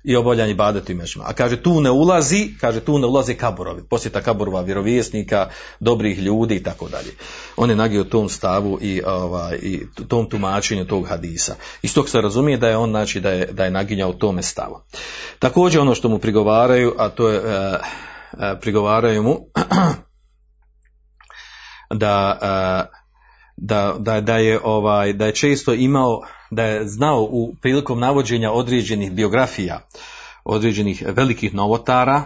i 0.04 0.16
obavljanje 0.16 0.54
badetu 0.54 0.92
i 0.92 0.94
mešima. 0.94 1.24
A 1.28 1.32
kaže 1.32 1.62
tu 1.62 1.80
ne 1.80 1.90
ulazi, 1.90 2.54
kaže 2.60 2.80
tu 2.80 2.98
ne 2.98 3.06
ulazi 3.06 3.34
kaburovi, 3.34 3.82
posjeta 3.90 4.20
kaburova 4.20 4.60
vjerovjesnika, 4.60 5.48
dobrih 5.80 6.18
ljudi 6.18 6.54
i 6.54 6.62
tako 6.62 6.88
dalje. 6.88 7.14
On 7.56 7.70
je 7.70 7.76
nagio 7.76 8.04
tom 8.04 8.28
stavu 8.28 8.78
i, 8.80 9.02
ovaj, 9.06 9.58
i 9.62 9.86
tom 10.08 10.28
tumačenju 10.28 10.84
tog 10.84 11.08
hadisa. 11.08 11.54
Iz 11.82 11.94
tog 11.94 12.08
se 12.08 12.20
razumije 12.20 12.58
da 12.58 12.68
je 12.68 12.76
on 12.76 12.90
znači 12.90 13.20
da 13.20 13.30
je, 13.30 13.46
da 13.46 13.64
je 13.64 13.70
naginjao 13.70 14.12
tome 14.12 14.42
stavu. 14.42 14.80
Također 15.38 15.80
ono 15.80 15.94
što 15.94 16.08
mu 16.08 16.18
prigovaraju, 16.18 16.94
a 16.98 17.08
to 17.08 17.28
je 17.28 17.36
e, 17.36 17.78
e, 18.40 18.60
prigovaraju 18.60 19.22
mu 19.22 19.38
da 22.02 22.38
e, 22.42 23.04
da, 23.56 23.94
da, 23.98 24.20
da, 24.20 24.36
je 24.36 24.60
ovaj 24.64 25.12
da 25.12 25.26
je 25.26 25.34
često 25.34 25.72
imao 25.74 26.20
da 26.54 26.64
je 26.64 26.88
znao 26.88 27.22
u 27.22 27.54
prilikom 27.62 28.00
navođenja 28.00 28.52
određenih 28.52 29.12
biografija 29.12 29.80
određenih 30.44 31.04
velikih 31.06 31.54
novotara 31.54 32.24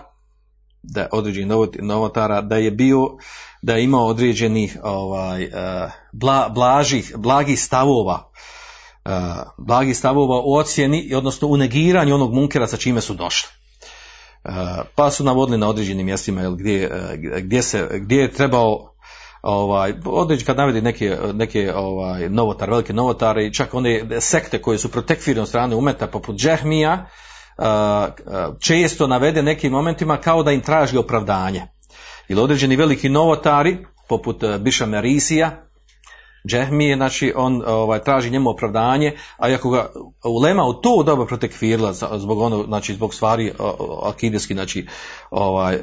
da 0.83 1.09
određenih 1.13 1.49
novotara 1.81 2.41
da 2.41 2.57
je 2.57 2.71
bio 2.71 3.17
da 3.63 3.75
je 3.75 3.85
imao 3.85 4.07
određenih 4.07 4.79
ovaj 4.83 5.45
uh, 5.45 5.51
bla, 6.13 6.49
blažih 6.49 7.13
blagih 7.17 7.61
stavova 7.61 8.31
uh, 9.05 9.13
blagih 9.59 9.97
stavova 9.97 10.43
u 10.45 10.55
ocjeni 10.55 11.15
odnosno 11.15 11.49
u 11.49 11.57
negiranju 11.57 12.15
onog 12.15 12.35
munkera 12.35 12.67
sa 12.67 12.77
čime 12.77 13.01
su 13.01 13.15
došli. 13.15 13.49
Uh, 14.45 14.53
pa 14.95 15.11
su 15.11 15.25
navodili 15.25 15.59
na 15.59 15.69
određenim 15.69 16.07
mjestima 16.07 16.41
jel, 16.41 16.55
gdje, 16.55 16.91
gdje, 17.39 17.63
se, 17.63 17.89
gdje 17.93 18.17
je 18.17 18.33
trebao 18.33 18.95
ovaj, 19.43 19.95
određi 20.05 20.45
kad 20.45 20.57
navedi 20.57 20.83
neke, 20.83 21.17
neke 21.35 21.73
ovaj, 21.75 22.29
novotar, 22.29 22.71
velike 22.71 22.93
novotare 22.93 23.47
i 23.47 23.55
čak 23.55 23.75
one 23.75 24.21
sekte 24.21 24.63
koje 24.63 24.79
su 24.79 24.91
protekfirane 24.91 25.43
od 25.43 25.49
strane 25.49 25.77
umeta 25.77 26.07
poput 26.07 26.37
Džehmija, 26.37 27.07
često 28.61 29.07
navede 29.07 29.43
nekim 29.43 29.73
momentima 29.73 30.17
kao 30.17 30.43
da 30.43 30.53
im 30.53 30.61
traži 30.61 30.99
opravdanje. 30.99 31.63
Ili 32.29 32.41
određeni 32.41 32.77
veliki 32.77 33.09
novotari, 33.09 33.79
poput 34.09 34.45
Biša 34.61 34.87
Merisija, 34.87 35.69
Džehmije, 36.47 36.97
znači 36.97 37.33
on 37.37 37.63
ovaj, 37.67 37.99
traži 37.99 38.31
njemu 38.31 38.51
opravdanje, 38.51 39.17
a 39.39 39.55
ako 39.55 39.71
ga 39.71 39.91
ulema 40.25 40.65
u 40.65 40.75
to 40.75 41.03
doba 41.03 41.27
zbog 42.19 42.39
ono, 42.39 42.63
znači 42.63 42.95
zbog 42.95 43.15
stvari 43.15 43.53
akidijski, 44.03 44.55
znači 44.55 44.87
ovaj, 45.31 45.77
uh, 45.77 45.83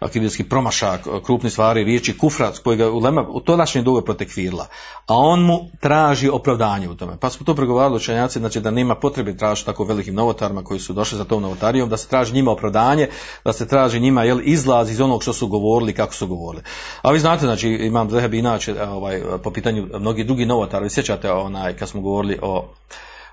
akidijski 0.00 0.44
promašak, 0.44 1.06
krupni 1.24 1.50
stvari, 1.50 1.84
riječi 1.84 2.18
kufra, 2.18 2.52
koji 2.64 2.76
ga 2.76 2.90
ulema 2.90 3.26
u 3.28 3.40
to 3.40 3.56
našem 3.56 3.84
doba 3.84 4.02
protekfirila, 4.02 4.66
a 5.06 5.14
on 5.16 5.42
mu 5.42 5.58
traži 5.80 6.28
opravdanje 6.28 6.88
u 6.88 6.94
tome. 6.94 7.16
Pa 7.20 7.30
smo 7.30 7.46
to 7.46 7.54
pregovarali 7.54 7.96
učenjaci, 7.96 8.38
znači 8.38 8.60
da 8.60 8.70
nema 8.70 8.94
potrebe 8.94 9.36
tražiti 9.36 9.66
tako 9.66 9.84
velikim 9.84 10.14
novotarima 10.14 10.64
koji 10.64 10.80
su 10.80 10.92
došli 10.92 11.18
za 11.18 11.24
tom 11.24 11.42
novotarijom, 11.42 11.88
da 11.88 11.96
se 11.96 12.08
traži 12.08 12.34
njima 12.34 12.50
opravdanje, 12.50 13.08
da 13.44 13.52
se 13.52 13.68
traži 13.68 14.00
njima 14.00 14.24
jel, 14.24 14.40
izlaz 14.42 14.90
iz 14.90 15.00
onog 15.00 15.22
što 15.22 15.32
su 15.32 15.48
govorili, 15.48 15.92
kako 15.92 16.14
su 16.14 16.26
govorili. 16.26 16.62
A 17.02 17.12
vi 17.12 17.18
znate, 17.18 17.46
znači 17.46 17.68
imam 17.68 18.10
Zehebi 18.10 18.38
inače 18.38 18.82
ovaj, 18.82 19.22
po 19.42 19.50
pitanju 19.50 19.88
mnogi 19.98 20.24
drugi 20.24 20.46
novotari, 20.46 20.90
sjećate 20.90 21.32
onaj 21.32 21.76
kad 21.76 21.88
smo 21.88 22.00
govorili 22.00 22.38
o 22.42 22.68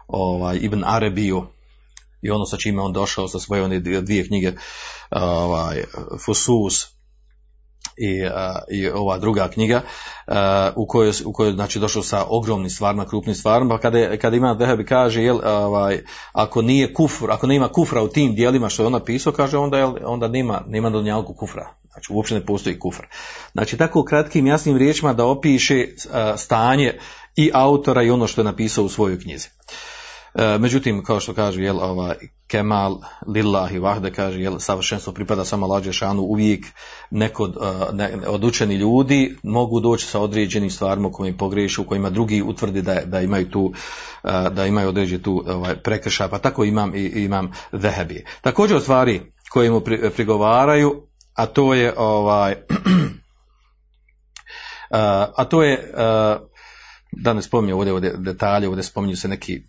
ovaj, 0.08 0.58
Ibn 0.62 0.84
Arabiju 0.86 1.43
i 2.24 2.32
ono 2.32 2.46
sa 2.46 2.58
čime 2.58 2.82
on 2.82 2.94
došao 2.94 3.28
sa 3.28 3.40
svoje 3.40 3.64
one 3.64 3.80
dvije 3.80 4.28
knjige 4.28 4.54
ovaj, 5.12 5.84
Fusus 6.26 6.94
i, 7.98 8.22
i 8.72 8.90
ova 8.90 9.18
druga 9.18 9.48
knjiga 9.48 9.82
u 10.76 10.88
kojoj, 10.88 11.12
u 11.26 11.34
kojoj 11.34 11.54
znači 11.54 11.80
došao 11.80 12.04
sa 12.04 12.26
ogromnim 12.30 12.70
stvarima, 12.70 13.06
krupnim 13.06 13.36
stvarima, 13.36 13.76
pa 13.76 13.82
kada, 13.82 14.18
kada 14.18 14.36
ima 14.36 14.54
Dehebi 14.54 14.86
kaže 14.86 15.24
jel, 15.24 15.40
ovaj, 15.44 16.04
ako 16.34 16.62
nije 16.62 16.94
kufr, 16.94 17.32
ako 17.32 17.48
nema 17.48 17.68
kufra 17.68 18.04
u 18.04 18.08
tim 18.08 18.36
dijelima 18.36 18.70
što 18.70 18.84
je 18.84 18.88
on 18.88 18.94
napisao, 18.94 19.34
kaže 19.34 19.58
onda, 19.58 19.78
jel, 19.78 19.94
onda 20.06 20.28
nema, 20.28 20.62
nema 20.68 20.90
donjalku 20.90 21.34
kufra. 21.34 21.76
Znači 21.92 22.14
uopće 22.14 22.36
ne 22.36 22.46
postoji 22.46 22.80
kufr. 22.80 23.04
Znači 23.52 23.78
tako 23.78 24.04
kratkim 24.04 24.48
jasnim 24.48 24.78
riječima 24.78 25.14
da 25.14 25.26
opiše 25.26 25.88
stanje 26.38 27.00
i 27.36 27.52
autora 27.54 28.04
i 28.04 28.10
ono 28.10 28.28
što 28.28 28.42
je 28.42 28.46
napisao 28.46 28.84
u 28.84 28.90
svojoj 28.90 29.20
knjizi. 29.20 29.48
E, 30.36 30.58
međutim, 30.58 31.04
kao 31.04 31.20
što 31.20 31.34
kaže, 31.34 31.62
jel, 31.62 31.80
ova, 31.80 32.14
Kemal 32.48 32.98
Lillahi 33.28 33.80
Vahde 33.80 34.12
kaže, 34.12 34.40
jel, 34.40 34.60
savršenstvo 34.60 35.14
pripada 35.14 35.46
samo 35.46 35.68
lađe 35.68 35.94
šanu, 35.94 36.22
uvijek 36.22 36.66
neko 37.12 37.50
ne, 37.94 38.18
od 38.28 38.44
učeni 38.44 38.76
ljudi 38.76 39.36
mogu 39.44 39.80
doći 39.80 40.06
sa 40.06 40.20
određenim 40.20 40.70
stvarima 40.70 41.12
koji 41.12 41.38
pogrešu, 41.38 41.82
u 41.82 41.86
kojima 41.86 42.10
drugi 42.10 42.42
utvrdi 42.42 42.82
da, 42.82 43.02
da 43.06 43.22
imaju 43.22 43.50
tu, 43.50 43.74
da 44.52 44.66
imaju 44.66 44.90
određeni 44.90 45.24
tu 45.24 45.44
ovaj, 45.48 45.76
prekršaj, 45.76 46.30
pa 46.30 46.40
tako 46.40 46.64
imam 46.64 46.96
i 46.96 47.06
imam 47.06 47.52
vehebi. 47.72 48.26
Također 48.42 48.78
od 48.78 48.84
stvari 48.84 49.22
koje 49.50 49.72
mu 49.72 49.82
prigovaraju, 50.16 51.08
a 51.34 51.46
to 51.46 51.74
je 51.74 51.94
ovaj, 51.98 52.56
a 55.38 55.46
to 55.50 55.64
je 55.64 55.94
da 57.12 57.34
ne 57.34 57.42
spominjem 57.42 57.78
ovdje, 57.78 57.94
ovdje 57.94 58.14
detalje, 58.18 58.68
ovdje 58.68 58.84
spominju 58.84 59.16
se 59.16 59.28
neki 59.28 59.62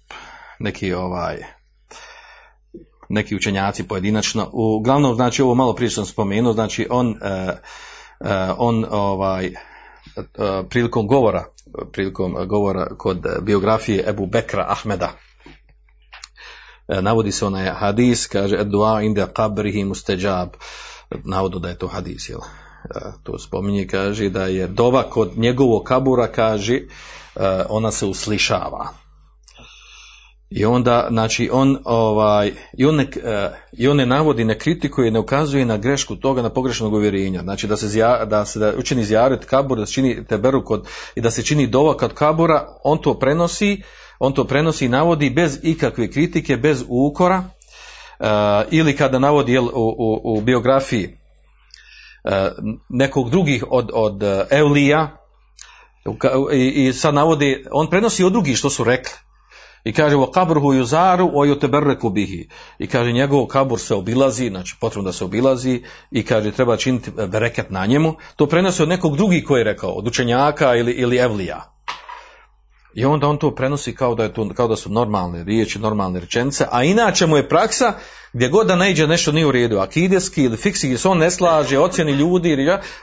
neki 0.58 0.92
ovaj 0.92 1.44
neki 3.08 3.36
učenjaci 3.36 3.88
pojedinačno. 3.88 4.50
Uglavnom, 4.52 5.14
znači 5.14 5.42
ovo 5.42 5.54
malo 5.54 5.74
prije 5.74 5.90
sam 5.90 6.06
spomenuo, 6.06 6.52
znači 6.52 6.86
on, 6.90 7.08
uh, 7.08 7.14
uh, 8.20 8.28
on 8.58 8.84
ovaj 8.90 9.46
uh, 9.46 10.66
prilikom 10.68 11.06
govora, 11.06 11.44
prilikom 11.92 12.36
govora 12.46 12.86
kod 12.98 13.26
biografije 13.42 14.04
Ebu 14.08 14.26
Bekra 14.26 14.66
Ahmeda, 14.68 15.12
navodi 16.88 17.32
se 17.32 17.46
onaj 17.46 17.66
hadis, 17.66 18.26
kaže 18.26 18.64
dua 18.64 19.02
inda 19.02 19.26
qabrihi 19.26 19.84
musteđab, 19.84 20.48
navodu 21.24 21.58
da 21.58 21.68
je 21.68 21.78
to 21.78 21.86
hadis, 21.86 22.28
jel? 22.28 22.40
To 23.22 23.38
spominje, 23.38 23.86
kaže 23.86 24.28
da 24.28 24.46
je 24.46 24.66
dova 24.66 25.02
kod 25.10 25.38
njegovog 25.38 25.82
kabura, 25.84 26.26
kaže, 26.26 26.80
ona 27.68 27.90
se 27.90 28.06
uslišava 28.06 29.03
I 30.50 30.64
onda, 30.64 31.08
znači, 31.10 31.48
on, 31.52 31.78
ovaj, 31.84 32.52
i 32.78 32.84
on, 32.84 32.96
ne, 32.96 33.06
eh, 33.24 33.50
i 33.72 33.88
on 33.88 33.96
ne 33.96 34.06
navodi, 34.06 34.44
ne 34.44 34.58
kritikuje, 34.58 35.10
ne 35.10 35.18
ukazuje 35.18 35.64
na 35.64 35.76
grešku 35.76 36.16
toga, 36.16 36.42
na 36.42 36.48
pogrešnog 36.48 36.92
uvjerenja. 36.92 37.42
Znači, 37.42 37.66
da 37.66 37.76
se, 37.76 37.88
zja, 37.88 38.24
da 38.24 38.44
se 38.44 38.58
da 38.58 38.72
učini 38.78 39.04
zjaret 39.04 39.44
kabur, 39.44 39.78
da 39.78 39.86
se 39.86 39.92
čini 39.92 40.24
teberu 40.24 40.64
kod, 40.64 40.88
i 41.14 41.20
da 41.20 41.30
se 41.30 41.42
čini 41.42 41.66
dova 41.66 41.96
kod 41.96 42.14
kabura, 42.14 42.66
on 42.84 42.98
to 42.98 43.18
prenosi, 43.18 43.82
on 44.18 44.32
to 44.32 44.44
prenosi 44.44 44.86
i 44.86 44.88
navodi 44.88 45.30
bez 45.30 45.58
ikakve 45.62 46.10
kritike, 46.10 46.56
bez 46.56 46.84
ukora, 46.88 47.44
eh, 48.20 48.64
ili 48.70 48.96
kada 48.96 49.18
navodi 49.18 49.52
jel, 49.52 49.64
u, 49.64 49.94
u, 49.98 50.20
u 50.24 50.40
biografiji 50.40 51.18
eh, 52.24 52.50
nekog 52.88 53.30
drugih 53.30 53.64
od, 53.70 53.90
od 53.94 54.22
eh, 54.22 54.46
Eulija, 54.50 55.16
i, 56.52 56.86
i 56.86 56.92
sad 56.92 57.14
navodi, 57.14 57.64
on 57.70 57.90
prenosi 57.90 58.24
od 58.24 58.32
drugih 58.32 58.56
što 58.56 58.70
su 58.70 58.84
rekli. 58.84 59.23
I 59.84 59.92
kaže, 59.92 60.16
o 60.16 60.26
kabruhu 60.26 60.72
juzaru, 60.72 61.30
o 61.34 61.44
juteberreku 61.44 62.10
bihi. 62.10 62.48
I 62.78 62.86
kaže, 62.86 63.12
njegov 63.12 63.46
kabur 63.46 63.80
se 63.80 63.94
obilazi, 63.94 64.48
znači 64.48 64.76
potrebno 64.80 65.08
da 65.08 65.12
se 65.12 65.24
obilazi, 65.24 65.82
i 66.10 66.24
kaže, 66.24 66.52
treba 66.52 66.76
činiti 66.76 67.10
bereket 67.28 67.70
na 67.70 67.86
njemu. 67.86 68.14
To 68.36 68.46
prenosi 68.46 68.82
od 68.82 68.88
nekog 68.88 69.16
drugih 69.16 69.44
koji 69.44 69.60
je 69.60 69.64
rekao, 69.64 69.90
od 69.90 70.06
učenjaka 70.06 70.76
ili, 70.76 70.92
ili 70.92 71.16
evlija. 71.16 71.74
I 72.94 73.04
onda 73.04 73.28
on 73.28 73.38
to 73.38 73.54
prenosi 73.54 73.94
kao 73.94 74.14
da, 74.14 74.22
je 74.22 74.32
to, 74.34 74.48
kao 74.54 74.68
da 74.68 74.76
su 74.76 74.90
normalne 74.90 75.44
riječi, 75.44 75.78
normalne 75.78 76.20
rečenice, 76.20 76.66
a 76.70 76.84
inače 76.84 77.26
mu 77.26 77.36
je 77.36 77.48
praksa 77.48 77.92
gdje 78.32 78.48
god 78.48 78.66
da 78.66 78.76
naiđe 78.76 79.06
nešto 79.06 79.32
nije 79.32 79.46
u 79.46 79.52
redu, 79.52 79.78
akideski 79.78 80.42
ili 80.42 80.56
fiksi, 80.56 80.98
se 80.98 81.08
on 81.08 81.18
ne 81.18 81.30
slaže, 81.30 81.78
ocjeni 81.78 82.12
ljudi, 82.12 82.56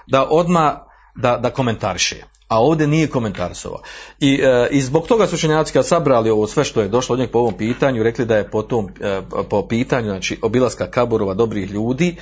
da 0.07 0.27
odma 0.29 0.85
da, 1.15 1.37
da 1.37 1.49
komentariše. 1.49 2.23
A 2.51 2.59
ovdje 2.59 2.87
nije 2.87 3.07
komentarsova. 3.07 3.79
I, 4.19 4.41
e, 4.43 4.67
I 4.71 4.81
zbog 4.81 5.07
toga 5.07 5.27
su 5.27 5.35
učenjaci 5.35 5.73
kad 5.73 5.87
sabrali 5.87 6.29
ovo 6.29 6.47
sve 6.47 6.63
što 6.63 6.81
je 6.81 6.87
došlo 6.87 7.13
od 7.13 7.19
njeg 7.19 7.31
po 7.31 7.39
ovom 7.39 7.53
pitanju, 7.57 8.03
rekli 8.03 8.25
da 8.25 8.37
je 8.37 8.49
po 8.49 8.61
tom, 8.61 8.89
e, 9.01 9.21
po 9.49 9.67
pitanju, 9.67 10.05
znači 10.05 10.39
obilaska 10.41 10.91
kaburova 10.91 11.33
dobrih 11.33 11.71
ljudi, 11.71 12.15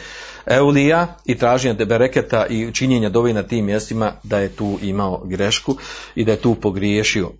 Eulija 0.45 1.07
i 1.25 1.37
traženja 1.37 1.85
bereketa 1.85 2.45
i 2.45 2.71
činjenja 2.73 3.09
dovi 3.09 3.33
na 3.33 3.43
tim 3.43 3.65
mjestima 3.65 4.11
da 4.23 4.39
je 4.39 4.49
tu 4.49 4.77
imao 4.81 5.21
grešku 5.25 5.75
i 6.15 6.25
da 6.25 6.31
je 6.31 6.41
tu 6.41 6.55
pogriješio. 6.55 7.31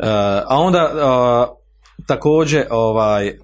E, 0.00 0.08
a 0.46 0.56
onda 0.56 0.78
e, 0.78 2.04
također 2.06 2.66
ovaj 2.70 3.26
e, 3.26 3.36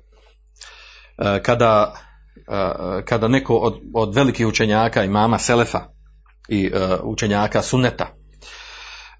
kada 1.42 1.94
e, 2.36 3.04
kada 3.04 3.28
neko 3.28 3.56
od, 3.56 3.80
od 3.94 4.14
velikih 4.14 4.46
učenjaka 4.46 5.04
i 5.04 5.08
mama 5.08 5.38
Selefa 5.38 5.93
i 6.48 6.66
e, 6.66 6.96
učenjaka 7.02 7.62
Sunneta 7.62 8.06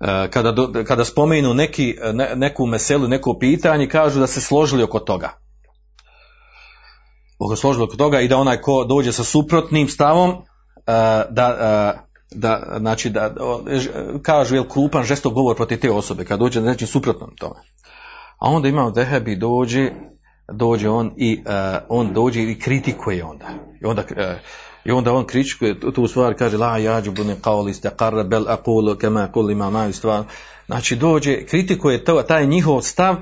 e, 0.00 0.30
kada, 0.30 0.52
do, 0.52 0.84
kada 0.86 1.04
spomenu 1.04 1.54
neki, 1.54 1.96
ne, 2.12 2.32
neku 2.36 2.66
meselu, 2.66 3.08
neko 3.08 3.38
pitanje, 3.38 3.88
kažu 3.88 4.20
da 4.20 4.26
se 4.26 4.40
složili 4.40 4.82
oko 4.82 4.98
toga. 4.98 5.30
Oko 7.38 7.56
složili 7.56 7.84
oko 7.84 7.96
toga 7.96 8.20
i 8.20 8.28
da 8.28 8.36
onaj 8.36 8.60
ko 8.60 8.84
dođe 8.84 9.12
sa 9.12 9.24
suprotnim 9.24 9.88
stavom, 9.88 10.30
e, 10.30 10.36
da, 11.30 11.94
da, 12.30 12.76
znači, 12.78 13.10
da, 13.10 13.34
kažu, 14.22 14.54
jel, 14.54 14.68
krupan 14.68 15.04
žestok 15.04 15.32
govor 15.32 15.56
protiv 15.56 15.80
te 15.80 15.90
osobe, 15.90 16.24
kad 16.24 16.38
dođe 16.38 16.60
nečim 16.60 16.88
suprotnom 16.88 17.36
tome. 17.36 17.60
A 18.38 18.50
onda 18.50 18.68
imamo 18.68 18.90
Dehebi 18.90 19.36
dođe, 19.36 19.90
dođe 20.52 20.88
on 20.88 21.12
i 21.16 21.42
on 21.88 22.12
dođe 22.12 22.42
i 22.42 22.58
kritikuje 22.58 23.24
onda. 23.24 23.46
I 23.82 23.86
onda, 23.86 24.04
i 24.84 24.90
onda 24.90 25.12
on 25.12 25.26
kritikuje 25.26 25.80
tu- 25.80 26.08
stvar, 26.08 26.34
kaže 26.34 26.56
la 26.56 26.78
yađubu 26.78 27.24
ne 27.24 27.36
qawli 27.42 27.70
istaqarra 27.70 28.22
bel 28.28 28.44
aqulu 28.48 28.96
kama 28.96 29.32
kulli 29.32 29.54
ma 29.54 29.70
ma 29.70 29.92
stvar. 29.92 30.24
Znači 30.66 30.96
dođe, 30.96 31.46
kritikuje 31.46 32.04
to, 32.04 32.22
taj 32.22 32.46
njihov 32.46 32.82
stav 32.82 33.16
e, 33.16 33.18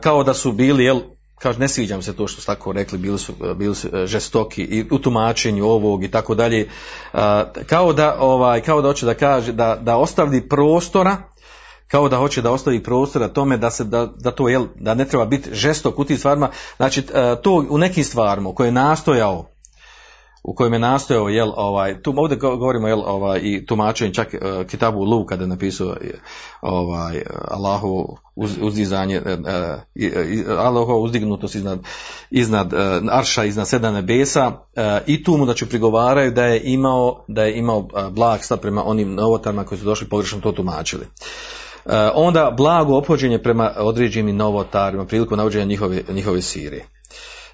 kao 0.00 0.24
da 0.24 0.34
su 0.34 0.52
bili, 0.52 0.84
jel, 0.84 1.00
kaže 1.38 1.58
ne 1.58 1.68
sviđam 1.68 2.02
se 2.02 2.16
to 2.16 2.28
što 2.28 2.40
su 2.40 2.46
tako 2.46 2.72
rekli, 2.72 2.98
bili 2.98 3.18
su, 3.18 3.32
bili 3.56 3.74
su 3.74 3.88
e, 3.92 4.06
žestoki 4.06 4.62
i 4.62 4.84
u 4.90 4.98
tumačenju 4.98 5.64
ovog 5.64 6.04
i 6.04 6.10
tako 6.10 6.34
dalje. 6.34 6.60
E, 6.60 6.68
Kao 7.66 7.92
da, 7.92 8.16
ovaj, 8.20 8.60
kao 8.60 8.82
da 8.82 8.88
hoće 8.88 9.06
da 9.06 9.14
kaže, 9.14 9.52
da, 9.52 9.78
da 9.82 9.96
ostavi 9.96 10.48
prostora, 10.48 11.16
kao 11.88 12.08
da 12.08 12.16
hoće 12.16 12.42
da 12.42 12.50
ostavi 12.50 12.82
prostora 12.82 13.28
tome 13.28 13.56
da 13.56 13.70
se 13.70 13.84
da, 13.84 14.06
da 14.06 14.30
to 14.30 14.48
jel 14.48 14.66
da 14.74 14.94
ne 14.94 15.04
treba 15.04 15.24
biti 15.24 15.54
žestok 15.54 15.98
u 15.98 16.04
tim 16.04 16.18
stvarima 16.18 16.50
znači 16.76 17.02
to 17.42 17.66
u 17.70 17.78
nekim 17.78 18.04
stvarima 18.04 18.54
koje 18.54 18.68
je 18.68 18.72
nastojao 18.72 19.55
u 20.46 20.54
kojem 20.54 20.72
je 20.72 20.78
nastojao 20.78 21.28
jel 21.28 21.52
ovaj 21.56 22.02
tu 22.02 22.14
ovdje 22.16 22.36
go- 22.36 22.56
govorimo 22.56 22.88
jel 22.88 23.00
ovaj 23.06 23.40
i 23.42 23.66
tumačenje 23.66 24.14
čak 24.14 24.34
uh, 24.34 24.66
Kitabu 24.66 25.04
Lu 25.04 25.26
kada 25.26 25.44
je 25.44 25.48
napisao 25.48 25.96
eh, 26.00 26.10
ovaj 26.60 27.22
Allahu 27.48 28.16
uz, 28.34 28.58
uzdizanje 28.60 29.20
uh, 29.20 30.58
Allahu 30.58 30.92
uzdignutost 30.92 31.54
iznad 31.54 31.78
iznad 32.30 32.72
uh, 32.72 32.80
arša 33.10 33.44
iznad 33.44 33.68
sedam 33.68 33.94
nebesa 33.94 34.52
i 35.06 35.24
tu 35.24 35.36
mu 35.36 35.46
da 35.46 35.54
će 35.54 35.66
prigovaraju 35.66 36.30
da 36.30 36.44
je 36.44 36.60
imao 36.64 37.24
da 37.28 37.42
je 37.42 37.58
imao 37.58 37.88
blag 38.10 38.40
stav 38.42 38.58
prema 38.58 38.84
onim 38.84 39.14
novotarima 39.14 39.64
koji 39.64 39.78
su 39.78 39.84
došli 39.84 40.08
pogrešno 40.08 40.40
to 40.40 40.52
tumačili 40.52 41.06
onda 42.14 42.54
blago 42.56 42.96
ophođenje 42.96 43.42
prema 43.42 43.72
određenim 43.76 44.36
novotarima 44.36 45.06
prilikom 45.06 45.38
navođenja 45.38 45.64
njihove, 45.64 46.02
njihove 46.08 46.42
sirije, 46.42 46.86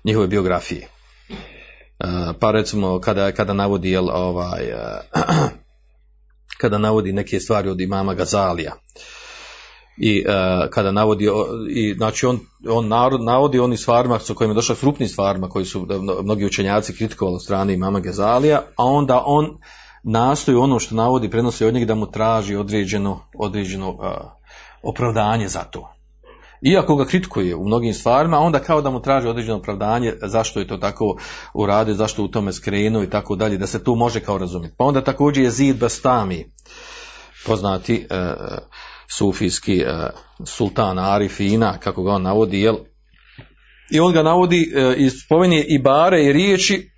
njihove 0.04 0.26
biografije. 0.26 0.88
Uh, 2.02 2.34
pa 2.40 2.50
recimo 2.50 3.00
kada, 3.00 3.32
kada 3.32 3.52
navodi 3.52 3.90
jel, 3.90 4.10
ovaj, 4.10 4.72
uh, 4.72 5.20
kada 6.60 6.78
navodi 6.78 7.12
neke 7.12 7.40
stvari 7.40 7.68
od 7.68 7.80
imama 7.80 8.14
Gazalija. 8.14 8.72
I 9.96 10.24
uh, 10.28 10.70
kada 10.70 10.92
navodi 10.92 11.28
i 11.70 11.94
znači 11.94 12.26
on 12.26 12.40
on 12.68 12.88
narod 12.88 13.22
navodi 13.22 13.58
oni 13.58 13.76
stvarima 13.76 14.18
sa 14.18 14.34
kojima 14.34 14.52
je 14.52 14.54
došao 14.54 14.76
krupnim 14.76 15.08
stvarima 15.08 15.48
koji 15.48 15.64
su 15.64 15.86
mnogi 16.22 16.44
učenjaci 16.44 16.94
kritikovali 16.94 17.34
od 17.34 17.42
strane 17.42 17.74
imama 17.74 18.00
Gazalija 18.00 18.62
a 18.76 18.84
onda 18.84 19.22
on 19.26 19.58
nastoji 20.02 20.56
ono 20.56 20.78
što 20.78 20.94
navodi 20.94 21.30
prenosi 21.30 21.64
od 21.64 21.74
njega 21.74 21.86
da 21.86 21.94
mu 21.94 22.10
traži 22.10 22.56
određeno 22.56 23.20
određeno 23.38 23.90
uh, 23.90 23.98
opravdanje 24.82 25.48
za 25.48 25.60
to 25.60 25.94
iako 26.62 26.96
ga 26.96 27.04
kritikuje 27.04 27.54
u 27.54 27.64
mnogim 27.64 27.94
stvarima, 27.94 28.38
onda 28.38 28.58
kao 28.58 28.82
da 28.82 28.90
mu 28.90 29.02
traži 29.02 29.28
određeno 29.28 29.56
opravdanje 29.56 30.12
zašto 30.22 30.60
je 30.60 30.66
to 30.66 30.76
tako 30.76 31.16
uradio, 31.54 31.94
zašto 31.94 32.24
u 32.24 32.28
tome 32.28 32.52
skrenuo 32.52 33.02
i 33.02 33.10
tako 33.10 33.36
dalje, 33.36 33.58
da 33.58 33.66
se 33.66 33.84
tu 33.84 33.94
može 33.94 34.20
kao 34.20 34.38
razumjeti. 34.38 34.74
Pa 34.78 34.84
onda 34.84 35.04
također 35.04 35.44
je 35.44 35.50
Zid 35.50 35.78
Bastami, 35.78 36.52
poznati 37.46 38.06
e, 38.10 38.34
sufijski 39.08 39.78
e, 39.78 40.10
sultan 40.46 40.98
Arifina, 40.98 41.78
kako 41.78 42.02
ga 42.02 42.12
on 42.12 42.22
navodi, 42.22 42.60
jel? 42.60 42.76
I 43.90 44.00
on 44.00 44.12
ga 44.12 44.22
navodi 44.22 44.72
e, 44.74 44.94
i 44.96 45.10
spominje 45.10 45.64
i 45.68 45.78
bare 45.78 46.24
i 46.24 46.32
riječi 46.32 46.90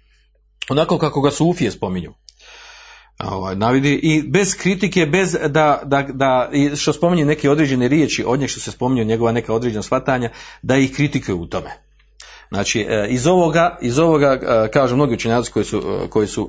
onako 0.71 0.99
kako 0.99 1.21
ga 1.21 1.31
sufije 1.31 1.71
spominju 1.71 2.15
ovaj, 3.19 3.57
navidi 3.57 4.01
i 4.03 4.23
bez 4.29 4.57
kritike, 4.57 5.07
bez 5.07 5.37
da, 5.49 5.81
da, 5.85 6.07
da 6.13 6.51
što 6.77 6.93
spominje 6.93 7.25
neke 7.25 7.51
određene 7.51 7.89
riječi 7.89 8.25
od 8.27 8.41
njeg 8.41 8.51
što 8.51 8.61
se 8.61 8.71
spominju 8.71 9.05
njegova 9.05 9.33
neka 9.33 9.55
određena 9.55 9.83
shvatanja, 9.83 10.31
da 10.63 10.77
ih 10.77 10.95
kritikuje 10.95 11.35
u 11.35 11.47
tome. 11.47 11.71
Znači, 12.49 12.81
e, 12.81 13.07
iz 13.09 13.27
ovoga, 13.27 13.79
iz 13.81 13.99
ovoga 13.99 14.39
e, 14.43 14.71
kažu 14.71 14.97
mnogi 14.97 15.15
učenjaci 15.15 15.53
koji 15.53 15.65
su, 15.65 15.79
e, 16.05 16.09
koji 16.09 16.27
su 16.27 16.49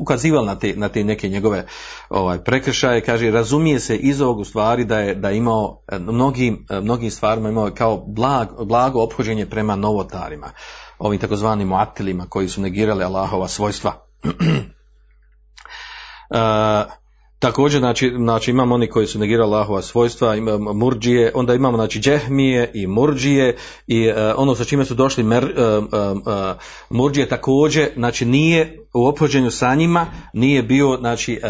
ukazivali 0.00 0.46
na 0.46 0.58
te, 0.58 0.74
na 0.76 0.88
te 0.88 1.04
neke 1.04 1.28
njegove 1.28 1.66
ovaj, 2.08 2.38
prekršaje, 2.38 3.00
kaže, 3.00 3.30
razumije 3.30 3.80
se 3.80 3.96
iz 3.96 4.20
ovog 4.20 4.38
u 4.38 4.44
stvari 4.44 4.84
da 4.84 4.98
je, 4.98 5.14
da 5.14 5.30
je 5.30 5.36
imao 5.36 5.82
mnogim, 5.98 6.66
mnogim 6.82 7.10
stvarima 7.10 7.48
imao 7.48 7.70
kao 7.70 8.04
blag, 8.06 8.48
blago 8.64 9.02
ophođenje 9.02 9.46
prema 9.46 9.76
novotarima, 9.76 10.50
ovim 10.98 11.20
takozvanim 11.20 11.68
muatilima 11.68 12.26
koji 12.28 12.48
su 12.48 12.60
negirali 12.60 13.04
Allahova 13.04 13.48
svojstva. 13.48 14.06
E, 16.30 17.00
također, 17.40 17.80
znači, 17.80 18.12
znači 18.16 18.50
imamo 18.50 18.74
oni 18.74 18.88
koji 18.88 19.06
su 19.06 19.18
negirali 19.18 19.54
Allahova 19.54 19.82
svojstva, 19.82 20.36
imamo 20.36 20.72
murđije, 20.72 21.32
onda 21.34 21.54
imamo 21.54 21.76
znači 21.76 22.00
džehmije 22.00 22.70
i 22.74 22.86
murđije 22.86 23.56
i 23.86 24.04
e, 24.04 24.34
ono 24.36 24.54
sa 24.54 24.64
čime 24.64 24.84
su 24.84 24.94
došli 24.94 25.24
mer, 25.24 25.44
e, 25.44 25.48
e, 25.48 26.54
murđije 26.90 27.28
također, 27.28 27.90
znači 27.94 28.24
nije 28.24 28.78
u 28.94 29.06
ophođenju 29.06 29.50
sa 29.50 29.74
njima, 29.74 30.06
nije 30.32 30.62
bio 30.62 30.96
znači 31.00 31.40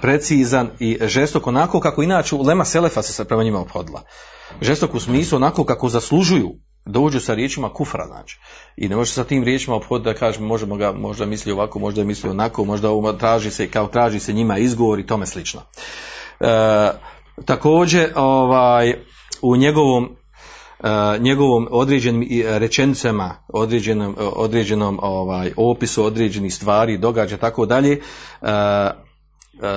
precizan 0.00 0.70
i 0.78 0.98
žestok 1.02 1.46
onako 1.46 1.80
kako 1.80 2.02
inače 2.02 2.36
Lema 2.36 2.64
Selefa 2.64 3.02
se 3.02 3.24
prema 3.24 3.44
njima 3.44 3.60
ophodila. 3.60 4.02
Žestok 4.60 4.94
u 4.94 5.00
smislu 5.00 5.36
onako 5.36 5.64
kako 5.64 5.88
zaslužuju 5.88 6.50
dođu 6.86 7.20
sa 7.20 7.34
riječima 7.34 7.68
kufra, 7.68 8.06
znači. 8.06 8.38
I 8.76 8.88
ne 8.88 8.96
može 8.96 9.12
sa 9.12 9.24
tim 9.24 9.44
riječima 9.44 9.76
ophoditi 9.76 10.10
da 10.10 10.18
kažemo 10.18 10.46
možemo 10.46 10.76
ga 10.76 10.92
možda 10.92 11.26
misli 11.26 11.52
ovako, 11.52 11.78
možda 11.78 12.00
je 12.00 12.04
misli 12.04 12.30
onako, 12.30 12.64
možda 12.64 12.90
ovo 12.90 13.12
traži 13.12 13.50
se 13.50 13.70
kao 13.70 13.86
traži 13.86 14.20
se 14.20 14.32
njima 14.32 14.58
izgovor 14.58 14.98
i 14.98 15.06
tome 15.06 15.26
slično. 15.26 15.60
E, 16.40 16.90
također 17.44 18.12
ovaj 18.14 18.94
u 19.42 19.56
njegovom 19.56 20.16
e, 20.80 21.18
njegovom 21.18 21.68
određenim 21.70 22.28
rečenicama, 22.46 23.34
određenom, 23.48 24.16
određenom 24.18 24.98
ovaj 25.02 25.52
opisu 25.56 26.04
određenih 26.04 26.54
stvari, 26.54 26.98
događa 26.98 27.36
tako 27.36 27.66
dalje, 27.66 27.92
e, 27.92 28.90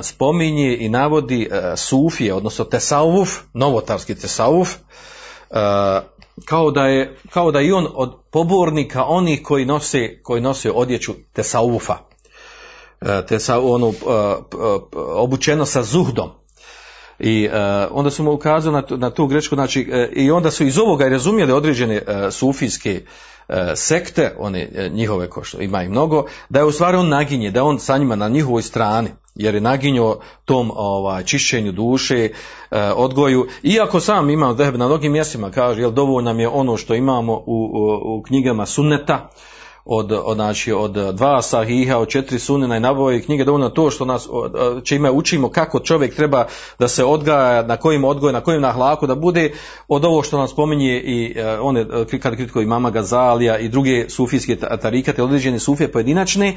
spominje 0.02 0.78
i 0.80 0.90
navodi 0.90 1.50
e, 1.52 1.78
sufije, 1.78 2.34
odnosno 2.34 2.66
tesavuf, 2.66 3.30
novotarski 3.54 4.16
tesavuf, 4.16 4.76
kao 6.46 6.72
da 6.72 6.86
je, 6.86 7.18
kao 7.30 7.52
da 7.52 7.60
je 7.60 7.74
on 7.74 7.88
od 7.94 8.16
pobornika 8.32 9.04
onih 9.04 9.44
koji 9.44 9.66
nose, 9.66 10.20
koji 10.24 10.42
nose 10.42 10.72
odjeću 10.72 11.14
tesaufa. 11.34 11.98
E, 13.02 13.26
te 13.26 13.40
sa 13.40 13.60
onu 13.60 13.90
e, 13.90 13.94
e, 13.94 14.36
obučeno 14.96 15.66
sa 15.66 15.84
zuhdom. 15.84 16.30
I 17.20 17.50
onda 17.92 18.10
su 18.12 18.24
mu 18.24 18.34
ukazali 18.34 18.84
na 18.90 19.10
tu 19.10 19.28
grešku, 19.28 19.56
znači 19.56 19.92
i 20.14 20.32
onda 20.32 20.52
su 20.52 20.64
iz 20.64 20.78
ovoga 20.78 21.06
i 21.06 21.10
razumjeli 21.10 21.52
određene 21.52 22.02
sufijske 22.32 23.02
sekte, 23.76 24.36
one 24.38 24.90
njihove 24.92 25.30
ko 25.30 25.44
što 25.44 25.62
ima 25.62 25.84
i 25.84 25.90
mnogo, 25.90 26.26
da 26.50 26.60
je 26.60 26.66
u 26.66 26.72
stvari 26.72 26.98
on 26.98 27.10
naginje, 27.10 27.52
da 27.52 27.60
je 27.60 27.64
on 27.64 27.80
sa 27.80 27.98
njima 27.98 28.16
na 28.16 28.30
njihovoj 28.30 28.62
strani, 28.62 29.10
jer 29.36 29.56
je 29.56 29.62
naginjo 29.62 30.20
tom 30.46 30.72
ovaj, 30.76 31.24
čišćenju 31.24 31.72
duše, 31.72 32.30
odgoju, 32.96 33.48
iako 33.64 34.00
sam 34.00 34.30
imam 34.30 34.58
na 34.58 34.86
mnogim 34.86 35.12
mjestima 35.12 35.52
kaže, 35.52 35.82
jel 35.82 35.92
dovoljno 35.92 36.30
nam 36.30 36.40
je 36.40 36.48
ono 36.48 36.78
što 36.78 36.96
imamo 36.96 37.34
u, 37.34 37.44
u, 37.46 38.18
u 38.18 38.24
knjigama 38.24 38.66
sunneta, 38.66 39.30
od, 39.92 40.12
od, 40.12 40.36
znači, 40.36 40.72
od 40.72 40.92
dva 40.92 41.42
sahiha, 41.42 41.98
od 41.98 42.08
četiri 42.08 42.40
sunena 42.40 42.78
i 42.78 42.80
nabave 42.80 43.22
knjige 43.22 43.44
dovoljno 43.44 43.70
to 43.70 43.92
što 43.92 44.06
nas 44.06 44.28
čime 44.84 45.12
učimo 45.12 45.50
kako 45.50 45.80
čovjek 45.80 46.16
treba 46.16 46.46
da 46.80 46.88
se 46.88 47.04
odgaja, 47.04 47.64
na 47.64 47.78
kojim 47.78 48.04
odgoj, 48.04 48.34
na 48.34 48.42
kojim 48.42 48.62
nahlaku 48.62 49.08
da 49.08 49.16
bude, 49.16 49.52
od 49.88 50.06
ovo 50.06 50.24
što 50.24 50.38
nam 50.38 50.48
spominje 50.48 51.00
i 51.00 51.36
uh, 51.38 51.46
one, 51.62 51.86
kad 52.22 52.36
kritiko 52.36 52.62
i 52.62 52.66
mama 52.66 52.90
Gazalija 52.90 53.58
i 53.58 53.70
druge 53.70 54.10
sufijske 54.10 54.56
tarikate, 54.56 55.24
određene 55.24 55.60
sufije 55.60 55.92
pojedinačne, 55.92 56.50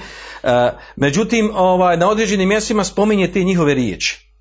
uh, 0.42 0.50
međutim 0.96 1.50
ovaj, 1.54 1.96
na 1.96 2.08
određenim 2.08 2.48
mjestima 2.48 2.84
spominje 2.84 3.32
te 3.32 3.44
njihove 3.44 3.74
riječi 3.74 4.31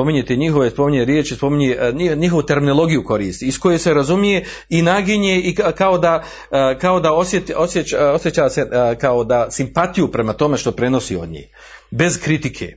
spominjete 0.00 0.36
njihove, 0.36 0.70
spominje 0.70 1.04
riječi, 1.04 1.36
spominje 1.36 1.76
e, 1.80 1.92
njihovu 2.16 2.42
terminologiju 2.42 3.04
koristi, 3.04 3.46
iz 3.46 3.58
koje 3.58 3.78
se 3.78 3.94
razumije 3.94 4.44
i 4.68 4.82
naginje 4.82 5.40
i 5.40 5.54
kao 5.54 5.98
da, 5.98 6.22
e, 6.50 6.78
kao 6.78 7.00
da 7.00 7.12
osjeća, 7.12 7.54
osjeća, 7.56 8.10
osjeća 8.10 8.50
se 8.50 8.60
e, 8.60 8.96
kao 8.98 9.24
da 9.24 9.50
simpatiju 9.50 10.08
prema 10.08 10.32
tome 10.32 10.56
što 10.56 10.72
prenosi 10.72 11.16
od 11.16 11.28
njih, 11.28 11.48
bez 11.90 12.20
kritike. 12.22 12.76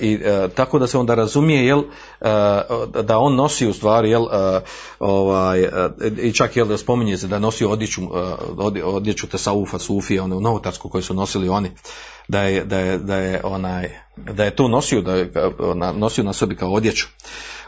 I 0.00 0.18
tako 0.54 0.78
da 0.78 0.86
se 0.86 0.98
onda 0.98 1.14
razumije 1.14 1.66
jel, 1.66 1.82
da 3.02 3.18
on 3.18 3.34
nosi 3.34 3.68
u 3.68 3.72
stvari 3.72 4.10
jel, 4.10 4.26
ovaj, 4.98 5.68
i 6.22 6.32
čak 6.32 6.56
jel, 6.56 6.76
spominje 6.76 7.18
se 7.18 7.26
da 7.26 7.38
nosi 7.38 7.64
odjeću, 7.64 8.02
odjeću 8.84 9.28
Tesaufa, 9.28 9.78
Sufije, 9.78 10.22
onu 10.22 10.40
novotarsku 10.40 10.88
koju 10.88 11.02
su 11.02 11.14
nosili 11.14 11.48
oni, 11.48 11.70
da 12.28 12.42
je, 12.42 12.64
da 12.64 12.78
je, 12.78 12.98
da 12.98 13.16
je, 13.16 13.40
onaj, 13.44 13.90
da 14.16 14.44
je 14.44 14.56
to 14.56 14.68
nosio, 14.68 15.02
da 15.02 15.14
je 15.16 15.32
nosio 15.94 16.24
na 16.24 16.32
sebi 16.32 16.56
kao 16.56 16.72
odjeću. 16.72 17.06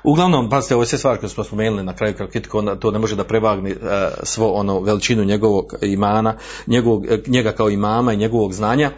Uglavnom, 0.04 0.50
pazite, 0.50 0.76
ove 0.76 0.86
sve 0.86 0.98
stvari 0.98 1.20
koje 1.20 1.30
smo 1.30 1.44
spomenuli 1.44 1.82
na 1.82 1.96
kraju 1.96 2.14
kritiku, 2.14 2.62
to 2.80 2.90
ne 2.90 2.98
može 2.98 3.16
da 3.16 3.24
prevagne 3.24 3.70
uh, 3.70 3.78
svo 4.22 4.52
ono 4.52 4.80
veličinu 4.80 5.24
njegovog 5.24 5.74
imana, 5.82 6.36
njegovog, 6.66 7.06
njega 7.26 7.52
kao 7.52 7.70
imama 7.70 8.12
i 8.12 8.16
njegovog 8.16 8.52
znanja. 8.52 8.90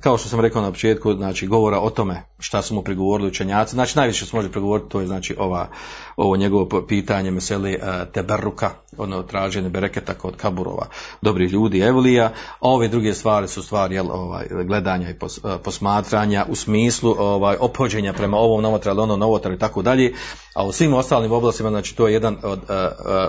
Kao 0.00 0.18
što 0.18 0.28
sam 0.28 0.40
rekao 0.40 0.62
na 0.62 0.70
početku, 0.70 1.14
znači 1.14 1.46
govora 1.46 1.80
o 1.80 1.90
tome 1.90 2.22
šta 2.42 2.62
su 2.62 2.74
mu 2.74 2.82
prigovorili 2.82 3.28
učenjaci. 3.28 3.74
Znači 3.74 3.98
najviše 3.98 4.26
se 4.26 4.36
može 4.36 4.50
prigovoriti, 4.50 4.88
to 4.88 5.00
je 5.00 5.06
znači 5.06 5.36
ova, 5.38 5.68
ovo 6.16 6.36
njegovo 6.36 6.86
pitanje 6.88 7.30
meseli 7.30 7.74
uh, 7.76 8.12
teberruka, 8.12 8.70
ono 8.98 9.22
traženje 9.22 9.68
bereketa 9.68 10.14
kod 10.14 10.36
kaburova, 10.36 10.86
dobrih 11.22 11.52
ljudi, 11.52 11.80
evlija, 11.80 12.26
a 12.60 12.68
ove 12.68 12.88
druge 12.88 13.14
stvari 13.14 13.48
su 13.48 13.62
stvari 13.62 13.94
jel, 13.94 14.10
ovaj, 14.10 14.46
gledanja 14.66 15.10
i 15.10 15.14
pos, 15.14 15.40
posmatranja 15.64 16.46
u 16.48 16.54
smislu 16.54 17.14
ovaj, 17.18 17.56
opođenja 17.60 18.12
prema 18.12 18.36
ovom 18.36 18.62
novotru, 18.62 18.92
ono 19.00 19.16
novotru 19.16 19.52
i 19.52 19.58
tako 19.58 19.82
dalje 19.82 20.14
a 20.54 20.66
u 20.66 20.72
svim 20.72 20.94
ostalim 20.94 21.32
oblastima, 21.32 21.70
znači 21.70 21.96
to 21.96 22.08
je 22.08 22.12
jedan 22.12 22.36
od 22.42 22.58
uh, 22.58 22.76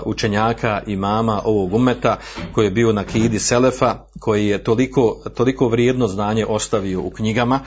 učenjaka 0.04 0.82
i 0.86 0.96
mama 0.96 1.42
ovog 1.44 1.74
umeta 1.74 2.18
koji 2.52 2.64
je 2.64 2.70
bio 2.70 2.92
na 2.92 3.04
kidi 3.04 3.38
Selefa, 3.38 3.94
koji 4.20 4.46
je 4.46 4.64
toliko, 4.64 5.16
toliko 5.34 5.68
vrijedno 5.68 6.08
znanje 6.08 6.46
ostavio 6.46 7.00
u 7.00 7.10
knjigama, 7.10 7.60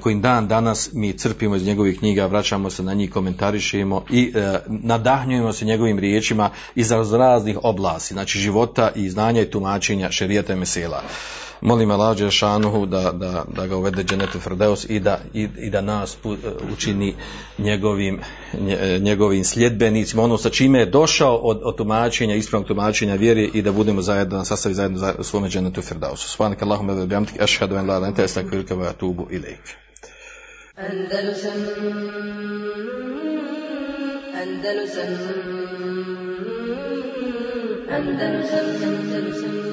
kojim 0.00 0.20
dan 0.20 0.48
danas 0.48 0.90
mi 0.92 1.12
crpimo 1.12 1.56
iz 1.56 1.66
njegovih 1.66 1.98
knjiga, 1.98 2.26
vraćamo 2.26 2.70
se 2.70 2.82
na 2.82 2.94
njih, 2.94 3.10
komentarišemo 3.10 4.04
i 4.10 4.32
uh, 4.34 4.42
nadahnjujemo 4.68 5.52
se 5.52 5.64
njegovim 5.64 5.98
riječima 5.98 6.50
iz 6.74 6.90
raznih 6.90 7.58
oblasti, 7.62 8.14
znači 8.14 8.38
života 8.38 8.90
i 8.94 9.10
znanja 9.10 9.42
i 9.42 9.50
tumačenja 9.50 10.10
šerijata 10.10 10.52
i 10.52 10.56
mesela 10.56 11.02
molim 11.60 11.90
Allah 11.90 12.16
Đešanuhu 12.16 12.86
da, 12.86 13.12
da, 13.12 13.44
da 13.56 13.66
ga 13.66 13.76
uvede 13.76 14.04
dženetu 14.04 14.40
Frdeus 14.40 14.86
i 14.88 15.00
da, 15.00 15.20
i, 15.34 15.48
i 15.58 15.70
da 15.70 15.80
nas 15.80 16.16
učini 16.72 17.14
njegovim, 17.58 18.20
njegovim 19.00 19.44
sljedbenicima, 19.44 20.22
ono 20.22 20.38
sa 20.38 20.50
čime 20.50 20.78
je 20.78 20.86
došao 20.86 21.36
od, 21.36 21.60
od 21.64 21.76
tumačenja, 21.76 22.34
ispravnog 22.34 22.68
tumačenja 22.68 23.14
vjere 23.14 23.42
i 23.42 23.62
da 23.62 23.72
budemo 23.72 24.02
zajedno, 24.02 24.38
da 24.38 24.44
sastavi 24.44 24.74
zajedno 24.74 24.98
za 24.98 25.14
svome 25.22 25.48
dženetu 25.48 25.82
Frdausu. 25.82 26.28
Svanak 26.28 26.62
Allahum 26.62 26.90
ebe 26.90 27.06
bihamtik, 27.06 27.40
ašhadu 27.40 27.76
en 27.76 27.86
la 27.86 27.98
la 27.98 28.08
ente 28.08 28.24
estakvirka 28.24 28.74
va 28.74 28.88
atubu 28.88 29.26
ilaik. 29.30 29.76
Andalusam 30.76 31.52
Andalusam 34.42 35.10
Andalusam 37.90 38.66
Andalusam 38.82 39.69